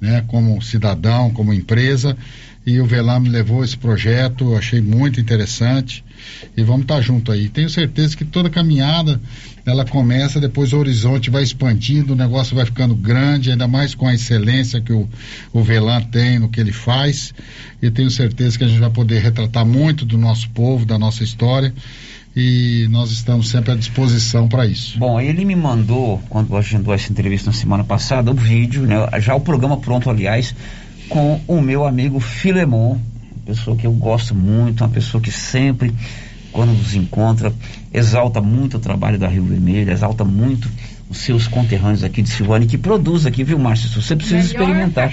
né, 0.00 0.24
como 0.26 0.62
cidadão, 0.62 1.30
como 1.30 1.52
empresa. 1.52 2.16
E 2.66 2.78
o 2.78 2.84
Velam 2.84 3.20
me 3.20 3.28
levou 3.28 3.64
esse 3.64 3.76
projeto, 3.76 4.54
achei 4.54 4.80
muito 4.80 5.18
interessante. 5.18 6.04
E 6.56 6.62
vamos 6.62 6.82
estar 6.82 7.00
junto 7.00 7.32
aí. 7.32 7.48
Tenho 7.48 7.70
certeza 7.70 8.16
que 8.16 8.24
toda 8.24 8.50
caminhada 8.50 9.20
ela 9.64 9.84
começa, 9.84 10.40
depois 10.40 10.72
o 10.72 10.78
horizonte 10.78 11.30
vai 11.30 11.42
expandindo, 11.42 12.12
o 12.12 12.16
negócio 12.16 12.54
vai 12.54 12.66
ficando 12.66 12.94
grande, 12.94 13.50
ainda 13.50 13.66
mais 13.66 13.94
com 13.94 14.06
a 14.06 14.14
excelência 14.14 14.80
que 14.80 14.92
o, 14.92 15.08
o 15.52 15.62
Velan 15.62 16.02
tem 16.02 16.38
no 16.38 16.48
que 16.48 16.60
ele 16.60 16.72
faz. 16.72 17.32
E 17.80 17.90
tenho 17.90 18.10
certeza 18.10 18.58
que 18.58 18.64
a 18.64 18.68
gente 18.68 18.80
vai 18.80 18.90
poder 18.90 19.20
retratar 19.20 19.64
muito 19.64 20.04
do 20.04 20.18
nosso 20.18 20.50
povo, 20.50 20.84
da 20.84 20.98
nossa 20.98 21.24
história. 21.24 21.72
E 22.36 22.86
nós 22.90 23.10
estamos 23.10 23.48
sempre 23.48 23.72
à 23.72 23.74
disposição 23.74 24.48
para 24.48 24.64
isso. 24.64 24.98
Bom, 24.98 25.20
ele 25.20 25.44
me 25.44 25.56
mandou, 25.56 26.22
quando 26.28 26.56
agendou 26.56 26.94
essa 26.94 27.10
entrevista 27.10 27.50
na 27.50 27.56
semana 27.56 27.82
passada, 27.82 28.30
o 28.30 28.34
vídeo, 28.34 28.82
né, 28.86 28.96
já 29.18 29.34
o 29.34 29.40
programa 29.40 29.76
pronto, 29.78 30.08
aliás, 30.08 30.54
com 31.10 31.40
o 31.48 31.60
meu 31.60 31.84
amigo 31.84 32.20
Filemon, 32.20 32.92
uma 32.92 33.44
pessoa 33.44 33.76
que 33.76 33.86
eu 33.86 33.92
gosto 33.92 34.34
muito, 34.34 34.82
uma 34.82 34.88
pessoa 34.88 35.20
que 35.20 35.32
sempre, 35.32 35.92
quando 36.52 36.72
nos 36.72 36.94
encontra, 36.94 37.52
exalta 37.92 38.40
muito 38.40 38.76
o 38.76 38.80
trabalho 38.80 39.18
da 39.18 39.26
Rio 39.26 39.42
Vermelho, 39.42 39.90
exalta 39.90 40.24
muito 40.24 40.70
os 41.10 41.18
seus 41.18 41.48
conterrâneos 41.48 42.04
aqui 42.04 42.22
de 42.22 42.30
Silvânia, 42.30 42.68
que 42.68 42.78
produz 42.78 43.26
aqui, 43.26 43.42
viu, 43.42 43.58
Márcio? 43.58 43.88
Você 44.00 44.14
precisa 44.14 44.38
experimentar. 44.38 45.12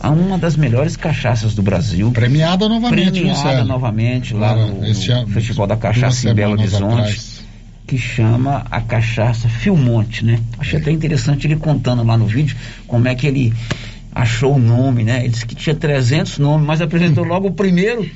A 0.00 0.10
uma 0.10 0.36
das 0.36 0.56
melhores 0.56 0.96
cachaças 0.96 1.54
do 1.54 1.62
Brasil. 1.62 2.10
Premiada 2.10 2.68
novamente, 2.68 3.12
Premiada 3.12 3.64
novamente 3.64 4.34
lá 4.34 4.56
no, 4.56 4.80
no 4.80 4.84
ano, 4.84 5.28
Festival 5.28 5.68
da 5.68 5.76
Cachaça 5.76 6.28
em 6.28 6.34
Belo 6.34 6.54
Horizonte 6.54 6.92
atrás. 6.94 7.44
que 7.86 7.96
chama 7.96 8.66
a 8.68 8.80
cachaça 8.80 9.48
Filmonte, 9.48 10.24
né? 10.24 10.40
Achei 10.58 10.80
até 10.80 10.90
interessante 10.90 11.46
ele 11.46 11.54
contando 11.54 12.02
lá 12.02 12.16
no 12.16 12.26
vídeo 12.26 12.56
como 12.88 13.06
é 13.06 13.14
que 13.14 13.28
ele 13.28 13.54
achou 14.12 14.54
o 14.56 14.58
nome, 14.58 15.04
né? 15.04 15.20
Ele 15.20 15.28
disse 15.28 15.46
que 15.46 15.54
tinha 15.54 15.74
300 15.74 16.38
nomes, 16.38 16.66
mas 16.66 16.80
apresentou 16.80 17.24
logo 17.24 17.48
o 17.48 17.52
primeiro. 17.52 18.08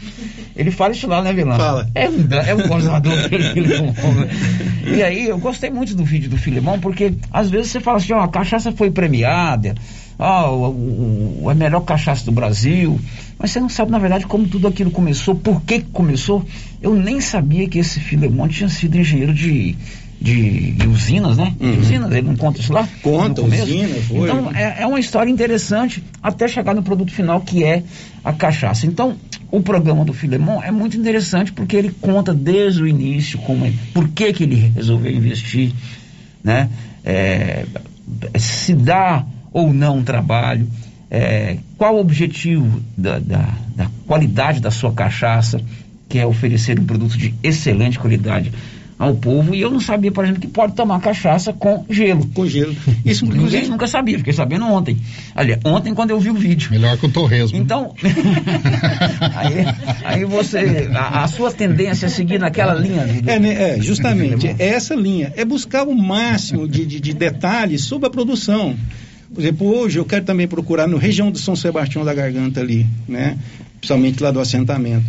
Ele 0.56 0.70
fala 0.70 0.92
isso 0.92 1.06
lá, 1.06 1.22
né, 1.22 1.32
Vilão? 1.32 1.56
Fala. 1.56 1.88
É 1.94 2.08
um, 2.08 2.26
é 2.30 2.54
um 2.54 2.68
Filemão. 3.52 3.94
né? 4.14 4.28
E 4.96 5.02
aí, 5.02 5.28
eu 5.28 5.38
gostei 5.38 5.70
muito 5.70 5.94
do 5.94 6.04
vídeo 6.04 6.28
do 6.30 6.36
Filemão, 6.36 6.78
porque 6.78 7.14
às 7.32 7.50
vezes 7.50 7.70
você 7.72 7.80
fala 7.80 7.96
assim, 7.98 8.12
ó, 8.12 8.20
a 8.20 8.28
cachaça 8.28 8.70
foi 8.72 8.90
premiada, 8.90 9.74
ó, 10.18 10.50
o, 10.50 10.68
o- 10.70 11.40
o- 11.44 11.50
a 11.50 11.54
melhor 11.54 11.80
cachaça 11.80 12.24
do 12.24 12.32
Brasil, 12.32 13.00
mas 13.38 13.50
você 13.50 13.58
não 13.60 13.68
sabe, 13.68 13.90
na 13.90 13.98
verdade, 13.98 14.26
como 14.26 14.46
tudo 14.46 14.68
aquilo 14.68 14.90
começou, 14.92 15.34
por 15.34 15.62
que 15.62 15.80
que 15.80 15.90
começou. 15.90 16.44
Eu 16.80 16.94
nem 16.94 17.20
sabia 17.20 17.68
que 17.68 17.78
esse 17.78 17.98
Filemão 17.98 18.46
tinha 18.46 18.68
sido 18.68 18.96
engenheiro 18.96 19.32
de, 19.34 19.74
de, 20.24 20.70
de 20.70 20.88
usinas, 20.88 21.36
né? 21.36 21.54
De 21.60 21.66
Uhum. 21.66 21.80
usinas, 21.80 22.10
ele 22.10 22.26
não 22.28 22.34
conta 22.36 22.58
isso 22.58 22.72
lá? 22.72 22.88
Conta, 23.02 23.42
no 23.42 23.48
começo? 23.48 23.64
usina, 23.64 23.94
foi. 24.08 24.20
Então, 24.20 24.50
é, 24.54 24.82
é 24.82 24.86
uma 24.86 24.98
história 24.98 25.30
interessante 25.30 26.02
até 26.22 26.48
chegar 26.48 26.74
no 26.74 26.82
produto 26.82 27.12
final 27.12 27.42
que 27.42 27.62
é 27.62 27.82
a 28.24 28.32
cachaça. 28.32 28.86
Então, 28.86 29.16
o 29.50 29.60
programa 29.60 30.02
do 30.02 30.14
Filemon 30.14 30.62
é 30.62 30.70
muito 30.70 30.96
interessante 30.96 31.52
porque 31.52 31.76
ele 31.76 31.90
conta 32.00 32.32
desde 32.32 32.82
o 32.82 32.86
início 32.86 33.38
como 33.40 33.66
é, 33.66 33.72
por 33.92 34.08
que, 34.08 34.32
que 34.32 34.44
ele 34.44 34.72
resolveu 34.74 35.12
investir, 35.12 35.72
né? 36.42 36.70
É, 37.04 37.66
se 38.38 38.74
dá 38.74 39.26
ou 39.52 39.74
não 39.74 40.02
trabalho, 40.02 40.66
é, 41.10 41.58
qual 41.76 41.96
o 41.96 42.00
objetivo 42.00 42.80
da, 42.96 43.18
da, 43.18 43.46
da 43.76 43.90
qualidade 44.06 44.58
da 44.58 44.70
sua 44.70 44.90
cachaça, 44.90 45.60
que 46.08 46.18
é 46.18 46.26
oferecer 46.26 46.80
um 46.80 46.84
produto 46.86 47.18
de 47.18 47.34
excelente 47.42 47.98
qualidade 47.98 48.50
ao 49.04 49.14
povo. 49.14 49.54
E 49.54 49.60
eu 49.60 49.70
não 49.70 49.80
sabia, 49.80 50.10
por 50.12 50.24
exemplo, 50.24 50.40
que 50.40 50.48
pode 50.48 50.74
tomar 50.74 51.00
cachaça 51.00 51.52
com 51.52 51.84
gelo. 51.90 52.26
Com 52.34 52.46
gelo. 52.46 52.74
Isso, 53.04 53.24
Ninguém 53.24 53.38
inclusive, 53.38 53.68
nunca 53.68 53.86
sabia, 53.86 54.18
fiquei 54.18 54.32
sabendo 54.32 54.66
ontem. 54.66 54.96
Aliás, 55.34 55.60
ontem 55.64 55.94
quando 55.94 56.10
eu 56.10 56.20
vi 56.20 56.30
o 56.30 56.34
vídeo. 56.34 56.70
Melhor 56.70 56.96
que 56.98 57.06
o 57.06 57.10
torresmo. 57.10 57.56
Então, 57.58 57.94
aí, 59.34 59.64
aí 60.04 60.24
você, 60.24 60.88
a, 60.94 61.24
a 61.24 61.28
sua 61.28 61.52
tendência 61.52 62.06
é 62.06 62.08
seguir 62.08 62.38
naquela 62.38 62.74
linha. 62.74 63.04
do- 63.06 63.30
É, 63.30 63.38
né, 63.38 63.76
é, 63.76 63.80
justamente, 63.80 64.46
é 64.58 64.68
essa 64.68 64.94
linha. 64.94 65.32
É 65.36 65.44
buscar 65.44 65.86
o 65.86 65.94
máximo 65.94 66.66
de, 66.68 66.84
de- 66.86 67.00
de 67.00 67.12
detalhes 67.14 67.82
sobre 67.84 68.06
a 68.06 68.10
produção. 68.10 68.74
Por 69.32 69.40
exemplo, 69.40 69.66
hoje 69.66 69.98
eu 69.98 70.04
quero 70.04 70.24
também 70.24 70.46
procurar 70.46 70.86
no 70.86 70.96
região 70.96 71.30
do 71.30 71.38
São 71.38 71.56
Sebastião 71.56 72.04
da 72.04 72.14
Garganta 72.14 72.60
ali, 72.60 72.86
né? 73.08 73.36
Principalmente 73.80 74.22
lá 74.22 74.30
do 74.30 74.38
assentamento. 74.40 75.04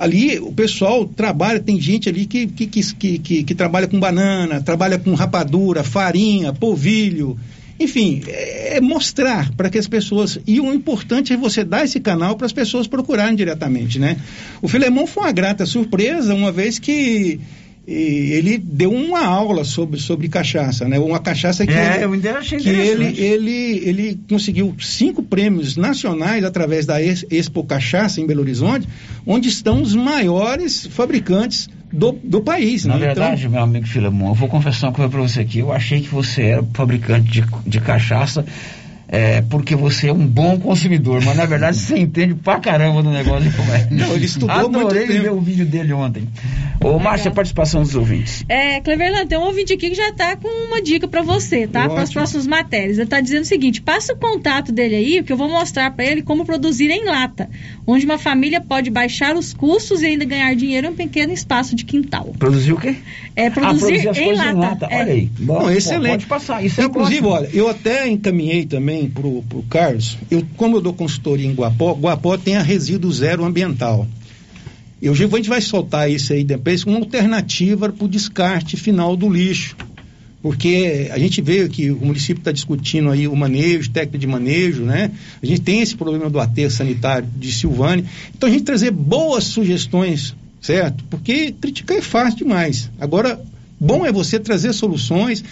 Ali 0.00 0.38
o 0.38 0.50
pessoal 0.50 1.04
trabalha, 1.04 1.60
tem 1.60 1.78
gente 1.78 2.08
ali 2.08 2.24
que, 2.24 2.46
que, 2.46 2.66
que, 2.66 3.18
que, 3.18 3.42
que- 3.44 3.54
trabalha 3.54 3.86
com 3.86 4.00
banana, 4.00 4.62
trabalha 4.62 4.98
com 4.98 5.12
rapadura, 5.12 5.84
farinha, 5.84 6.54
polvilho. 6.54 7.36
Enfim, 7.78 8.22
é, 8.26 8.78
é 8.78 8.80
mostrar 8.80 9.52
para 9.54 9.68
que 9.68 9.76
as 9.76 9.86
pessoas. 9.86 10.38
E 10.46 10.58
o 10.58 10.72
importante 10.72 11.34
é 11.34 11.36
você 11.36 11.62
dar 11.62 11.84
esse 11.84 12.00
canal 12.00 12.34
para 12.34 12.46
as 12.46 12.52
pessoas 12.52 12.86
procurarem 12.86 13.36
diretamente, 13.36 13.98
né? 13.98 14.16
O 14.62 14.68
Filemão 14.68 15.06
foi 15.06 15.24
uma 15.24 15.32
grata 15.32 15.66
surpresa, 15.66 16.34
uma 16.34 16.50
vez 16.50 16.78
que 16.78 17.38
e 17.86 18.32
ele 18.32 18.58
deu 18.58 18.92
uma 18.92 19.24
aula 19.24 19.64
sobre, 19.64 19.98
sobre 19.98 20.28
cachaça, 20.28 20.86
né? 20.86 20.98
Uma 20.98 21.18
cachaça 21.18 21.66
que, 21.66 21.72
É, 21.72 21.94
ele, 21.96 22.04
eu 22.04 22.12
ainda 22.12 22.32
achei 22.38 22.58
que 22.58 22.68
ele, 22.68 23.20
ele, 23.20 23.82
ele 23.84 24.20
conseguiu 24.28 24.74
cinco 24.78 25.22
prêmios 25.22 25.76
nacionais 25.76 26.44
através 26.44 26.86
da 26.86 27.02
Ex- 27.02 27.24
Expo 27.30 27.64
Cachaça 27.64 28.20
em 28.20 28.26
Belo 28.26 28.42
Horizonte, 28.42 28.86
onde 29.26 29.48
estão 29.48 29.82
os 29.82 29.94
maiores 29.94 30.86
fabricantes 30.86 31.68
do, 31.92 32.12
do 32.22 32.40
país. 32.40 32.84
Na 32.84 32.94
né? 32.94 33.06
verdade, 33.06 33.48
meu 33.48 33.62
amigo 33.62 33.86
Filemon, 33.86 34.28
eu 34.28 34.34
vou 34.34 34.48
confessar 34.48 34.88
uma 34.88 34.92
coisa 34.92 35.10
pra 35.10 35.20
você 35.20 35.40
aqui. 35.40 35.58
Eu 35.58 35.72
achei 35.72 36.00
que 36.00 36.08
você 36.08 36.42
era 36.42 36.64
fabricante 36.74 37.30
de, 37.30 37.44
de 37.66 37.80
cachaça 37.80 38.44
é, 39.12 39.42
porque 39.42 39.74
você 39.74 40.08
é 40.08 40.12
um 40.12 40.24
bom 40.24 40.56
consumidor, 40.60 41.20
mas 41.24 41.36
na 41.36 41.44
verdade 41.44 41.76
você 41.76 41.98
entende 41.98 42.32
pra 42.32 42.60
caramba 42.60 43.02
do 43.02 43.10
negócio 43.10 43.50
de 43.50 43.56
comércio. 43.56 43.88
Não, 43.90 44.14
ele 44.14 44.24
estudou 44.24 44.50
Adorei 44.50 45.06
muito 45.06 45.22
ver 45.22 45.32
o 45.32 45.40
vídeo 45.40 45.66
dele 45.66 45.92
ontem. 45.92 46.28
Ô, 46.80 46.96
Márcia, 46.96 47.30
participação 47.32 47.82
dos 47.82 47.96
ouvintes. 47.96 48.44
É, 48.48 48.80
Cleverland, 48.80 49.26
tem 49.28 49.36
um 49.36 49.42
ouvinte 49.42 49.72
aqui 49.72 49.90
que 49.90 49.96
já 49.96 50.12
tá 50.12 50.36
com 50.36 50.48
uma 50.48 50.80
dica 50.80 51.08
pra 51.08 51.22
você, 51.22 51.66
tá? 51.66 51.88
Para 51.88 52.02
as 52.02 52.12
próximas 52.12 52.46
matérias. 52.46 52.98
Ele 52.98 53.06
tá 53.06 53.20
dizendo 53.20 53.42
o 53.42 53.46
seguinte: 53.46 53.82
passa 53.82 54.12
o 54.12 54.16
contato 54.16 54.70
dele 54.70 54.94
aí, 54.94 55.22
que 55.24 55.32
eu 55.32 55.36
vou 55.36 55.48
mostrar 55.48 55.90
pra 55.90 56.04
ele 56.04 56.22
como 56.22 56.44
produzir 56.44 56.88
em 56.88 57.04
lata, 57.04 57.50
onde 57.84 58.04
uma 58.06 58.16
família 58.16 58.60
pode 58.60 58.90
baixar 58.90 59.36
os 59.36 59.52
custos 59.52 60.02
e 60.02 60.06
ainda 60.06 60.24
ganhar 60.24 60.54
dinheiro 60.54 60.86
em 60.86 60.90
um 60.90 60.94
pequeno 60.94 61.32
espaço 61.32 61.74
de 61.74 61.84
quintal. 61.84 62.32
Produzir 62.38 62.72
o 62.72 62.76
quê? 62.76 62.94
É 63.34 63.50
produzir, 63.50 63.80
produzir 63.80 64.08
as 64.08 64.18
em, 64.18 64.32
lata. 64.32 64.50
em 64.50 64.54
lata, 64.54 64.88
É. 64.88 65.00
olha 65.00 65.12
aí. 65.12 65.30
Bom, 65.38 65.62
Não, 65.62 65.70
excelente. 65.70 66.10
Pode 66.10 66.26
passar, 66.26 66.64
isso 66.64 66.80
é 66.80 66.84
Inclusive, 66.84 67.26
olha, 67.26 67.50
eu 67.52 67.68
até 67.68 68.08
encaminhei 68.08 68.64
também 68.64 68.99
pro, 69.08 69.42
pro 69.42 69.62
Carlos, 69.64 70.18
eu, 70.30 70.44
como 70.56 70.76
eu 70.76 70.80
dou 70.80 70.92
consultoria 70.92 71.46
em 71.46 71.54
Guapó, 71.54 71.94
Guapó 71.94 72.36
tem 72.36 72.56
a 72.56 72.62
resíduo 72.62 73.12
zero 73.12 73.44
ambiental. 73.44 74.06
Eu, 75.00 75.12
a 75.12 75.16
gente 75.16 75.48
vai 75.48 75.60
soltar 75.60 76.10
isso 76.10 76.32
aí 76.32 76.44
depois 76.44 76.84
como 76.84 76.96
alternativa 76.96 77.88
para 77.88 78.04
o 78.04 78.08
descarte 78.08 78.76
final 78.76 79.16
do 79.16 79.30
lixo. 79.30 79.76
Porque 80.42 81.10
a 81.12 81.18
gente 81.18 81.42
vê 81.42 81.68
que 81.68 81.90
o 81.90 82.04
município 82.04 82.40
está 82.40 82.50
discutindo 82.50 83.10
aí 83.10 83.28
o 83.28 83.36
manejo, 83.36 83.90
técnica 83.90 84.18
de 84.18 84.26
manejo, 84.26 84.82
né? 84.82 85.10
A 85.42 85.44
gente 85.44 85.60
tem 85.60 85.80
esse 85.80 85.94
problema 85.94 86.30
do 86.30 86.40
aterro 86.40 86.70
sanitário 86.70 87.28
de 87.36 87.52
Silvânia. 87.52 88.04
Então 88.34 88.48
a 88.48 88.52
gente 88.52 88.64
trazer 88.64 88.90
boas 88.90 89.44
sugestões, 89.44 90.34
certo? 90.60 91.04
Porque 91.10 91.52
criticar 91.52 91.98
é 91.98 92.02
fácil 92.02 92.38
demais. 92.38 92.90
Agora, 92.98 93.38
bom 93.78 94.06
é 94.06 94.12
você 94.12 94.38
trazer 94.38 94.72
soluções, 94.72 95.44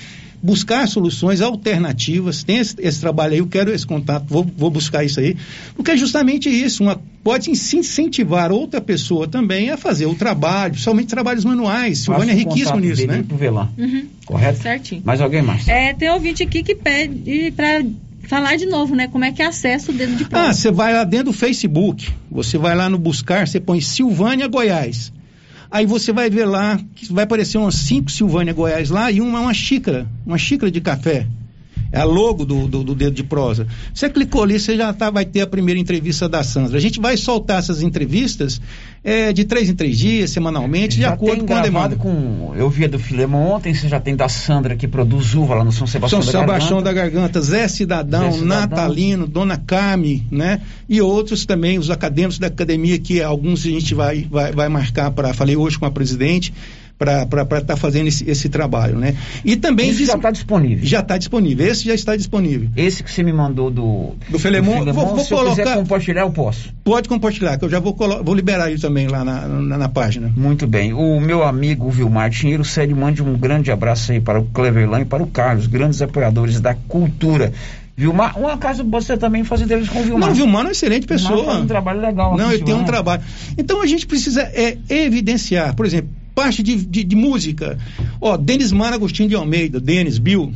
buscar 0.43 0.87
soluções 0.89 1.41
alternativas. 1.41 2.43
Tem 2.43 2.59
esse, 2.59 2.75
esse 2.79 3.01
trabalho 3.01 3.33
aí, 3.33 3.39
eu 3.39 3.47
quero 3.47 3.73
esse 3.73 3.87
contato, 3.87 4.25
vou, 4.29 4.47
vou 4.57 4.71
buscar 4.71 5.05
isso 5.05 5.21
aí. 5.21 5.37
Porque 5.75 5.93
é 5.93 5.97
justamente 5.97 6.49
isso, 6.49 6.83
uma, 6.83 7.01
pode 7.23 7.55
se 7.57 7.77
incentivar 7.77 8.53
outra 8.53 8.81
pessoa 8.81 9.27
também 9.27 9.71
a 9.71 9.77
fazer 9.77 10.07
o 10.07 10.15
trabalho, 10.15 10.77
somente 10.77 11.09
trabalhos 11.09 11.45
manuais. 11.45 11.99
Silvânia 11.99 12.33
é 12.33 12.37
riquíssimo 12.37 12.81
nisso, 12.81 13.07
né? 13.07 13.25
Velan. 13.29 13.69
Uhum. 13.77 14.07
Correto? 14.25 14.63
Certinho. 14.63 15.03
Mais 15.05 15.21
alguém 15.21 15.43
mais? 15.43 15.67
É, 15.69 15.93
tem 15.95 16.11
ouvinte 16.11 16.43
aqui 16.43 16.63
que 16.63 16.75
pede 16.75 17.53
pra 17.57 17.83
falar 18.29 18.57
de 18.57 18.67
novo, 18.67 18.95
né? 18.95 19.09
Como 19.09 19.25
é 19.25 19.33
que 19.33 19.43
acessa 19.43 19.91
o 19.91 19.95
dedo 19.95 20.15
de 20.15 20.25
prova. 20.27 20.49
Ah, 20.49 20.53
você 20.53 20.71
vai 20.71 20.93
lá 20.93 21.03
dentro 21.03 21.27
do 21.27 21.33
Facebook, 21.33 22.11
você 22.31 22.59
vai 22.59 22.77
lá 22.77 22.89
no 22.89 22.99
buscar, 22.99 23.49
você 23.49 23.59
põe 23.59 23.81
Silvânia 23.81 24.47
Goiás. 24.47 25.11
Aí 25.71 25.85
você 25.85 26.13
vai 26.13 26.31
ver 26.31 26.47
lá, 26.47 26.81
vai 27.11 27.25
aparecer 27.25 27.59
umas 27.59 27.75
cinco 27.75 28.11
Silvânia 28.11 28.55
Goiás 28.55 28.89
lá 28.89 29.11
e 29.11 29.21
uma, 29.21 29.41
uma 29.41 29.53
xícara, 29.53 30.07
uma 30.25 30.39
xícara 30.39 30.71
de 30.71 30.81
café. 30.81 31.27
É 31.91 32.01
a 32.01 32.05
logo 32.05 32.45
do, 32.45 32.69
do, 32.69 32.85
do 32.85 32.95
dedo 32.95 33.15
de 33.15 33.25
prosa. 33.25 33.67
Você 33.95 34.09
clicou 34.11 34.43
ali, 34.43 34.59
você 34.59 34.77
já 34.77 34.93
tá, 34.93 35.11
vai 35.11 35.25
ter 35.25 35.41
a 35.41 35.47
primeira 35.47 35.81
entrevista 35.81 36.29
da 36.29 36.43
Sandra. 36.43 36.77
A 36.77 36.81
gente 36.81 37.01
vai 37.01 37.17
soltar 37.17 37.59
essas 37.59 37.83
entrevistas 37.83 38.61
é, 39.03 39.33
de 39.33 39.45
três 39.45 39.71
em 39.71 39.75
três 39.75 39.99
dias, 39.99 40.31
semanalmente, 40.31 40.97
de 40.97 41.03
Já 41.03 41.15
acordo 41.15 41.45
com 41.45 41.55
a 41.55 41.63
demanda. 41.63 41.97
com. 41.97 42.53
Eu 42.57 42.69
vi 42.69 42.85
a 42.85 42.89
do 42.89 42.99
Filemon 42.99 43.53
ontem, 43.53 43.73
você 43.73 43.89
já 43.89 43.99
tem 43.99 44.15
da 44.15 44.29
Sandra 44.29 44.77
que 44.77 44.87
produz 44.87 45.35
uva 45.35 45.55
lá 45.55 45.65
no 45.65 45.73
São 45.73 45.87
Sebastião 45.87 46.21
São 46.21 46.33
da 46.33 46.41
Sebastião 46.41 46.83
Garganta. 46.83 46.95
da 46.95 47.21
Garganta, 47.21 47.41
Zé 47.41 47.69
Cidadão, 47.69 48.33
Zé 48.33 48.39
Cidadão. 48.39 48.61
Natalino, 48.61 49.27
Dona 49.27 49.57
Carme, 49.57 50.27
né? 50.31 50.61
E 50.89 51.01
outros 51.01 51.47
também, 51.47 51.79
os 51.79 51.91
acadêmicos 51.91 52.39
da 52.39 52.49
academia, 52.49 52.99
que 52.99 53.23
alguns 53.23 53.65
a 53.65 53.71
gente 53.71 53.95
vai, 53.95 54.27
vai, 54.31 54.53
vai 54.53 54.69
marcar 54.69 55.11
para. 55.11 55.33
Falei 55.33 55.57
hoje 55.57 55.79
com 55.79 55.87
a 55.87 55.91
presidente, 55.91 56.53
para 56.99 57.59
estar 57.61 57.77
fazendo 57.77 58.09
esse, 58.09 58.29
esse 58.29 58.49
trabalho, 58.49 58.99
né? 58.99 59.15
E 59.45 59.55
também. 59.55 59.91
Esse 59.91 60.05
já 60.05 60.15
está 60.15 60.31
disponível. 60.33 60.85
Já 60.85 60.99
está 61.01 61.17
disponível, 61.17 61.67
esse 61.67 61.85
já 61.85 61.95
está 61.95 62.17
disponível. 62.17 62.69
Esse 62.77 63.05
que 63.05 63.11
você 63.11 63.23
me 63.23 63.33
mandou 63.33 63.71
do. 63.71 64.15
Do 64.29 64.39
Felemon, 64.39 64.85
vou, 64.93 65.07
vou 65.07 65.21
se 65.21 65.29
colocar. 65.29 65.51
quiser 65.63 65.75
compartilhar, 65.77 66.23
eu 66.23 66.31
posso. 66.31 66.75
Pode 66.83 67.09
compartilhar, 67.09 67.57
que 67.57 67.65
eu 67.65 67.71
já 67.71 67.79
vou, 67.79 67.95
colo- 67.95 68.23
vou 68.25 68.35
liberar 68.35 68.71
ele 68.71 68.81
também 68.81 69.07
lá 69.07 69.25
na, 69.25 69.47
na, 69.47 69.79
na 69.79 69.89
página. 69.89 70.33
Muito 70.37 70.67
bem. 70.67 70.93
O 70.93 71.21
meu 71.21 71.45
amigo 71.45 71.89
Vilmar 71.91 72.31
Tinheiro 72.31 72.65
Sério 72.65 72.97
mande 72.97 73.23
um 73.23 73.39
grande 73.39 73.71
abraço 73.71 74.11
aí 74.11 74.21
para 74.21 74.41
o 74.41 74.45
Cleverlan 74.47 75.03
e 75.03 75.05
para 75.05 75.23
o 75.23 75.27
Carlos, 75.29 75.67
grandes 75.69 76.03
apoiadores 76.03 76.61
da 76.61 76.75
cultura. 76.75 77.53
Vilmar, 77.97 78.39
uma 78.39 78.57
casa 78.57 78.85
você 78.85 79.17
também 79.17 79.43
faz 79.43 79.61
entrevista 79.61 79.93
com 79.93 80.01
o 80.01 80.05
Vilmar. 80.05 80.29
Não, 80.29 80.35
Vilmar 80.37 80.61
é 80.63 80.65
uma 80.67 80.73
excelente 80.73 81.07
pessoa. 81.07 81.35
Vilmar 81.37 81.53
faz 81.55 81.65
um 81.65 81.69
trabalho 81.69 82.01
legal. 82.01 82.37
Não, 82.37 82.49
ele 82.53 82.59
tem 82.65 82.75
um 82.75 82.79
Vilmar. 82.79 82.87
trabalho. 82.87 83.23
Então 83.57 83.83
a 83.83 83.87
gente 83.87 84.07
precisa 84.07 84.43
é, 84.43 84.77
evidenciar, 84.89 85.75
por 85.75 85.85
exemplo, 85.85 86.09
parte 86.39 86.63
de, 86.63 86.77
de, 86.77 87.03
de 87.05 87.17
música. 87.17 87.77
Ó, 88.21 88.37
Denis 88.37 88.71
Mara 88.73 88.95
Agostinho 88.97 89.29
de 89.29 89.35
Almeida, 89.35 89.81
Denis, 89.81 90.19
Bill. 90.19 90.53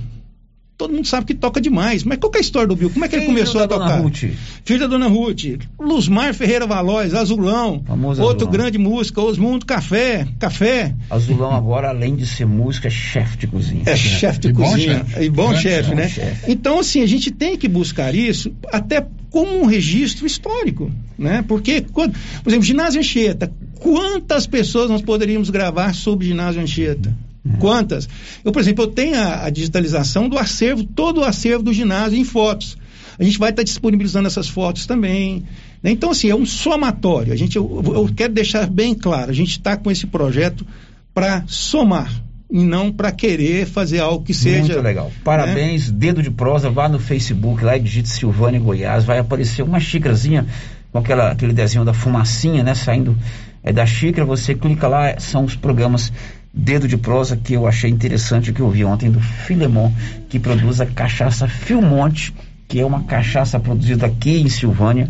Todo 0.78 0.94
mundo 0.94 1.06
sabe 1.06 1.26
que 1.26 1.34
toca 1.34 1.60
demais. 1.60 2.02
Mas 2.02 2.18
qual 2.18 2.30
que 2.30 2.38
é 2.38 2.40
a 2.40 2.42
história 2.42 2.66
do 2.66 2.74
Bill? 2.74 2.90
Como 2.90 3.04
é 3.04 3.08
que 3.08 3.14
ele 3.14 3.26
Filho 3.26 3.34
começou 3.36 3.58
da 3.60 3.64
a 3.64 3.66
Dona 3.68 3.84
tocar? 3.84 4.00
Ruth. 4.02 4.24
Filho 4.64 4.80
da 4.80 4.86
Dona 4.88 5.06
Ruth. 5.06 5.44
Luzmar 5.78 6.34
Ferreira 6.34 6.66
Valois, 6.66 7.14
Azulão. 7.14 7.82
Famoso 7.86 8.20
Outro 8.22 8.48
Azulão. 8.48 8.52
grande 8.52 8.78
música, 8.78 9.20
Osmundo 9.20 9.64
Café. 9.64 10.26
Café. 10.40 10.94
Azulão 11.08 11.52
agora, 11.54 11.88
além 11.90 12.16
de 12.16 12.26
ser 12.26 12.46
músico, 12.46 12.86
é 12.88 12.90
chefe 12.90 13.36
de 13.36 13.46
cozinha. 13.46 13.82
É 13.86 13.96
chefe 13.96 14.40
de 14.40 14.48
E 14.48 14.52
bom 14.52 14.64
cozinha. 14.70 15.04
chefe. 15.06 15.24
E 15.24 15.30
bom 15.30 15.54
chefe, 15.54 15.90
bom 15.90 15.96
né? 15.96 16.08
chefe. 16.08 16.50
Então, 16.50 16.78
assim, 16.80 17.00
a 17.02 17.06
gente 17.06 17.30
tem 17.30 17.56
que 17.56 17.68
buscar 17.68 18.12
isso 18.14 18.52
até 18.72 19.06
como 19.30 19.62
um 19.62 19.66
registro 19.66 20.26
histórico, 20.26 20.90
né? 21.18 21.44
Porque, 21.46 21.82
quando, 21.92 22.14
por 22.42 22.50
exemplo, 22.50 22.66
ginásio 22.66 22.98
Anchieta, 23.00 23.52
quantas 23.82 24.46
pessoas 24.46 24.88
nós 24.88 25.02
poderíamos 25.02 25.50
gravar 25.50 25.94
sobre 25.94 26.26
ginásio 26.26 26.62
Anchieta? 26.62 27.12
Quantas? 27.58 28.08
Eu, 28.44 28.52
por 28.52 28.60
exemplo, 28.60 28.84
eu 28.84 28.88
tenho 28.88 29.18
a, 29.18 29.46
a 29.46 29.50
digitalização 29.50 30.28
do 30.28 30.38
acervo, 30.38 30.84
todo 30.84 31.20
o 31.20 31.24
acervo 31.24 31.62
do 31.64 31.72
ginásio 31.72 32.16
em 32.18 32.24
fotos. 32.24 32.78
A 33.18 33.24
gente 33.24 33.38
vai 33.38 33.50
estar 33.50 33.64
disponibilizando 33.64 34.28
essas 34.28 34.48
fotos 34.48 34.86
também. 34.86 35.44
né? 35.82 35.90
Então, 35.90 36.10
assim, 36.10 36.30
é 36.30 36.34
um 36.36 36.46
somatório. 36.46 37.32
A 37.32 37.36
gente, 37.36 37.56
eu, 37.56 37.82
eu 37.94 38.10
quero 38.14 38.32
deixar 38.32 38.66
bem 38.68 38.94
claro, 38.94 39.30
a 39.30 39.34
gente 39.34 39.50
está 39.50 39.76
com 39.76 39.90
esse 39.90 40.06
projeto 40.06 40.64
para 41.12 41.42
somar 41.46 42.10
e 42.50 42.62
não 42.62 42.92
para 42.92 43.10
querer 43.10 43.66
fazer 43.66 43.98
algo 43.98 44.24
que 44.24 44.32
seja. 44.32 44.60
Muito 44.74 44.80
legal. 44.80 45.06
né? 45.06 45.12
Parabéns, 45.24 45.90
dedo 45.90 46.22
de 46.22 46.30
prosa, 46.30 46.70
vá 46.70 46.88
no 46.88 46.98
Facebook 47.00 47.64
lá 47.64 47.76
e 47.76 47.80
digite 47.80 48.08
Silvânia 48.08 48.60
Goiás, 48.60 49.04
vai 49.04 49.18
aparecer 49.18 49.62
uma 49.62 49.80
xícarazinha 49.80 50.46
com 50.92 50.98
aquela, 50.98 51.32
aquele 51.32 51.52
desenho 51.52 51.84
da 51.84 51.94
fumacinha, 51.94 52.62
né, 52.62 52.74
saindo 52.74 53.16
é, 53.62 53.72
da 53.72 53.86
xícara, 53.86 54.26
você 54.26 54.54
clica 54.54 54.88
lá, 54.88 55.18
são 55.18 55.44
os 55.44 55.54
programas 55.54 56.12
Dedo 56.54 56.86
de 56.86 56.98
Prosa 56.98 57.36
que 57.36 57.54
eu 57.54 57.66
achei 57.66 57.90
interessante, 57.90 58.52
que 58.52 58.60
eu 58.60 58.68
vi 58.68 58.84
ontem 58.84 59.10
do 59.10 59.20
Filemon, 59.20 59.90
que 60.28 60.38
produz 60.38 60.80
a 60.80 60.86
cachaça 60.86 61.48
Filmonte, 61.48 62.34
que 62.68 62.80
é 62.80 62.84
uma 62.84 63.04
cachaça 63.04 63.58
produzida 63.58 64.06
aqui 64.06 64.40
em 64.40 64.48
Silvânia, 64.48 65.08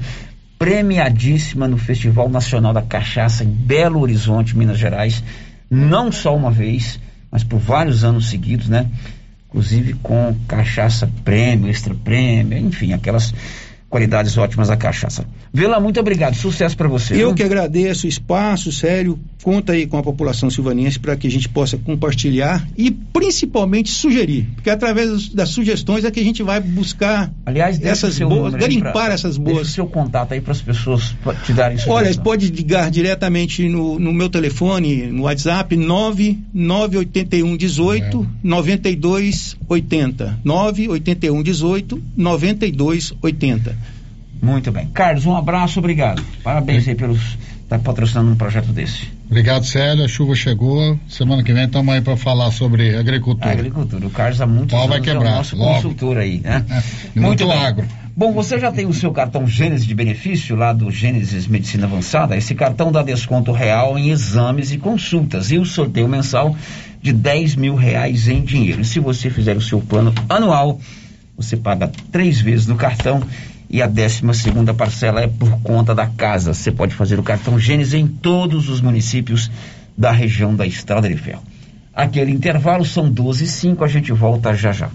premiadíssima 0.58 1.66
no 1.66 1.76
Festival 1.76 2.28
Nacional 2.28 2.72
da 2.72 2.82
Cachaça 2.82 3.42
em 3.42 3.48
Belo 3.48 4.00
Horizonte, 4.00 4.56
Minas 4.56 4.78
Gerais, 4.78 5.22
não 5.68 6.12
só 6.12 6.36
uma 6.36 6.52
vez, 6.52 7.00
mas 7.30 7.42
por 7.42 7.58
vários 7.58 8.04
anos 8.04 8.30
seguidos, 8.30 8.68
né? 8.68 8.86
Inclusive 9.48 9.94
com 9.94 10.36
cachaça 10.46 11.10
prêmio, 11.24 11.68
extra 11.68 11.94
prêmio, 11.94 12.56
enfim, 12.58 12.92
aquelas 12.92 13.34
qualidades 13.92 14.38
ótimas 14.38 14.68
da 14.68 14.76
cachaça. 14.76 15.26
Vila, 15.52 15.78
muito 15.78 16.00
obrigado, 16.00 16.34
sucesso 16.34 16.74
para 16.74 16.88
você. 16.88 17.12
Eu 17.12 17.28
viu? 17.28 17.34
que 17.34 17.42
agradeço 17.42 18.06
o 18.06 18.08
espaço, 18.08 18.72
sério. 18.72 19.20
Conta 19.42 19.72
aí 19.72 19.86
com 19.86 19.98
a 19.98 20.02
população 20.02 20.48
silvanense 20.48 20.98
para 20.98 21.14
que 21.14 21.26
a 21.26 21.30
gente 21.30 21.46
possa 21.48 21.76
compartilhar 21.76 22.66
e 22.74 22.90
principalmente 22.90 23.90
sugerir. 23.90 24.48
Porque 24.54 24.70
através 24.70 25.28
das- 25.28 25.50
sugestões 25.50 26.06
é 26.06 26.10
que 26.10 26.20
a 26.20 26.24
gente 26.24 26.42
vai 26.42 26.58
buscar 26.58 27.30
Aliás, 27.44 27.76
deixa 27.76 28.06
essas 28.06 28.18
boas, 28.18 28.54
garimpar 28.54 28.92
pra- 28.92 29.12
essas 29.12 29.36
Deixa 29.36 29.52
boas. 29.52 29.68
o 29.68 29.70
seu 29.70 29.86
contato 29.86 30.32
aí 30.32 30.40
para 30.40 30.52
as 30.52 30.62
pessoas 30.62 31.14
te 31.44 31.52
darem 31.52 31.76
Olha, 31.86 32.04
sugestão. 32.06 32.24
pode 32.24 32.46
ligar 32.48 32.90
diretamente 32.90 33.68
no, 33.68 33.98
no 33.98 34.10
meu 34.12 34.30
telefone, 34.30 35.08
no 35.08 35.24
WhatsApp, 35.24 35.76
981 35.76 37.56
18 37.58 38.26
92 38.42 39.56
80. 39.68 40.38
981 40.44 41.42
18 41.42 42.02
92 42.16 43.12
80. 43.20 43.81
Muito 44.42 44.72
bem. 44.72 44.88
Carlos, 44.88 45.24
um 45.24 45.36
abraço, 45.36 45.78
obrigado. 45.78 46.22
Parabéns 46.42 46.88
aí 46.88 46.96
pelos 46.96 47.38
estar 47.62 47.78
patrocinando 47.78 48.30
um 48.32 48.36
projeto 48.36 48.72
desse. 48.72 49.06
Obrigado, 49.26 49.64
Célio. 49.64 50.04
A 50.04 50.08
chuva 50.08 50.34
chegou. 50.34 50.98
Semana 51.08 51.42
que 51.42 51.52
vem 51.52 51.64
estamos 51.64 51.94
aí 51.94 52.00
para 52.00 52.16
falar 52.16 52.50
sobre 52.50 52.96
agricultura. 52.96 53.52
Agricultura. 53.52 54.06
O 54.06 54.10
Carlos 54.10 54.40
há 54.40 54.46
muitos 54.46 54.76
Pau 54.76 54.88
vai 54.88 55.00
quebrar, 55.00 55.30
é 55.30 55.32
o 55.32 55.36
nosso 55.36 55.56
logo. 55.56 55.74
consultor 55.74 56.18
aí, 56.18 56.40
né? 56.40 56.64
Muito 57.14 57.46
bem. 57.46 57.56
agro. 57.56 57.86
Bom, 58.14 58.32
você 58.32 58.58
já 58.58 58.70
tem 58.70 58.84
o 58.84 58.92
seu 58.92 59.10
cartão 59.10 59.46
Gênesis 59.46 59.86
de 59.86 59.94
benefício 59.94 60.54
lá 60.54 60.74
do 60.74 60.90
Gênesis 60.90 61.46
Medicina 61.46 61.86
Avançada? 61.86 62.36
Esse 62.36 62.54
cartão 62.54 62.92
dá 62.92 63.02
desconto 63.02 63.52
real 63.52 63.98
em 63.98 64.10
exames 64.10 64.70
e 64.70 64.76
consultas 64.76 65.50
e 65.50 65.56
o 65.56 65.64
sorteio 65.64 66.06
mensal 66.08 66.54
de 67.00 67.10
10 67.10 67.56
mil 67.56 67.74
reais 67.74 68.28
em 68.28 68.42
dinheiro. 68.42 68.82
E 68.82 68.84
se 68.84 69.00
você 69.00 69.30
fizer 69.30 69.56
o 69.56 69.62
seu 69.62 69.80
plano 69.80 70.12
anual, 70.28 70.78
você 71.34 71.56
paga 71.56 71.90
três 72.10 72.38
vezes 72.38 72.66
no 72.66 72.76
cartão 72.76 73.22
e 73.72 73.80
a 73.80 73.86
décima 73.86 74.34
segunda 74.34 74.74
parcela 74.74 75.22
é 75.22 75.26
por 75.26 75.50
conta 75.62 75.94
da 75.94 76.06
casa. 76.06 76.52
Você 76.52 76.70
pode 76.70 76.94
fazer 76.94 77.18
o 77.18 77.22
cartão 77.22 77.58
Gênesis 77.58 77.94
em 77.94 78.06
todos 78.06 78.68
os 78.68 78.82
municípios 78.82 79.50
da 79.96 80.12
região 80.12 80.54
da 80.54 80.66
Estrada 80.66 81.08
de 81.08 81.16
Ferro. 81.16 81.42
Aquele 81.94 82.30
intervalo 82.30 82.84
são 82.84 83.10
12 83.10 83.44
e 83.44 83.46
5, 83.46 83.82
a 83.82 83.88
gente 83.88 84.12
volta 84.12 84.54
já 84.54 84.72
já. 84.72 84.90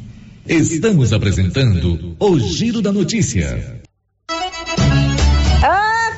Estamos 0.48 1.12
apresentando 1.12 2.16
o 2.20 2.40
Giro 2.40 2.82
da 2.82 2.92
Notícia. 2.92 3.82
Ô, 4.30 4.36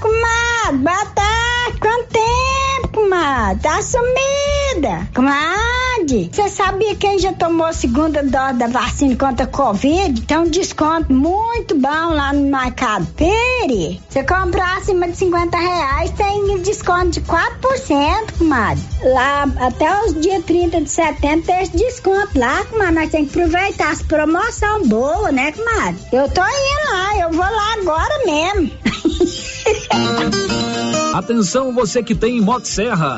comadre, 0.02 0.84
boa 0.84 1.06
tarde. 1.16 1.80
Quanto 1.80 2.08
tempo, 2.10 2.88
comadre? 2.94 3.62
Tá 3.62 3.82
sumida. 3.82 5.10
Comadre, 5.14 5.79
você 6.10 6.50
sabia 6.50 6.96
que 6.96 7.08
quem 7.08 7.20
já 7.20 7.32
tomou 7.34 7.68
a 7.68 7.74
segunda 7.74 8.24
dose 8.24 8.54
da 8.54 8.68
vacina 8.68 9.16
contra 9.16 9.46
a 9.46 9.48
Covid 9.48 10.22
tem 10.22 10.38
um 10.38 10.50
desconto 10.50 11.14
muito 11.14 11.76
bom 11.76 12.14
lá 12.14 12.34
no 12.34 12.50
Mercado 12.50 13.06
Pere? 13.16 14.02
Você 14.10 14.24
comprar 14.24 14.78
acima 14.78 15.08
de 15.08 15.18
50 15.18 15.58
reais 15.58 16.12
tem 16.12 16.40
desconto 16.62 17.10
de 17.10 17.22
4%, 17.22 18.38
comadre. 18.38 18.84
Lá 19.04 19.44
até 19.60 20.06
os 20.06 20.20
dias 20.20 20.44
30 20.46 20.82
de 20.82 20.90
setembro 20.90 21.46
tem 21.46 21.62
esse 21.62 21.76
desconto 21.76 22.38
lá, 22.38 22.64
comadre. 22.66 22.96
Nós 22.96 23.10
temos 23.10 23.32
que 23.32 23.42
aproveitar 23.42 23.92
as 23.92 24.02
promoções 24.02 24.88
boas, 24.88 25.34
né, 25.34 25.52
comadre? 25.52 26.00
Eu 26.12 26.30
tô 26.30 26.42
indo 26.42 26.92
lá, 26.92 27.18
eu 27.20 27.32
vou 27.32 27.46
lá 27.46 27.74
agora 27.80 28.26
mesmo. 28.26 28.72
Atenção 31.14 31.74
você 31.74 32.04
que 32.04 32.16
tem 32.16 32.42
Motosserra. 32.42 33.18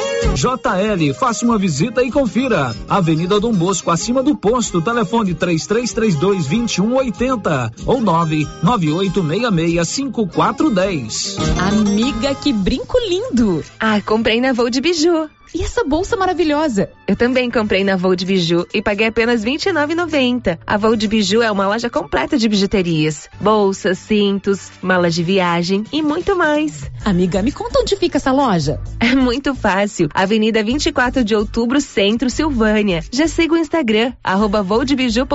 JL, 0.35 1.13
faça 1.13 1.45
uma 1.45 1.57
visita 1.57 2.03
e 2.03 2.11
confira. 2.11 2.75
Avenida 2.87 3.39
Dom 3.39 3.53
Bosco, 3.53 3.91
acima 3.91 4.23
do 4.23 4.35
posto, 4.35 4.81
telefone 4.81 5.33
3332 5.33 6.47
2180 6.47 7.73
ou 7.85 8.01
99866 8.01 9.87
5410. 9.87 11.37
Amiga, 11.59 12.35
que 12.35 12.53
brinco 12.53 12.97
lindo! 13.07 13.63
Ah, 13.79 14.01
comprei 14.01 14.39
na 14.41 14.53
Voo 14.53 14.69
de 14.69 14.81
Biju. 14.81 15.29
E 15.53 15.63
essa 15.63 15.83
bolsa 15.83 16.15
maravilhosa? 16.15 16.89
Eu 17.07 17.15
também 17.15 17.51
comprei 17.51 17.83
na 17.83 17.95
Voo 17.95 18.15
de 18.15 18.25
Biju 18.25 18.65
e 18.73 18.81
paguei 18.81 19.07
apenas 19.07 19.43
R$ 19.43 19.51
29,90. 19.51 20.57
A 20.65 20.77
Voo 20.77 20.95
de 20.95 21.07
Biju 21.07 21.41
é 21.41 21.51
uma 21.51 21.67
loja 21.67 21.89
completa 21.89 22.37
de 22.37 22.47
bijuterias, 22.47 23.29
bolsas, 23.39 23.97
cintos, 23.97 24.71
malas 24.81 25.13
de 25.13 25.23
viagem 25.23 25.83
e 25.91 26.01
muito 26.01 26.35
mais. 26.35 26.89
Amiga, 27.03 27.41
me 27.41 27.51
conta 27.51 27.81
onde 27.81 27.95
fica 27.97 28.17
essa 28.17 28.31
loja? 28.31 28.79
É 28.99 29.15
muito 29.15 29.53
fácil. 29.53 30.09
Avenida 30.13 30.63
24 30.63 31.23
de 31.23 31.35
Outubro, 31.35 31.81
Centro, 31.81 32.29
Silvânia. 32.29 33.03
Já 33.11 33.27
siga 33.27 33.55
o 33.55 33.57
Instagram, 33.57 34.13
arroba. 34.23 34.63
Voo 34.63 34.85
de 34.85 34.95
Biju, 34.95 35.25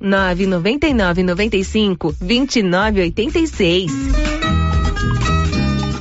999 0.00 1.22
95 1.22 2.14
2986. 2.20 4.41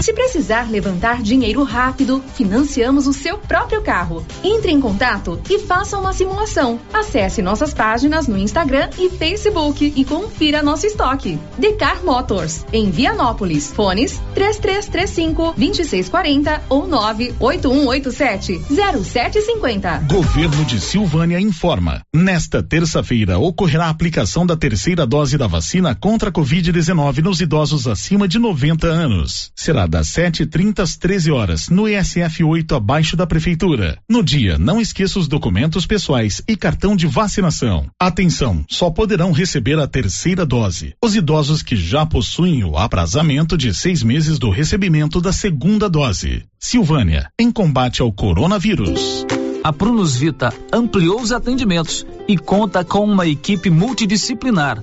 Se 0.00 0.14
precisar 0.14 0.70
levantar 0.70 1.20
dinheiro 1.20 1.62
rápido, 1.62 2.22
financiamos 2.34 3.06
o 3.06 3.12
seu 3.12 3.36
próprio 3.36 3.82
carro. 3.82 4.24
Entre 4.42 4.72
em 4.72 4.80
contato 4.80 5.38
e 5.50 5.58
faça 5.58 5.98
uma 5.98 6.14
simulação. 6.14 6.80
Acesse 6.92 7.42
nossas 7.42 7.74
páginas 7.74 8.26
no 8.26 8.38
Instagram 8.38 8.88
e 8.98 9.10
Facebook 9.10 9.92
e 9.94 10.04
confira 10.04 10.62
nosso 10.62 10.86
estoque. 10.86 11.38
Decar 11.58 12.02
Motors, 12.02 12.64
em 12.72 12.90
Vianópolis. 12.90 13.70
Fones 13.72 14.20
3335 14.34 15.54
2640 15.56 16.62
ou 16.70 16.86
98187 16.86 18.58
0750. 19.04 19.98
Governo 20.08 20.64
de 20.64 20.80
Silvânia 20.80 21.38
informa. 21.38 22.00
Nesta 22.14 22.62
terça-feira 22.62 23.38
ocorrerá 23.38 23.86
a 23.86 23.90
aplicação 23.90 24.46
da 24.46 24.56
terceira 24.56 25.06
dose 25.06 25.36
da 25.36 25.46
vacina 25.46 25.94
contra 25.94 26.30
a 26.30 26.32
Covid-19 26.32 27.18
nos 27.22 27.40
idosos 27.40 27.86
acima 27.86 28.26
de 28.26 28.38
90 28.38 28.86
anos. 28.86 29.52
Será 29.54 29.89
das 29.90 30.06
7h30 30.08 30.78
às 30.78 30.96
13 30.96 31.30
horas, 31.30 31.68
no 31.68 31.88
ESF 31.88 32.44
8 32.44 32.74
abaixo 32.74 33.16
da 33.16 33.26
Prefeitura. 33.26 33.98
No 34.08 34.22
dia, 34.22 34.56
não 34.56 34.80
esqueça 34.80 35.18
os 35.18 35.28
documentos 35.28 35.84
pessoais 35.84 36.40
e 36.48 36.56
cartão 36.56 36.94
de 36.94 37.06
vacinação. 37.06 37.90
Atenção, 38.00 38.64
só 38.70 38.88
poderão 38.90 39.32
receber 39.32 39.78
a 39.78 39.86
terceira 39.86 40.46
dose. 40.46 40.94
Os 41.04 41.14
idosos 41.14 41.62
que 41.62 41.76
já 41.76 42.06
possuem 42.06 42.64
o 42.64 42.78
aprazamento 42.78 43.58
de 43.58 43.74
seis 43.74 44.02
meses 44.02 44.38
do 44.38 44.48
recebimento 44.48 45.20
da 45.20 45.32
segunda 45.32 45.90
dose. 45.90 46.44
Silvânia, 46.58 47.28
em 47.38 47.50
combate 47.50 48.00
ao 48.00 48.12
coronavírus. 48.12 49.26
A 49.62 49.72
Prunus 49.72 50.16
Vita 50.16 50.54
ampliou 50.72 51.20
os 51.20 51.32
atendimentos 51.32 52.06
e 52.26 52.38
conta 52.38 52.82
com 52.82 53.04
uma 53.04 53.26
equipe 53.26 53.68
multidisciplinar, 53.68 54.82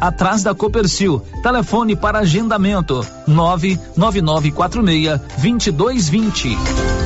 atrás 0.00 0.42
da 0.42 0.54
Copercil. 0.54 1.22
Telefone 1.42 1.96
para 1.96 2.20
agendamento: 2.20 3.06
99946 3.26 5.20
2220. 5.38 7.05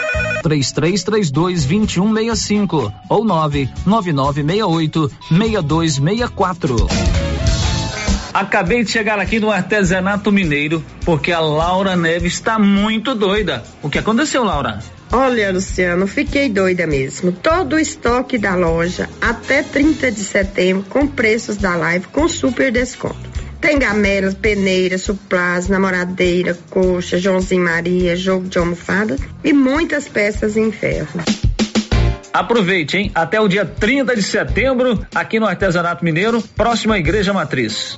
3332 0.41 1.31
2165 1.31 2.93
ou 3.09 3.23
99968 3.23 5.11
6264. 5.29 6.87
Acabei 8.33 8.83
de 8.83 8.91
chegar 8.91 9.19
aqui 9.19 9.39
no 9.39 9.51
artesanato 9.51 10.31
mineiro 10.31 10.83
porque 11.03 11.31
a 11.31 11.39
Laura 11.39 11.95
Neves 11.95 12.33
está 12.33 12.57
muito 12.57 13.13
doida. 13.13 13.63
O 13.81 13.89
que 13.89 13.99
aconteceu, 13.99 14.43
Laura? 14.43 14.79
Olha, 15.11 15.51
Luciano, 15.51 16.07
fiquei 16.07 16.47
doida 16.47 16.87
mesmo. 16.87 17.33
Todo 17.33 17.73
o 17.73 17.79
estoque 17.79 18.37
da 18.37 18.55
loja 18.55 19.09
até 19.19 19.61
30 19.61 20.09
de 20.09 20.23
setembro 20.23 20.85
com 20.89 21.05
preços 21.05 21.57
da 21.57 21.75
live 21.75 22.07
com 22.07 22.29
super 22.29 22.71
desconto. 22.71 23.40
Tem 23.61 23.77
gamelas, 23.77 24.33
peneiras, 24.33 25.03
suplás, 25.03 25.67
namoradeira, 25.69 26.57
coxa, 26.71 27.19
Joãozinho 27.19 27.63
Maria, 27.63 28.15
jogo 28.15 28.47
de 28.47 28.57
almofada 28.57 29.15
e 29.43 29.53
muitas 29.53 30.07
peças 30.07 30.57
em 30.57 30.71
ferro. 30.71 31.21
Aproveite, 32.33 32.97
hein? 32.97 33.11
Até 33.13 33.39
o 33.39 33.47
dia 33.47 33.63
30 33.63 34.15
de 34.15 34.23
setembro, 34.23 35.05
aqui 35.13 35.39
no 35.39 35.45
Artesanato 35.45 36.03
Mineiro, 36.03 36.41
próximo 36.55 36.93
à 36.93 36.97
Igreja 36.97 37.31
Matriz. 37.33 37.97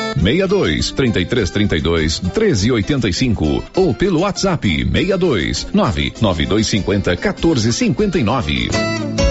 62 0.15 0.91
33 0.91 1.49
32 1.49 2.19
13 2.19 2.71
85 2.71 3.63
ou 3.75 3.93
pelo 3.93 4.21
WhatsApp 4.21 4.67
62 4.67 5.67
99250 5.73 7.15
14 7.17 7.71
59. 7.71 9.30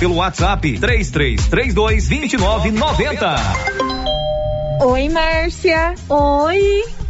pelo 0.00 0.14
WhatsApp 0.14 0.62
3332 0.62 2.08
2990. 2.08 3.36
Oi, 4.80 5.08
Márcia. 5.10 5.94
Oi. 6.08 6.99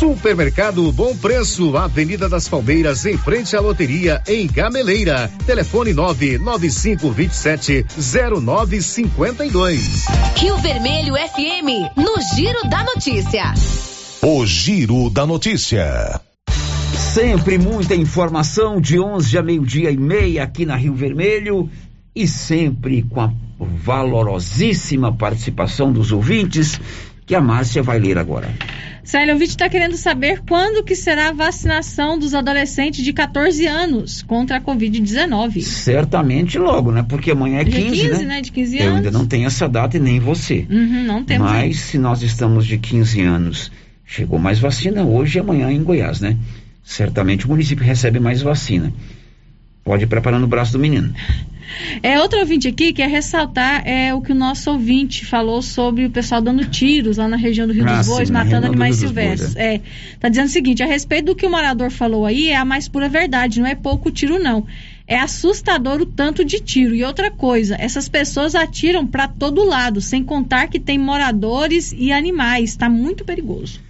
Supermercado 0.00 0.90
Bom 0.92 1.14
Preço, 1.14 1.76
Avenida 1.76 2.26
das 2.26 2.48
Palmeiras, 2.48 3.04
em 3.04 3.18
frente 3.18 3.54
à 3.54 3.60
loteria, 3.60 4.22
em 4.26 4.46
Gameleira. 4.46 5.30
Telefone 5.44 5.92
99527 5.92 7.84
0952. 8.42 10.06
Rio 10.36 10.56
Vermelho 10.56 11.12
FM, 11.16 11.98
no 11.98 12.14
Giro 12.34 12.66
da 12.70 12.82
Notícia. 12.82 13.52
O 14.22 14.46
Giro 14.46 15.10
da 15.10 15.26
Notícia. 15.26 16.18
Sempre 16.96 17.58
muita 17.58 17.94
informação 17.94 18.80
de 18.80 18.98
11 18.98 19.36
a 19.36 19.42
meio-dia 19.42 19.90
e 19.90 19.98
meia 19.98 20.44
aqui 20.44 20.64
na 20.64 20.76
Rio 20.76 20.94
Vermelho 20.94 21.68
e 22.16 22.26
sempre 22.26 23.02
com 23.02 23.20
a 23.20 23.30
valorosíssima 23.58 25.12
participação 25.14 25.92
dos 25.92 26.10
ouvintes 26.10 26.80
que 27.26 27.34
a 27.34 27.40
Márcia 27.42 27.82
vai 27.82 27.98
ler 27.98 28.16
agora. 28.16 28.48
Witt 29.18 29.50
está 29.50 29.68
querendo 29.68 29.96
saber 29.96 30.42
quando 30.48 30.84
que 30.84 30.94
será 30.94 31.28
a 31.28 31.32
vacinação 31.32 32.18
dos 32.18 32.34
adolescentes 32.34 33.04
de 33.04 33.12
14 33.12 33.66
anos 33.66 34.22
contra 34.22 34.58
a 34.58 34.60
Covid-19. 34.60 35.62
Certamente 35.62 36.58
logo, 36.58 36.92
né? 36.92 37.04
Porque 37.08 37.30
amanhã 37.30 37.60
é 37.60 37.64
15, 37.64 37.80
15 37.82 38.08
né? 38.08 38.24
né? 38.24 38.40
De 38.40 38.52
15 38.52 38.78
anos. 38.78 38.88
Eu 38.88 38.96
ainda 38.96 39.10
não 39.10 39.26
tenho 39.26 39.46
essa 39.46 39.68
data 39.68 39.96
e 39.96 40.00
nem 40.00 40.20
você. 40.20 40.66
Uhum, 40.70 41.04
não 41.04 41.24
temos. 41.24 41.50
Mas 41.50 41.62
ainda. 41.62 41.76
se 41.76 41.98
nós 41.98 42.22
estamos 42.22 42.66
de 42.66 42.78
15 42.78 43.20
anos, 43.22 43.72
chegou 44.06 44.38
mais 44.38 44.58
vacina 44.58 45.02
hoje 45.02 45.38
e 45.38 45.40
amanhã 45.40 45.70
em 45.70 45.82
Goiás, 45.82 46.20
né? 46.20 46.36
Certamente 46.84 47.46
o 47.46 47.48
município 47.48 47.84
recebe 47.84 48.20
mais 48.20 48.42
vacina. 48.42 48.92
Pode 49.84 50.04
ir 50.04 50.06
preparando 50.06 50.44
o 50.44 50.48
braço 50.48 50.72
do 50.72 50.78
menino. 50.78 51.12
É 52.02 52.20
outro 52.20 52.38
ouvinte 52.40 52.68
aqui 52.68 52.92
quer 52.92 53.08
ressaltar 53.08 53.82
é 53.86 54.14
o 54.14 54.20
que 54.20 54.32
o 54.32 54.34
nosso 54.34 54.70
ouvinte 54.70 55.24
falou 55.24 55.62
sobre 55.62 56.04
o 56.06 56.10
pessoal 56.10 56.40
dando 56.40 56.64
tiros 56.66 57.16
lá 57.16 57.28
na 57.28 57.36
região 57.36 57.66
do 57.66 57.72
Rio 57.72 57.84
Ah, 57.86 57.98
dos 57.98 58.06
sim, 58.06 58.12
Bois, 58.12 58.30
na 58.30 58.44
matando 58.44 58.66
animais 58.66 58.96
silvestres. 58.96 59.56
É. 59.56 59.80
Tá 60.18 60.28
dizendo 60.28 60.46
o 60.46 60.50
seguinte, 60.50 60.82
a 60.82 60.86
respeito 60.86 61.26
do 61.26 61.34
que 61.34 61.46
o 61.46 61.50
morador 61.50 61.90
falou 61.90 62.26
aí, 62.26 62.48
é 62.48 62.56
a 62.56 62.64
mais 62.64 62.88
pura 62.88 63.08
verdade, 63.08 63.60
não 63.60 63.68
é 63.68 63.74
pouco 63.74 64.10
tiro 64.10 64.38
não. 64.38 64.66
É 65.06 65.18
assustador 65.18 66.00
o 66.00 66.06
tanto 66.06 66.44
de 66.44 66.60
tiro. 66.60 66.94
E 66.94 67.02
outra 67.02 67.32
coisa, 67.32 67.76
essas 67.80 68.08
pessoas 68.08 68.54
atiram 68.54 69.04
para 69.04 69.26
todo 69.26 69.64
lado, 69.64 70.00
sem 70.00 70.22
contar 70.22 70.68
que 70.68 70.78
tem 70.78 70.98
moradores 70.98 71.92
e 71.96 72.12
animais. 72.12 72.76
Tá 72.76 72.88
muito 72.88 73.24
perigoso. 73.24 73.80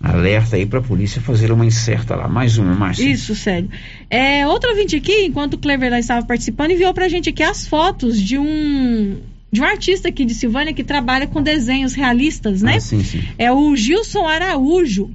Alerta 0.00 0.54
aí 0.56 0.64
pra 0.64 0.80
polícia 0.80 1.20
fazer 1.20 1.50
uma 1.50 1.66
incerta 1.66 2.14
lá. 2.14 2.28
Mais 2.28 2.56
uma, 2.56 2.72
Márcia. 2.74 3.02
Isso, 3.04 3.34
sério. 3.34 3.68
É, 4.08 4.46
outro 4.46 4.70
ouvinte 4.70 4.94
aqui, 4.94 5.24
enquanto 5.24 5.54
o 5.54 5.58
Clever 5.58 5.90
lá 5.90 5.98
estava 5.98 6.24
participando, 6.24 6.70
enviou 6.70 6.94
pra 6.94 7.08
gente 7.08 7.28
aqui 7.30 7.42
as 7.42 7.66
fotos 7.66 8.20
de 8.20 8.38
um 8.38 9.16
de 9.50 9.60
um 9.62 9.64
artista 9.64 10.08
aqui 10.08 10.24
de 10.26 10.34
Silvânia 10.34 10.74
que 10.74 10.84
trabalha 10.84 11.26
com 11.26 11.42
desenhos 11.42 11.94
realistas, 11.94 12.60
né? 12.62 12.76
Ah, 12.76 12.80
sim, 12.80 13.02
sim. 13.02 13.22
É 13.38 13.50
o 13.50 13.74
Gilson 13.74 14.26
Araújo. 14.26 15.10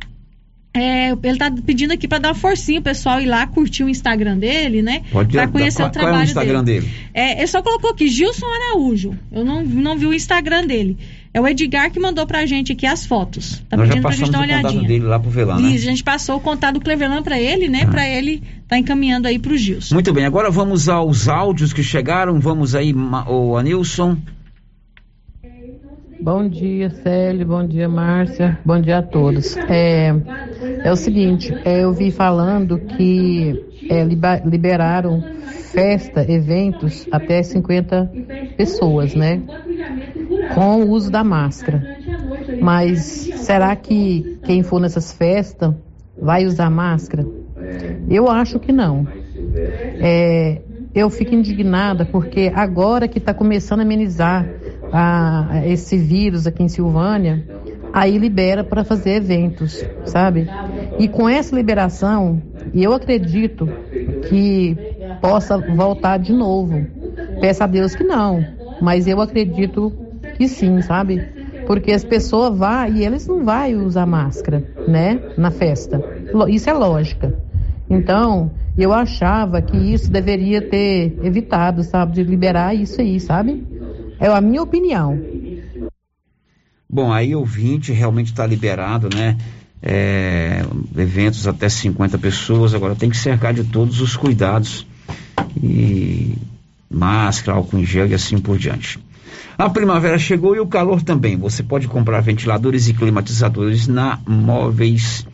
É, 0.75 1.11
ele 1.11 1.37
tá 1.37 1.51
pedindo 1.51 1.91
aqui 1.93 2.07
para 2.07 2.17
dar 2.17 2.29
uma 2.29 2.35
forcinha 2.35 2.79
o 2.79 2.83
pessoal 2.83 3.21
ir 3.21 3.27
lá 3.27 3.45
curtir 3.45 3.83
o 3.83 3.89
Instagram 3.89 4.39
dele, 4.39 4.81
né? 4.81 5.03
Pode 5.11 5.31
Pra 5.31 5.47
conhecer 5.47 5.77
qual- 5.83 5.89
o 5.89 5.91
trabalho 5.91 6.13
Qual 6.15 6.21
é 6.21 6.23
o 6.23 6.25
Instagram 6.25 6.63
dele? 6.63 6.89
É, 7.13 7.37
ele 7.37 7.47
só 7.47 7.61
colocou 7.61 7.91
aqui 7.91 8.07
Gilson 8.07 8.47
Araújo. 8.47 9.15
Eu 9.31 9.45
não, 9.45 9.61
não 9.63 9.95
vi 9.95 10.07
o 10.07 10.13
Instagram 10.15 10.65
dele. 10.65 10.97
É 11.33 11.41
o 11.41 11.47
Edgar 11.47 11.89
que 11.91 11.99
mandou 11.99 12.27
pra 12.27 12.45
gente 12.45 12.71
aqui 12.73 12.85
as 12.85 13.05
fotos. 13.07 13.63
Tá 13.67 13.75
Nós 13.75 13.87
já 13.87 13.93
pedindo 13.93 14.01
pra 14.03 14.11
gente 14.11 14.29
passamos 14.29 14.29
dar 14.31 14.37
o 14.37 14.41
uma 14.41 14.47
contato 14.47 14.65
olhadinha. 14.71 14.87
dele 14.87 15.05
lá 15.05 15.19
pro 15.19 15.31
Velã, 15.31 15.55
né? 15.59 15.69
Isso, 15.69 15.87
a 15.87 15.89
gente 15.89 16.03
passou 16.03 16.35
o 16.37 16.39
contato 16.39 16.75
do 16.75 16.81
Cleveland 16.81 17.23
pra 17.23 17.39
ele, 17.39 17.67
né? 17.67 17.85
Pra 17.87 18.07
ele 18.07 18.43
tá 18.67 18.77
encaminhando 18.77 19.27
aí 19.27 19.39
pro 19.39 19.57
Gilson. 19.57 19.95
Muito 19.95 20.13
bem, 20.13 20.25
agora 20.25 20.51
vamos 20.51 20.87
aos 20.87 21.27
áudios 21.27 21.73
que 21.73 21.81
chegaram. 21.81 22.39
Vamos 22.39 22.75
aí, 22.75 22.93
o 22.93 23.57
Anilson. 23.57 24.15
Bom 26.21 26.47
dia, 26.47 26.89
Célio. 26.89 27.47
Bom 27.47 27.67
dia, 27.67 27.89
Márcia. 27.89 28.57
Bom 28.63 28.79
dia 28.79 28.99
a 28.99 29.01
todos. 29.01 29.57
É, 29.57 30.13
é 30.83 30.91
o 30.91 30.95
seguinte, 30.95 31.53
é, 31.65 31.83
eu 31.83 31.91
vi 31.93 32.11
falando 32.11 32.77
que 32.79 33.59
é, 33.89 34.03
liberaram 34.03 35.23
festa, 35.73 36.25
eventos 36.29 37.07
até 37.11 37.41
50 37.41 38.11
pessoas, 38.55 39.15
né? 39.15 39.41
Com 40.49 40.83
o 40.83 40.89
uso 40.89 41.09
da 41.11 41.23
máscara. 41.23 41.83
Mas 42.59 42.99
será 43.35 43.75
que 43.75 44.25
quem 44.43 44.63
for 44.63 44.79
nessas 44.79 45.11
festas 45.11 45.73
vai 46.21 46.45
usar 46.45 46.69
máscara? 46.69 47.25
Eu 48.09 48.29
acho 48.29 48.59
que 48.59 48.71
não. 48.71 49.07
É, 49.99 50.61
eu 50.93 51.09
fico 51.09 51.33
indignada 51.33 52.05
porque 52.05 52.51
agora 52.53 53.07
que 53.07 53.17
está 53.17 53.33
começando 53.33 53.79
a 53.79 53.83
amenizar 53.83 54.47
a- 54.91 55.63
esse 55.65 55.97
vírus 55.97 56.45
aqui 56.45 56.61
em 56.63 56.67
Silvânia, 56.69 57.43
aí 57.93 58.17
libera 58.17 58.63
para 58.63 58.83
fazer 58.83 59.11
eventos, 59.11 59.85
sabe? 60.05 60.49
E 60.97 61.07
com 61.07 61.29
essa 61.29 61.55
liberação, 61.55 62.41
eu 62.73 62.91
acredito 62.91 63.69
que 64.27 64.75
possa 65.21 65.57
voltar 65.57 66.17
de 66.17 66.33
novo. 66.33 66.85
Peço 67.39 67.63
a 67.63 67.67
Deus 67.67 67.93
que 67.93 68.03
não, 68.03 68.43
mas 68.81 69.07
eu 69.07 69.21
acredito 69.21 69.93
que 70.35 70.47
sim, 70.47 70.81
sabe? 70.81 71.21
Porque 71.67 71.91
as 71.91 72.03
pessoas 72.03 72.57
vão 72.57 72.87
e 72.87 73.05
eles 73.05 73.27
não 73.27 73.45
vão 73.45 73.85
usar 73.85 74.05
máscara, 74.05 74.63
né? 74.87 75.19
Na 75.37 75.51
festa. 75.51 76.03
Isso 76.49 76.69
é 76.69 76.73
lógica. 76.73 77.33
Então, 77.89 78.51
eu 78.77 78.91
achava 78.91 79.61
que 79.61 79.77
isso 79.77 80.11
deveria 80.11 80.61
ter 80.61 81.17
evitado, 81.23 81.83
sabe? 81.83 82.13
De 82.13 82.23
liberar 82.23 82.73
isso 82.73 82.99
aí, 82.99 83.19
sabe? 83.19 83.63
É 84.19 84.27
a 84.27 84.41
minha 84.41 84.63
opinião. 84.63 85.19
Bom, 86.93 87.11
aí 87.11 87.35
o 87.35 87.43
20 87.43 87.91
realmente 87.91 88.27
está 88.27 88.45
liberado, 88.45 89.09
né? 89.11 89.35
É, 89.81 90.63
eventos 90.95 91.47
até 91.47 91.67
50 91.67 92.19
pessoas, 92.19 92.75
agora 92.75 92.93
tem 92.93 93.09
que 93.09 93.17
cercar 93.17 93.51
de 93.51 93.63
todos 93.63 93.99
os 93.99 94.15
cuidados 94.15 94.85
e 95.57 96.35
máscara, 96.87 97.57
álcool 97.57 97.79
em 97.79 97.83
gel 97.83 98.05
e 98.05 98.13
assim 98.13 98.37
por 98.37 98.59
diante. 98.59 98.99
A 99.57 99.67
primavera 99.71 100.19
chegou 100.19 100.55
e 100.55 100.59
o 100.59 100.67
calor 100.67 101.01
também. 101.01 101.35
Você 101.35 101.63
pode 101.63 101.87
comprar 101.87 102.21
ventiladores 102.21 102.87
e 102.87 102.93
climatizadores 102.93 103.87
na 103.87 104.19
Móveis 104.27 105.25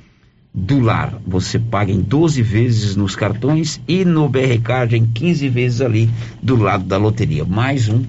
do 0.54 0.80
Lar. 0.80 1.20
Você 1.28 1.60
paga 1.60 1.92
em 1.92 2.00
12 2.00 2.42
vezes 2.42 2.96
nos 2.96 3.18
cartões 3.18 3.82
e 3.86 4.06
no 4.06 4.30
BR 4.30 4.62
Card 4.64 4.96
em 4.96 5.06
15 5.06 5.50
vezes 5.50 5.82
ali 5.82 6.10
do 6.42 6.56
lado 6.56 6.86
da 6.86 6.96
loteria. 6.96 7.44
Mais 7.44 7.90
um 7.90 8.06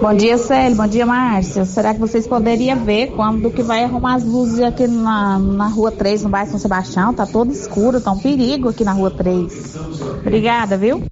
Bom 0.00 0.14
dia, 0.14 0.36
Célio. 0.36 0.76
Bom 0.76 0.86
dia, 0.86 1.06
Márcia. 1.06 1.64
Será 1.64 1.94
que 1.94 2.00
vocês 2.00 2.26
poderiam 2.26 2.84
ver 2.84 3.12
quando 3.12 3.50
que 3.50 3.62
vai 3.62 3.82
arrumar 3.82 4.16
as 4.16 4.24
luzes 4.24 4.60
aqui 4.60 4.86
na, 4.86 5.38
na 5.38 5.68
rua 5.68 5.90
3, 5.90 6.22
no 6.22 6.28
bairro 6.28 6.50
São 6.50 6.58
Sebastião? 6.58 7.14
Tá 7.14 7.26
todo 7.26 7.50
escuro, 7.50 7.98
tá 7.98 8.12
um 8.12 8.18
perigo 8.18 8.68
aqui 8.68 8.84
na 8.84 8.92
rua 8.92 9.10
3. 9.10 9.74
Obrigada, 10.20 10.76
viu? 10.76 11.02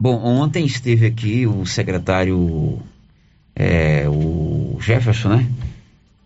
Bom, 0.00 0.16
ontem 0.24 0.64
esteve 0.64 1.06
aqui 1.06 1.46
o 1.46 1.66
secretário, 1.66 2.80
é, 3.54 4.08
o 4.08 4.78
Jefferson, 4.80 5.28
né? 5.28 5.46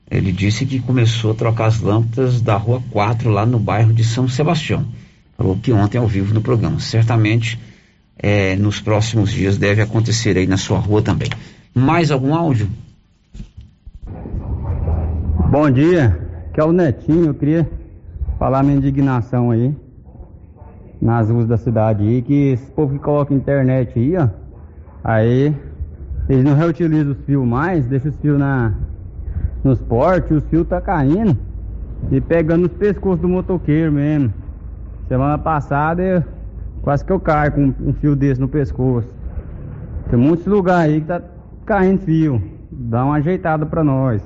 Ele 0.08 0.30
disse 0.30 0.64
que 0.64 0.78
começou 0.78 1.32
a 1.32 1.34
trocar 1.34 1.66
as 1.66 1.80
lâmpadas 1.80 2.40
da 2.40 2.56
rua 2.56 2.80
4 2.92 3.30
lá 3.30 3.44
no 3.44 3.58
bairro 3.58 3.92
de 3.92 4.04
São 4.04 4.28
Sebastião. 4.28 4.86
Falou 5.36 5.56
que 5.56 5.72
ontem 5.72 5.98
ao 5.98 6.06
vivo 6.06 6.32
no 6.32 6.40
programa. 6.40 6.78
Certamente 6.78 7.58
é, 8.18 8.56
nos 8.56 8.80
próximos 8.80 9.30
dias 9.30 9.58
deve 9.58 9.82
acontecer 9.82 10.36
aí 10.36 10.46
na 10.46 10.56
sua 10.56 10.78
rua 10.78 11.02
também. 11.02 11.28
Mais 11.74 12.10
algum 12.10 12.34
áudio? 12.34 12.68
Bom 15.50 15.70
dia, 15.70 16.18
que 16.52 16.60
é 16.60 16.64
o 16.64 16.72
Netinho, 16.72 17.26
eu 17.26 17.34
queria 17.34 17.68
falar 18.38 18.62
minha 18.62 18.76
indignação 18.76 19.50
aí 19.50 19.74
nas 21.00 21.30
ruas 21.30 21.46
da 21.46 21.56
cidade 21.56 22.02
aí, 22.02 22.22
que 22.22 22.52
esse 22.52 22.70
povo 22.72 22.94
que 22.94 22.98
coloca 22.98 23.34
internet 23.34 23.98
aí, 23.98 24.16
ó, 24.16 24.28
aí 25.04 25.54
eles 26.28 26.44
não 26.44 26.54
reutilizam 26.54 27.12
os 27.12 27.18
fios 27.24 27.46
mais, 27.46 27.86
deixa 27.86 28.08
os 28.08 28.16
fios 28.16 28.38
na, 28.38 28.74
nos 29.62 29.80
portes, 29.82 30.30
os 30.30 30.44
fios 30.44 30.66
tá 30.66 30.80
caindo 30.80 31.36
e 32.10 32.20
pegando 32.20 32.62
nos 32.62 32.72
pescoços 32.72 33.20
do 33.20 33.28
motoqueiro 33.28 33.92
mesmo. 33.92 34.32
Semana 35.08 35.38
passada 35.38 36.02
eu, 36.02 36.24
quase 36.86 37.04
que 37.04 37.10
eu 37.10 37.18
caio 37.18 37.50
com 37.50 37.74
um 37.80 37.92
fio 37.94 38.14
desse 38.14 38.40
no 38.40 38.46
pescoço. 38.46 39.08
Tem 40.08 40.16
muitos 40.16 40.46
lugares 40.46 40.94
aí 40.94 41.00
que 41.00 41.06
tá 41.08 41.20
caindo 41.66 42.02
fio. 42.02 42.40
Dá 42.70 43.04
uma 43.04 43.16
ajeitada 43.16 43.66
pra 43.66 43.82
nós. 43.82 44.22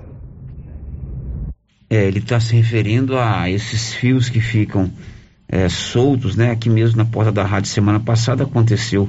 É, 1.88 2.04
ele 2.04 2.18
está 2.18 2.38
se 2.38 2.54
referindo 2.54 3.16
a 3.18 3.48
esses 3.48 3.94
fios 3.94 4.28
que 4.28 4.42
ficam 4.42 4.90
é, 5.48 5.70
soltos, 5.70 6.36
né? 6.36 6.50
Aqui 6.50 6.68
mesmo 6.68 6.98
na 6.98 7.06
porta 7.06 7.32
da 7.32 7.44
rádio 7.44 7.70
semana 7.70 7.98
passada 7.98 8.44
aconteceu 8.44 9.08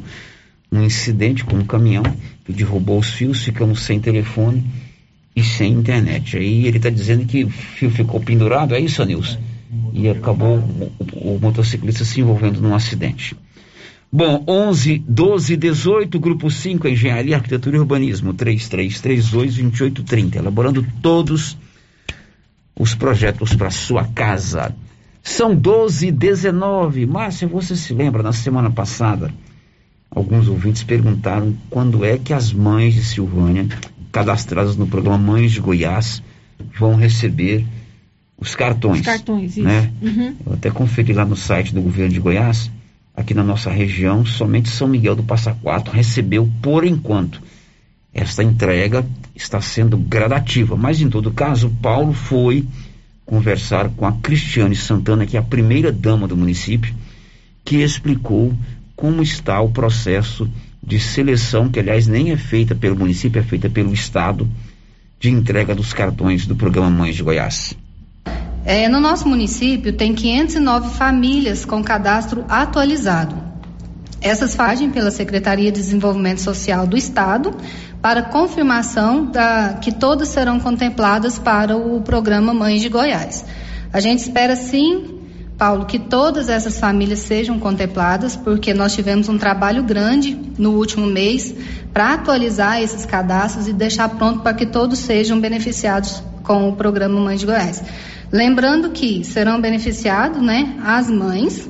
um 0.71 0.81
incidente 0.81 1.43
com 1.43 1.57
um 1.57 1.65
caminhão 1.65 2.03
que 2.45 2.53
derrubou 2.53 2.99
os 2.99 3.09
fios, 3.09 3.43
ficamos 3.43 3.81
sem 3.81 3.99
telefone 3.99 4.65
e 5.35 5.43
sem 5.43 5.73
internet. 5.73 6.37
Aí 6.37 6.67
ele 6.67 6.77
está 6.77 6.89
dizendo 6.89 7.25
que 7.25 7.43
o 7.43 7.49
fio 7.49 7.91
ficou 7.91 8.21
pendurado, 8.21 8.73
é 8.73 8.79
isso, 8.79 9.03
Nilson? 9.03 9.50
E 9.93 10.09
acabou 10.09 10.57
o, 10.57 10.91
o- 11.35 11.39
motociclista 11.39 12.03
se 12.05 12.21
envolvendo 12.21 12.61
num 12.61 12.73
acidente. 12.75 13.35
Bom, 14.11 14.43
11, 14.47 15.03
12, 15.07 15.55
18, 15.55 16.19
grupo 16.19 16.49
5, 16.51 16.87
Engenharia, 16.87 17.35
Arquitetura 17.37 17.77
e 17.77 17.79
Urbanismo, 17.79 18.33
3332-2830, 18.33 20.35
elaborando 20.35 20.85
todos 21.01 21.57
os 22.77 22.93
projetos 22.95 23.53
para 23.55 23.69
sua 23.69 24.05
casa. 24.05 24.75
São 25.23 25.55
12 25.55 26.07
e 26.07 26.11
19. 26.11 27.05
Márcia, 27.05 27.47
você 27.47 27.75
se 27.75 27.93
lembra, 27.93 28.23
na 28.23 28.33
semana 28.33 28.71
passada, 28.71 29.31
alguns 30.09 30.47
ouvintes 30.47 30.83
perguntaram 30.83 31.55
quando 31.69 32.03
é 32.03 32.17
que 32.17 32.33
as 32.33 32.51
mães 32.51 32.95
de 32.95 33.03
Silvânia 33.03 33.67
cadastradas 34.11 34.75
no 34.75 34.87
programa 34.87 35.17
Mães 35.17 35.51
de 35.51 35.61
Goiás 35.61 36.21
vão 36.77 36.95
receber 36.95 37.65
os 38.41 38.55
cartões. 38.55 39.01
Os 39.01 39.05
cartões, 39.05 39.51
isso. 39.51 39.61
Né? 39.61 39.91
Uhum. 40.01 40.35
Eu 40.47 40.53
até 40.53 40.71
conferi 40.71 41.13
lá 41.13 41.23
no 41.23 41.35
site 41.35 41.73
do 41.73 41.81
governo 41.81 42.11
de 42.11 42.19
Goiás, 42.19 42.71
aqui 43.15 43.35
na 43.35 43.43
nossa 43.43 43.69
região, 43.69 44.25
somente 44.25 44.67
São 44.67 44.87
Miguel 44.87 45.15
do 45.15 45.21
Passa 45.21 45.55
Quatro 45.61 45.93
recebeu 45.93 46.49
por 46.59 46.83
enquanto. 46.83 47.39
Esta 48.11 48.43
entrega 48.43 49.05
está 49.35 49.61
sendo 49.61 49.95
gradativa, 49.95 50.75
mas 50.75 50.99
em 50.99 51.09
todo 51.09 51.31
caso, 51.31 51.69
Paulo 51.81 52.13
foi 52.13 52.65
conversar 53.25 53.89
com 53.89 54.07
a 54.07 54.11
Cristiane 54.13 54.75
Santana, 54.75 55.25
que 55.25 55.37
é 55.37 55.39
a 55.39 55.43
primeira 55.43 55.91
dama 55.91 56.27
do 56.27 56.35
município, 56.35 56.93
que 57.63 57.77
explicou 57.77 58.53
como 58.95 59.21
está 59.21 59.61
o 59.61 59.69
processo 59.69 60.49
de 60.83 60.99
seleção, 60.99 61.69
que 61.69 61.79
aliás 61.79 62.07
nem 62.07 62.31
é 62.31 62.37
feita 62.37 62.73
pelo 62.73 62.97
município, 62.97 63.39
é 63.39 63.43
feita 63.43 63.69
pelo 63.69 63.93
Estado, 63.93 64.49
de 65.19 65.29
entrega 65.29 65.75
dos 65.75 65.93
cartões 65.93 66.47
do 66.47 66.55
programa 66.55 66.89
Mães 66.89 67.15
de 67.15 67.23
Goiás. 67.23 67.77
É, 68.63 68.87
no 68.87 68.99
nosso 68.99 69.27
município 69.27 69.93
tem 69.93 70.13
509 70.13 70.95
famílias 70.95 71.65
com 71.65 71.83
cadastro 71.83 72.45
atualizado. 72.47 73.35
Essas 74.21 74.53
fazem 74.53 74.91
pela 74.91 75.09
Secretaria 75.09 75.71
de 75.71 75.79
Desenvolvimento 75.79 76.41
Social 76.41 76.85
do 76.85 76.95
Estado 76.95 77.55
para 78.01 78.21
confirmação 78.21 79.25
da, 79.25 79.79
que 79.81 79.91
todas 79.91 80.27
serão 80.27 80.59
contempladas 80.59 81.39
para 81.39 81.75
o 81.75 82.01
programa 82.01 82.53
Mães 82.53 82.81
de 82.81 82.89
Goiás. 82.89 83.43
A 83.91 83.99
gente 83.99 84.19
espera 84.19 84.55
sim, 84.55 85.19
Paulo, 85.57 85.85
que 85.85 85.97
todas 85.97 86.49
essas 86.49 86.79
famílias 86.79 87.19
sejam 87.19 87.57
contempladas, 87.59 88.35
porque 88.35 88.75
nós 88.75 88.93
tivemos 88.93 89.27
um 89.27 89.39
trabalho 89.39 89.83
grande 89.83 90.39
no 90.57 90.73
último 90.73 91.07
mês 91.07 91.53
para 91.91 92.13
atualizar 92.13 92.79
esses 92.79 93.05
cadastros 93.07 93.67
e 93.67 93.73
deixar 93.73 94.09
pronto 94.09 94.41
para 94.41 94.53
que 94.53 94.67
todos 94.67 94.99
sejam 94.99 95.39
beneficiados 95.39 96.23
com 96.43 96.69
o 96.69 96.75
programa 96.75 97.19
Mães 97.19 97.39
de 97.39 97.47
Goiás. 97.47 97.83
Lembrando 98.31 98.91
que 98.91 99.23
serão 99.25 99.59
beneficiados 99.59 100.41
né, 100.41 100.77
as 100.83 101.09
mães 101.09 101.69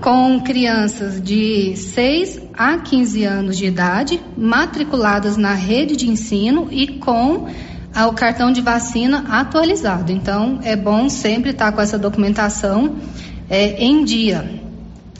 com 0.00 0.40
crianças 0.40 1.22
de 1.22 1.74
6 1.74 2.42
a 2.52 2.78
15 2.78 3.24
anos 3.24 3.56
de 3.56 3.64
idade, 3.64 4.20
matriculadas 4.36 5.38
na 5.38 5.54
rede 5.54 5.96
de 5.96 6.08
ensino 6.08 6.68
e 6.70 6.98
com 6.98 7.48
o 7.94 8.12
cartão 8.12 8.52
de 8.52 8.60
vacina 8.60 9.24
atualizado. 9.28 10.12
Então, 10.12 10.60
é 10.62 10.76
bom 10.76 11.08
sempre 11.08 11.50
estar 11.50 11.72
com 11.72 11.80
essa 11.80 11.98
documentação 11.98 12.96
é, 13.48 13.82
em 13.82 14.04
dia. 14.04 14.60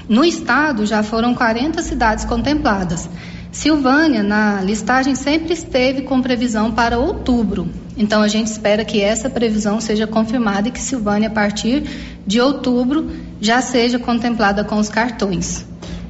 No 0.06 0.22
estado, 0.24 0.84
já 0.84 1.02
foram 1.02 1.34
40 1.34 1.80
cidades 1.80 2.26
contempladas. 2.26 3.08
Silvânia, 3.50 4.22
na 4.22 4.60
listagem, 4.60 5.14
sempre 5.14 5.54
esteve 5.54 6.02
com 6.02 6.20
previsão 6.20 6.70
para 6.70 6.98
outubro. 6.98 7.66
Então, 7.96 8.22
a 8.22 8.28
gente 8.28 8.48
espera 8.48 8.84
que 8.84 9.00
essa 9.00 9.30
previsão 9.30 9.80
seja 9.80 10.06
confirmada 10.06 10.68
e 10.68 10.70
que 10.70 10.80
Silvânia, 10.80 11.28
a 11.28 11.32
partir 11.32 11.84
de 12.26 12.40
outubro, 12.40 13.10
já 13.40 13.62
seja 13.62 13.98
contemplada 13.98 14.62
com 14.64 14.76
os 14.76 14.88
cartões. 14.88 15.64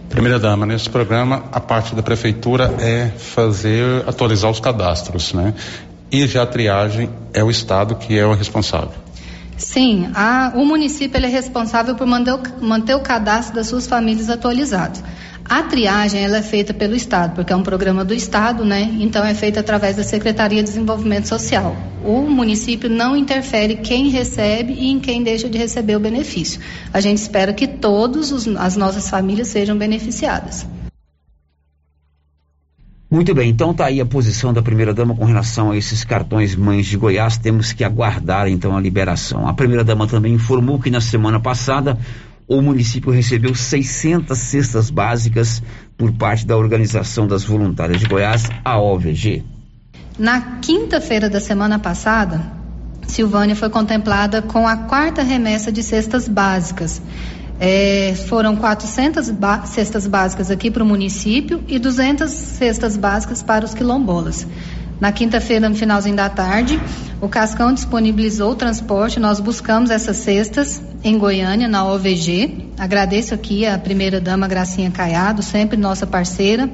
Primeira 0.09 0.39
dama, 0.39 0.67
nesse 0.67 0.89
programa, 0.89 1.45
a 1.53 1.61
parte 1.61 1.95
da 1.95 2.03
prefeitura 2.03 2.75
é 2.81 3.11
fazer, 3.19 4.03
atualizar 4.07 4.51
os 4.51 4.59
cadastros, 4.59 5.33
né? 5.33 5.55
E 6.11 6.27
já 6.27 6.43
a 6.43 6.47
triagem 6.47 7.11
é 7.33 7.43
o 7.43 7.51
Estado 7.51 7.95
que 7.97 8.19
é 8.19 8.25
o 8.25 8.33
responsável. 8.33 9.07
Sim, 9.57 10.11
a, 10.15 10.53
o 10.55 10.65
município 10.65 11.25
é 11.25 11.29
responsável 11.29 11.95
por 11.95 12.07
manter 12.07 12.35
o, 12.35 12.41
manter 12.61 12.95
o 12.95 13.01
cadastro 13.01 13.55
das 13.55 13.67
suas 13.67 13.87
famílias 13.87 14.29
atualizado. 14.29 15.01
A 15.49 15.63
triagem 15.63 16.25
ela 16.25 16.39
é 16.39 16.43
feita 16.43 16.75
pelo 16.75 16.97
Estado, 16.97 17.37
porque 17.37 17.53
é 17.53 17.57
um 17.57 17.63
programa 17.63 18.05
do 18.05 18.13
Estado, 18.13 18.65
né? 18.65 18.97
Então 18.99 19.25
é 19.25 19.33
feita 19.33 19.61
através 19.61 19.97
da 19.97 20.03
Secretaria 20.03 20.59
de 20.59 20.69
Desenvolvimento 20.69 21.29
Social. 21.29 21.77
O 22.05 22.23
município 22.23 22.91
não 22.91 23.17
interfere 23.17 23.77
quem 23.77 24.09
recebe 24.09 24.73
e 24.73 24.91
em 24.91 24.99
quem 24.99 25.23
deixa 25.23 25.49
de 25.49 25.57
receber 25.57 25.95
o 25.95 26.01
benefício. 26.01 26.61
A 26.93 27.01
gente 27.01 27.19
espera 27.19 27.53
que 27.53 27.69
todas 27.69 28.33
as 28.57 28.77
nossas 28.77 29.09
famílias 29.09 29.47
sejam 29.47 29.79
beneficiadas. 29.79 30.67
Muito 33.09 33.33
bem, 33.33 33.49
então 33.49 33.73
tá 33.73 33.87
aí 33.87 34.01
a 34.01 34.07
posição 34.07 34.53
da 34.53 34.61
primeira 34.61 34.93
dama 34.93 35.15
com 35.15 35.25
relação 35.25 35.71
a 35.71 35.77
esses 35.77 36.03
cartões 36.03 36.57
mães 36.57 36.87
de 36.87 36.97
Goiás. 36.97 37.39
Temos 37.39 37.73
que 37.73 37.85
aguardar 37.85 38.49
então 38.49 38.77
a 38.77 38.81
liberação. 38.81 39.47
A 39.47 39.55
primeira 39.55 39.85
dama 39.85 40.09
também 40.09 40.35
informou 40.35 40.81
que 40.81 40.91
na 40.91 41.01
semana 41.01 41.39
passada 41.39 41.97
o 42.49 42.63
município 42.63 43.11
recebeu 43.11 43.55
600 43.55 44.39
cestas 44.39 44.91
básicas 44.91 45.63
por 45.97 46.13
parte 46.13 46.47
da 46.47 46.57
Organização 46.57 47.27
das 47.27 47.45
Voluntárias 47.45 48.01
de 48.01 48.07
Goiás, 48.07 48.49
a 48.65 48.79
OVG. 48.79 49.43
Na 50.19 50.59
quinta-feira 50.61 51.29
da 51.29 51.41
semana 51.41 51.79
passada, 51.79 52.41
Silvânia 53.07 53.57
foi 53.57 53.69
contemplada 53.69 54.43
com 54.43 54.67
a 54.67 54.77
quarta 54.77 55.23
remessa 55.23 55.71
de 55.73 55.83
cestas 55.83 56.29
básicas. 56.29 57.03
É, 57.59 58.15
foram 58.29 58.55
400 58.55 59.33
cestas 59.65 60.07
básicas 60.07 60.51
aqui 60.51 60.71
para 60.71 60.83
o 60.83 60.87
município 60.87 61.63
e 61.67 61.79
200 61.79 62.31
cestas 62.31 62.97
básicas 62.97 63.43
para 63.43 63.65
os 63.65 63.75
quilombolas. 63.75 64.47
Na 64.99 65.13
quinta-feira, 65.13 65.69
no 65.69 65.75
finalzinho 65.75 66.17
da 66.17 66.31
tarde, 66.31 66.81
o 67.21 67.29
Cascão 67.29 67.73
disponibilizou 67.73 68.53
o 68.53 68.55
transporte. 68.55 69.21
Nós 69.21 69.39
buscamos 69.41 69.91
essas 69.91 70.17
cestas 70.17 70.83
em 71.05 71.19
Goiânia, 71.19 71.69
na 71.69 71.85
OVG. 71.85 72.71
Agradeço 72.79 73.35
aqui 73.35 73.67
a 73.67 73.79
primeira-dama 73.79 74.49
Gracinha 74.49 74.91
Caiado, 74.91 75.43
sempre 75.43 75.77
nossa 75.77 76.07
parceira. 76.07 76.71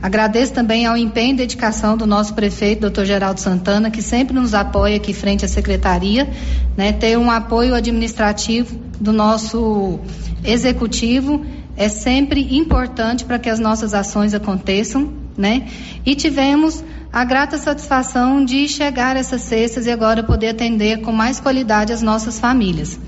Agradeço 0.00 0.54
também 0.54 0.86
ao 0.86 0.96
empenho 0.96 1.34
e 1.34 1.36
dedicação 1.36 1.98
do 1.98 2.06
nosso 2.06 2.32
prefeito, 2.32 2.80
doutor 2.80 3.04
Geraldo 3.04 3.40
Santana, 3.40 3.90
que 3.90 4.00
sempre 4.00 4.34
nos 4.34 4.54
apoia 4.54 4.96
aqui 4.96 5.12
frente 5.12 5.44
à 5.44 5.48
secretaria, 5.48 6.28
né? 6.76 6.92
Ter 6.92 7.18
um 7.18 7.30
apoio 7.30 7.74
administrativo 7.74 8.78
do 8.98 9.12
nosso 9.12 9.98
executivo 10.44 11.44
é 11.76 11.88
sempre 11.90 12.56
importante 12.56 13.24
para 13.24 13.38
que 13.38 13.50
as 13.50 13.58
nossas 13.58 13.92
ações 13.92 14.32
aconteçam, 14.32 15.12
né? 15.36 15.66
E 16.04 16.14
tivemos 16.14 16.82
a 17.16 17.24
grata 17.24 17.56
satisfação 17.56 18.44
de 18.44 18.68
chegar 18.68 19.16
essas 19.16 19.40
cestas 19.40 19.86
e 19.86 19.90
agora 19.90 20.22
poder 20.22 20.48
atender 20.48 21.00
com 21.00 21.10
mais 21.10 21.40
qualidade 21.40 21.90
as 21.90 22.02
nossas 22.02 22.38
famílias. 22.38 23.00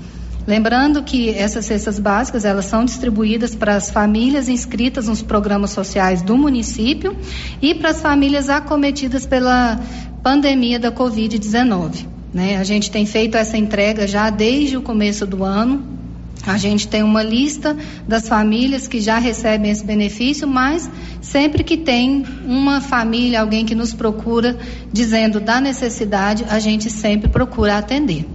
Lembrando 0.47 1.03
que 1.03 1.29
essas 1.29 1.67
cestas 1.67 1.99
básicas, 1.99 2.43
elas 2.43 2.65
são 2.65 2.83
distribuídas 2.83 3.53
para 3.53 3.75
as 3.75 3.91
famílias 3.91 4.49
inscritas 4.49 5.07
nos 5.07 5.21
programas 5.21 5.69
sociais 5.69 6.23
do 6.23 6.35
município 6.35 7.15
e 7.61 7.75
para 7.75 7.91
as 7.91 8.01
famílias 8.01 8.49
acometidas 8.49 9.27
pela 9.27 9.79
pandemia 10.23 10.79
da 10.79 10.91
Covid-19. 10.91 12.07
Né? 12.33 12.57
A 12.57 12.63
gente 12.63 12.89
tem 12.89 13.05
feito 13.05 13.37
essa 13.37 13.59
entrega 13.59 14.07
já 14.07 14.31
desde 14.31 14.75
o 14.75 14.81
começo 14.81 15.27
do 15.27 15.43
ano, 15.43 15.98
a 16.45 16.57
gente 16.57 16.87
tem 16.87 17.03
uma 17.03 17.21
lista 17.21 17.75
das 18.07 18.27
famílias 18.27 18.87
que 18.87 19.01
já 19.01 19.17
recebem 19.17 19.71
esse 19.71 19.85
benefício, 19.85 20.47
mas 20.47 20.89
sempre 21.21 21.63
que 21.63 21.77
tem 21.77 22.25
uma 22.45 22.81
família, 22.81 23.41
alguém 23.41 23.65
que 23.65 23.75
nos 23.75 23.93
procura 23.93 24.57
dizendo 24.91 25.39
da 25.39 25.59
necessidade, 25.59 26.45
a 26.49 26.59
gente 26.59 26.89
sempre 26.89 27.29
procura 27.29 27.77
atender. 27.77 28.25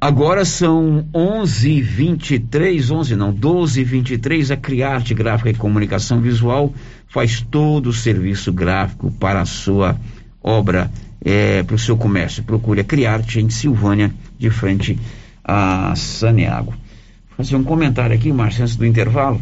Agora 0.00 0.44
são 0.44 1.06
11:23, 1.14 2.90
11 2.90 3.16
não, 3.16 3.32
12:23. 3.32 4.50
A 4.50 4.56
Criarte 4.56 5.14
Gráfica 5.14 5.48
e 5.48 5.54
Comunicação 5.54 6.20
Visual 6.20 6.74
faz 7.08 7.40
todo 7.40 7.86
o 7.86 7.92
serviço 7.92 8.52
gráfico 8.52 9.10
para 9.12 9.40
a 9.40 9.46
sua 9.46 9.96
obra, 10.42 10.90
é, 11.24 11.62
para 11.62 11.74
o 11.74 11.78
seu 11.78 11.96
comércio. 11.96 12.44
Procure 12.44 12.82
a 12.82 12.84
Criarte 12.84 13.40
em 13.40 13.48
Silvânia, 13.48 14.12
de 14.38 14.50
frente 14.50 14.98
a 15.44 15.94
Saneago. 15.94 16.70
Vou 16.70 17.36
fazer 17.36 17.56
um 17.56 17.64
comentário 17.64 18.14
aqui, 18.14 18.32
Márcio, 18.32 18.62
antes 18.62 18.76
do 18.76 18.86
intervalo. 18.86 19.40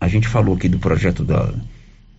A 0.00 0.08
gente 0.08 0.26
falou 0.28 0.54
aqui 0.54 0.68
do 0.68 0.78
projeto 0.78 1.24
da 1.24 1.52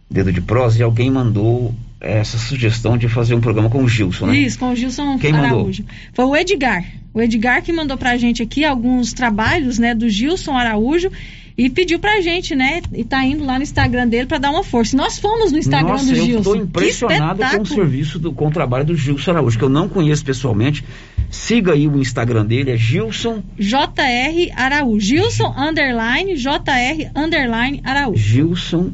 Dedo 0.09 0.31
de 0.31 0.41
Prosa 0.41 0.79
e 0.79 0.83
alguém 0.83 1.09
mandou 1.09 1.73
essa 1.99 2.37
sugestão 2.37 2.97
de 2.97 3.07
fazer 3.07 3.33
um 3.33 3.41
programa 3.41 3.69
com 3.69 3.83
o 3.83 3.89
Gilson, 3.89 4.27
né? 4.27 4.37
Isso, 4.37 4.59
com 4.59 4.71
o 4.71 4.75
Gilson 4.75 5.17
Quem 5.17 5.33
Araújo. 5.33 5.83
Mandou? 5.83 5.95
Foi 6.13 6.25
o 6.25 6.35
Edgar. 6.35 6.85
O 7.13 7.21
Edgar 7.21 7.61
que 7.63 7.73
mandou 7.73 7.97
pra 7.97 8.17
gente 8.17 8.43
aqui 8.43 8.63
alguns 8.63 9.13
trabalhos, 9.13 9.79
né, 9.79 9.95
do 9.95 10.07
Gilson 10.07 10.55
Araújo 10.55 11.11
e 11.57 11.69
pediu 11.69 11.97
pra 11.97 12.21
gente, 12.21 12.53
né? 12.53 12.81
E 12.93 13.03
tá 13.03 13.25
indo 13.25 13.43
lá 13.43 13.57
no 13.57 13.63
Instagram 13.63 14.07
dele 14.07 14.27
para 14.27 14.37
dar 14.37 14.51
uma 14.51 14.63
força. 14.63 14.95
Nós 14.95 15.17
fomos 15.17 15.51
no 15.51 15.57
Instagram 15.57 15.93
Nossa, 15.93 16.05
do 16.05 16.15
Gilson. 16.15 16.31
eu 16.31 16.37
estou 16.37 16.55
impressionado 16.55 17.41
com 17.43 17.63
o 17.63 17.65
serviço, 17.65 18.19
do, 18.19 18.31
com 18.31 18.47
o 18.47 18.51
trabalho 18.51 18.85
do 18.85 18.95
Gilson 18.95 19.31
Araújo, 19.31 19.57
que 19.57 19.63
eu 19.63 19.69
não 19.69 19.89
conheço 19.89 20.23
pessoalmente. 20.23 20.83
Siga 21.29 21.73
aí 21.73 21.87
o 21.87 21.99
Instagram 21.99 22.45
dele, 22.45 22.71
é 22.71 22.77
Gilson. 22.77 23.43
JR 23.57 24.51
Araújo. 24.55 25.05
Gilson 25.05 25.53
underline 25.57 26.35
JR 26.35 27.11
underline 27.15 27.81
Araújo. 27.83 28.17
Gilson 28.17 28.93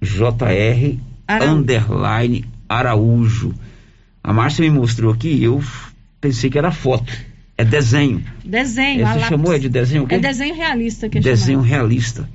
JR 0.00 0.98
Araújo. 1.26 1.54
underline 1.54 2.44
Araújo. 2.68 3.54
A 4.22 4.32
Márcia 4.32 4.62
me 4.62 4.70
mostrou 4.70 5.12
aqui, 5.12 5.42
eu 5.42 5.62
pensei 6.20 6.50
que 6.50 6.58
era 6.58 6.70
foto. 6.70 7.12
É 7.56 7.64
desenho. 7.64 8.22
Desenho. 8.44 9.06
Você 9.06 9.20
chamou 9.20 9.52
é 9.52 9.58
de 9.58 9.68
desenho 9.68 10.04
o 10.04 10.06
quê? 10.06 10.14
É 10.14 10.18
desenho 10.18 10.54
realista 10.54 11.08
que 11.08 11.18
Desenho 11.18 11.60
realista. 11.60 12.28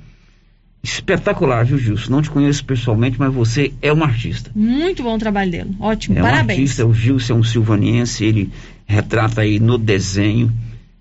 Espetacular, 0.84 1.64
viu, 1.64 1.78
Gilson? 1.78 2.10
Não 2.10 2.22
te 2.22 2.30
conheço 2.30 2.64
pessoalmente, 2.64 3.18
mas 3.18 3.32
você 3.32 3.72
é 3.80 3.92
um 3.92 4.04
artista. 4.04 4.50
Muito 4.54 5.02
bom 5.02 5.16
o 5.16 5.18
trabalho 5.18 5.50
dele. 5.50 5.70
Ótimo, 5.80 6.18
é 6.18 6.22
parabéns. 6.22 6.58
Um 6.58 6.62
artista, 6.62 6.86
o 6.86 6.94
Gilson 6.94 7.32
é 7.32 7.36
um 7.36 7.42
silvaniense, 7.42 8.24
ele 8.24 8.50
retrata 8.86 9.40
aí 9.40 9.58
no 9.58 9.78
desenho 9.78 10.52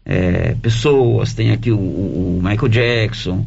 é, 0.05 0.55
pessoas, 0.61 1.33
tem 1.33 1.51
aqui 1.51 1.71
o, 1.71 1.77
o, 1.77 2.39
Michael 2.41 2.69
Jackson, 2.69 3.45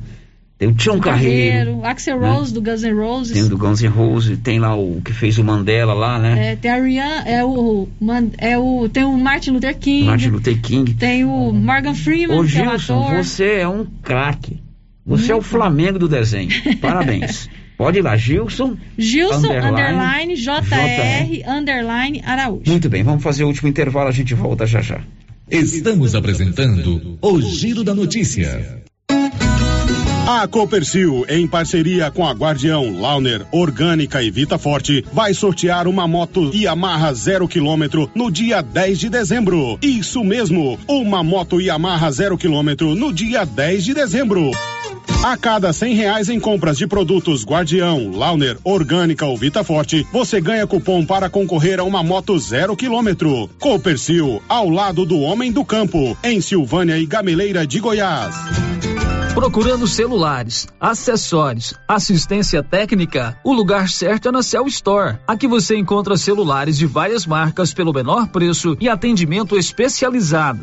tem 0.59 0.69
o 0.69 0.75
Tião 0.75 0.99
Carreiro, 0.99 1.73
Carreiro, 1.73 1.85
Axel 1.85 2.21
né? 2.21 2.31
Rose 2.31 2.53
do 2.55 2.63
Guns 2.63 2.83
N' 2.83 2.95
Roses. 2.95 3.33
Tem 3.33 3.47
do 3.47 3.59
Guns 3.59 3.83
N' 3.83 3.89
Roses, 3.89 4.39
tem 4.39 4.59
lá 4.59 4.75
o 4.75 5.03
que 5.03 5.13
fez 5.13 5.39
o 5.39 5.45
Mandela 5.45 5.93
lá, 5.93 6.19
né? 6.19 6.53
É, 6.53 6.57
tem 6.57 6.71
a 6.71 6.83
Rihanna, 6.83 7.29
é 7.29 7.45
o, 7.45 7.89
é 8.39 8.59
o, 8.59 8.89
tem 8.89 9.05
o 9.05 9.17
Martin 9.19 9.51
Luther 9.51 9.77
King. 9.77 10.07
Martin 10.07 10.29
Luther 10.29 10.61
King. 10.61 10.95
Tem 10.95 11.25
o 11.25 11.53
Morgan 11.53 11.95
Freeman, 11.95 12.39
Ô, 12.39 12.43
que 12.43 12.49
Gilson, 12.49 12.95
é 12.95 12.97
um 12.97 13.03
ator. 13.09 13.25
você 13.25 13.45
é 13.45 13.69
um 13.69 13.87
craque. 14.03 14.66
Você 15.07 15.31
é 15.31 15.35
o 15.37 15.41
Flamengo 15.41 15.99
do 15.99 16.09
desenho. 16.09 16.51
Parabéns. 16.81 17.49
Pode 17.79 17.99
ir 17.99 18.03
lá, 18.03 18.17
Gilson. 18.17 18.77
Gilson, 18.97 19.53
underline, 19.53 20.33
underline 20.33 20.35
JR, 20.35 20.61
JR, 20.63 21.51
underline, 21.51 22.23
Araújo. 22.25 22.63
Muito 22.67 22.89
bem, 22.89 23.03
vamos 23.03 23.23
fazer 23.23 23.45
o 23.45 23.49
último 23.49 23.69
intervalo, 23.69 24.09
a 24.09 24.13
gente 24.13 24.35
volta 24.35 24.67
já 24.67 24.81
já. 24.81 25.01
Estamos 25.49 26.15
apresentando 26.15 27.19
o 27.21 27.41
Giro 27.41 27.85
da 27.85 27.95
Notícia. 27.95 28.83
A 30.29 30.49
Copercil, 30.49 31.25
em 31.29 31.47
parceria 31.47 32.11
com 32.11 32.27
a 32.27 32.33
Guardião, 32.33 32.99
Launer, 32.99 33.47
Orgânica 33.53 34.21
e 34.21 34.31
Vita 34.31 34.59
Forte, 34.59 35.05
vai 35.13 35.33
sortear 35.33 35.87
uma 35.87 36.09
moto 36.09 36.51
Yamaha 36.53 37.15
zero 37.15 37.47
quilômetro 37.47 38.11
no 38.13 38.29
dia 38.29 38.61
10 38.61 38.99
de 38.99 39.09
dezembro. 39.09 39.79
Isso 39.81 40.25
mesmo, 40.25 40.81
uma 40.89 41.23
moto 41.23 41.61
Yamaha 41.61 42.11
zero 42.11 42.37
quilômetro 42.37 42.97
no 42.97 43.13
dia 43.13 43.45
10 43.45 43.85
de 43.85 43.95
dezembro. 43.95 44.51
A 45.27 45.37
cada 45.37 45.73
cem 45.73 45.93
reais 45.93 46.29
em 46.29 46.39
compras 46.39 46.79
de 46.79 46.87
produtos 46.87 47.45
Guardião, 47.45 48.13
Launer, 48.13 48.57
Orgânica 48.63 49.27
ou 49.27 49.37
Vita 49.37 49.65
Forte, 49.65 50.07
você 50.13 50.41
ganha 50.41 50.69
cupom 50.69 51.05
para 51.05 51.29
concorrer 51.29 51.81
a 51.81 51.83
uma 51.83 52.01
moto 52.01 52.39
zero 52.39 52.77
quilômetro. 52.77 53.51
Copercil, 53.59 54.41
ao 54.49 54.71
lado 54.71 55.05
do 55.05 55.19
homem 55.19 55.51
do 55.51 55.65
campo, 55.65 56.17
em 56.23 56.41
Silvânia 56.41 56.97
e 56.97 57.05
Gameleira 57.05 57.67
de 57.67 57.81
Goiás. 57.81 58.37
Procurando 59.35 59.89
celulares, 59.89 60.69
acessórios, 60.79 61.75
assistência 61.89 62.63
técnica, 62.63 63.37
o 63.43 63.53
lugar 63.53 63.89
certo 63.89 64.29
é 64.29 64.31
na 64.31 64.45
Cell 64.45 64.69
Store. 64.69 65.17
Aqui 65.27 65.49
você 65.49 65.77
encontra 65.77 66.17
celulares 66.17 66.79
de 66.79 66.87
várias 66.87 67.27
marcas 67.27 67.75
pelo 67.75 67.93
menor 67.93 68.29
preço 68.29 68.77
e 68.81 68.89
atendimento 68.89 69.59
especializado. 69.59 70.63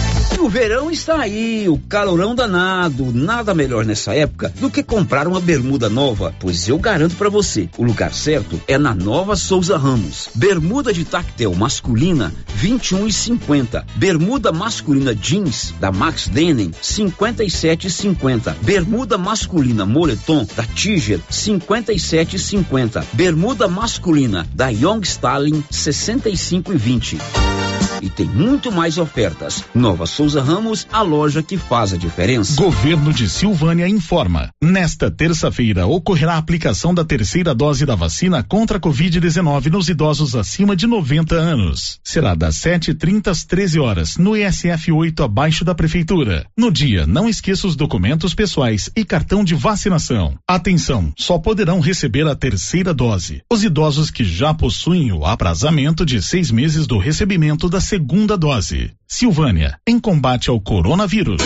7381. 0.31 0.45
O 0.45 0.49
verão 0.49 0.91
está 0.91 1.21
aí, 1.21 1.67
o 1.67 1.77
calorão 1.77 2.33
danado. 2.33 3.11
Nada 3.13 3.53
melhor 3.53 3.85
nessa 3.85 4.13
época 4.13 4.53
do 4.59 4.69
que 4.69 4.83
comprar 4.83 5.27
uma 5.27 5.39
bermuda 5.39 5.89
nova, 5.89 6.33
pois 6.39 6.67
eu 6.67 6.77
garanto 6.77 7.15
para 7.15 7.29
você, 7.29 7.69
o 7.77 7.83
lugar 7.83 8.13
certo 8.13 8.59
é 8.67 8.77
na 8.77 8.93
Nova 8.93 9.35
Souza 9.35 9.77
Ramos. 9.77 10.29
Bermuda 10.35 10.93
de 10.93 11.05
tactel 11.05 11.53
masculina 11.53 12.33
21 12.55 13.07
e 13.07 13.13
50. 13.13 13.85
Bermuda 13.95 14.51
masculina 14.51 15.13
jeans 15.13 15.73
da 15.79 15.91
Max 15.91 16.27
Denim 16.27 16.71
57 16.81 17.87
e 17.87 17.89
50. 17.89 18.57
Bermuda 18.61 19.17
masculina 19.17 19.85
moletom 19.85 20.45
da 20.55 20.63
Tiger 20.63 21.19
57 21.29 22.35
e 22.35 22.39
50. 22.39 23.05
Bermuda 23.13 23.67
masculina 23.67 24.47
da 24.53 24.69
Young 24.69 25.01
Stalin 25.01 25.63
65 25.69 26.73
e 26.73 26.77
20 26.77 27.80
e 28.01 28.09
tem 28.09 28.25
muito 28.25 28.71
mais 28.71 28.97
ofertas. 28.97 29.63
Nova 29.73 30.05
Souza 30.05 30.41
Ramos, 30.41 30.87
a 30.91 31.01
loja 31.01 31.43
que 31.43 31.57
faz 31.57 31.93
a 31.93 31.97
diferença. 31.97 32.61
Governo 32.61 33.13
de 33.13 33.29
Silvânia 33.29 33.87
informa. 33.87 34.49
Nesta 34.61 35.09
terça-feira 35.09 35.85
ocorrerá 35.85 36.33
a 36.33 36.37
aplicação 36.37 36.93
da 36.93 37.05
terceira 37.05 37.53
dose 37.53 37.85
da 37.85 37.95
vacina 37.95 38.43
contra 38.43 38.77
a 38.77 38.81
Covid-19 38.81 39.67
nos 39.67 39.89
idosos 39.89 40.35
acima 40.35 40.75
de 40.75 40.87
90 40.87 41.35
anos. 41.35 41.99
Será 42.03 42.35
das 42.35 42.55
7h30 42.55 43.27
às 43.27 43.43
13 43.43 43.79
horas 43.79 44.17
no 44.17 44.35
ISF 44.35 44.91
8 44.91 45.23
abaixo 45.23 45.63
da 45.63 45.75
prefeitura. 45.75 46.45
No 46.57 46.71
dia, 46.71 47.05
não 47.05 47.29
esqueça 47.29 47.67
os 47.67 47.75
documentos 47.75 48.33
pessoais 48.33 48.89
e 48.95 49.05
cartão 49.05 49.43
de 49.43 49.55
vacinação. 49.55 50.35
Atenção, 50.47 51.11
só 51.17 51.37
poderão 51.37 51.79
receber 51.79 52.27
a 52.27 52.35
terceira 52.35 52.93
dose. 52.93 53.41
Os 53.51 53.63
idosos 53.63 54.09
que 54.09 54.23
já 54.23 54.53
possuem 54.53 55.11
o 55.11 55.25
aprazamento 55.25 56.05
de 56.05 56.21
seis 56.21 56.51
meses 56.51 56.87
do 56.87 56.97
recebimento 56.97 57.69
da 57.69 57.79
segunda 57.91 58.37
dose. 58.37 58.93
Silvânia, 59.05 59.77
em 59.85 59.99
combate 59.99 60.49
ao 60.49 60.61
coronavírus. 60.61 61.41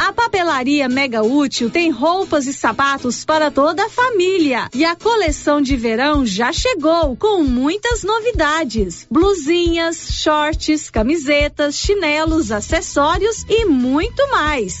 A 0.00 0.10
papelaria 0.10 0.88
Mega 0.88 1.22
Útil 1.22 1.68
tem 1.68 1.90
roupas 1.90 2.46
e 2.46 2.54
sapatos 2.54 3.22
para 3.22 3.50
toda 3.50 3.84
a 3.84 3.90
família. 3.90 4.70
E 4.74 4.82
a 4.82 4.96
coleção 4.96 5.60
de 5.60 5.76
verão 5.76 6.24
já 6.24 6.50
chegou 6.50 7.14
com 7.14 7.42
muitas 7.42 8.02
novidades: 8.02 9.06
blusinhas, 9.10 9.98
shorts, 10.12 10.88
camisetas, 10.88 11.74
chinelos, 11.74 12.50
acessórios 12.50 13.44
e 13.50 13.66
muito 13.66 14.26
mais. 14.30 14.80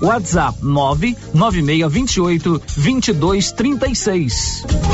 WhatsApp 0.00 0.62
99628 0.62 2.42
2236. 2.42 4.93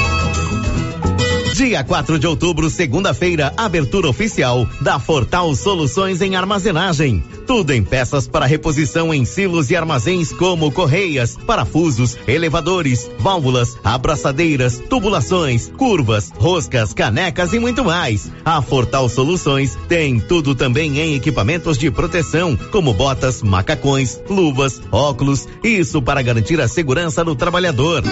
Dia 1.55 1.85
4 1.85 2.19
de 2.19 2.27
outubro, 2.27 2.71
segunda-feira, 2.71 3.53
abertura 3.57 4.09
oficial 4.09 4.67
da 4.81 4.99
Fortal 4.99 5.55
Soluções 5.55 6.23
em 6.23 6.37
Armazenagem. 6.37 7.23
Tudo 7.47 7.73
em 7.73 7.83
peças 7.83 8.27
para 8.27 8.47
reposição 8.47 9.13
em 9.13 9.25
silos 9.25 9.71
e 9.71 9.77
armazéns 9.77 10.33
como 10.33 10.71
correias, 10.71 11.37
parafusos, 11.47 12.17
elevadores, 12.27 13.11
válvulas, 13.19 13.77
abraçadeiras, 13.83 14.79
tubulações, 14.89 15.71
curvas, 15.77 16.33
roscas, 16.37 16.95
canecas 16.95 17.53
e 17.53 17.59
muito 17.59 17.85
mais. 17.85 18.31
A 18.45 18.63
Fortal 18.63 19.09
Soluções 19.09 19.77
tem 19.89 20.21
tudo 20.21 20.55
também 20.55 20.99
em 21.01 21.15
equipamentos 21.15 21.77
de 21.77 21.91
proteção, 21.91 22.57
como 22.71 22.95
botas, 22.95 23.43
macacões, 23.43 24.21
luvas, 24.31 24.81
óculos, 24.93 25.49
isso 25.63 26.01
para 26.01 26.23
garantir 26.23 26.61
a 26.61 26.69
segurança 26.69 27.25
do 27.25 27.35
trabalhador. 27.35 28.03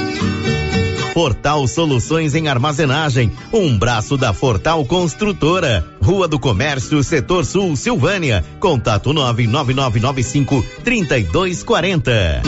Fortal 1.18 1.66
Soluções 1.66 2.36
em 2.36 2.46
Armazenagem, 2.46 3.32
um 3.52 3.76
braço 3.76 4.16
da 4.16 4.32
Fortal 4.32 4.84
Construtora. 4.84 5.84
Rua 6.00 6.28
do 6.28 6.38
Comércio, 6.38 7.02
Setor 7.02 7.44
Sul, 7.44 7.74
Silvânia. 7.74 8.44
Contato 8.60 9.12
99995 9.12 10.64
3240. 10.84 12.42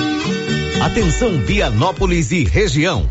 Atenção 0.80 1.32
Vianópolis 1.40 2.30
e 2.30 2.44
região. 2.44 3.10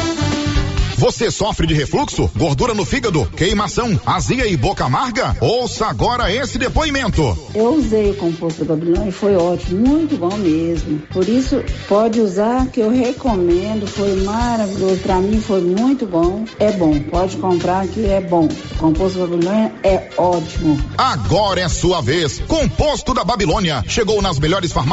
Você 1.01 1.31
sofre 1.31 1.65
de 1.65 1.73
refluxo, 1.73 2.29
gordura 2.37 2.75
no 2.75 2.85
fígado, 2.85 3.25
queimação, 3.35 3.99
azia 4.05 4.45
e 4.45 4.55
boca 4.55 4.85
amarga? 4.85 5.35
Ouça 5.41 5.87
agora 5.87 6.31
esse 6.31 6.59
depoimento. 6.59 7.35
Eu 7.55 7.73
usei 7.73 8.11
o 8.11 8.15
composto 8.15 8.63
da 8.63 8.75
Babilônia 8.75 9.09
e 9.09 9.11
foi 9.11 9.35
ótimo, 9.35 9.79
muito 9.79 10.15
bom 10.15 10.37
mesmo. 10.37 10.99
Por 11.11 11.27
isso, 11.27 11.63
pode 11.87 12.21
usar 12.21 12.67
que 12.67 12.81
eu 12.81 12.91
recomendo, 12.91 13.87
foi 13.87 14.15
maravilhoso. 14.21 14.97
Para 14.97 15.17
mim 15.17 15.41
foi 15.41 15.61
muito 15.61 16.05
bom. 16.05 16.45
É 16.59 16.71
bom, 16.71 16.93
pode 17.09 17.35
comprar 17.37 17.87
que 17.87 18.05
é 18.05 18.21
bom. 18.21 18.45
O 18.45 18.77
composto 18.77 19.17
da 19.17 19.25
Babilônia 19.25 19.73
é 19.83 20.07
ótimo. 20.15 20.79
Agora 20.95 21.61
é 21.61 21.67
sua 21.67 21.99
vez. 22.01 22.37
Composto 22.47 23.11
da 23.11 23.23
Babilônia 23.23 23.83
chegou 23.87 24.21
nas 24.21 24.37
melhores 24.37 24.71
farmácias 24.71 24.81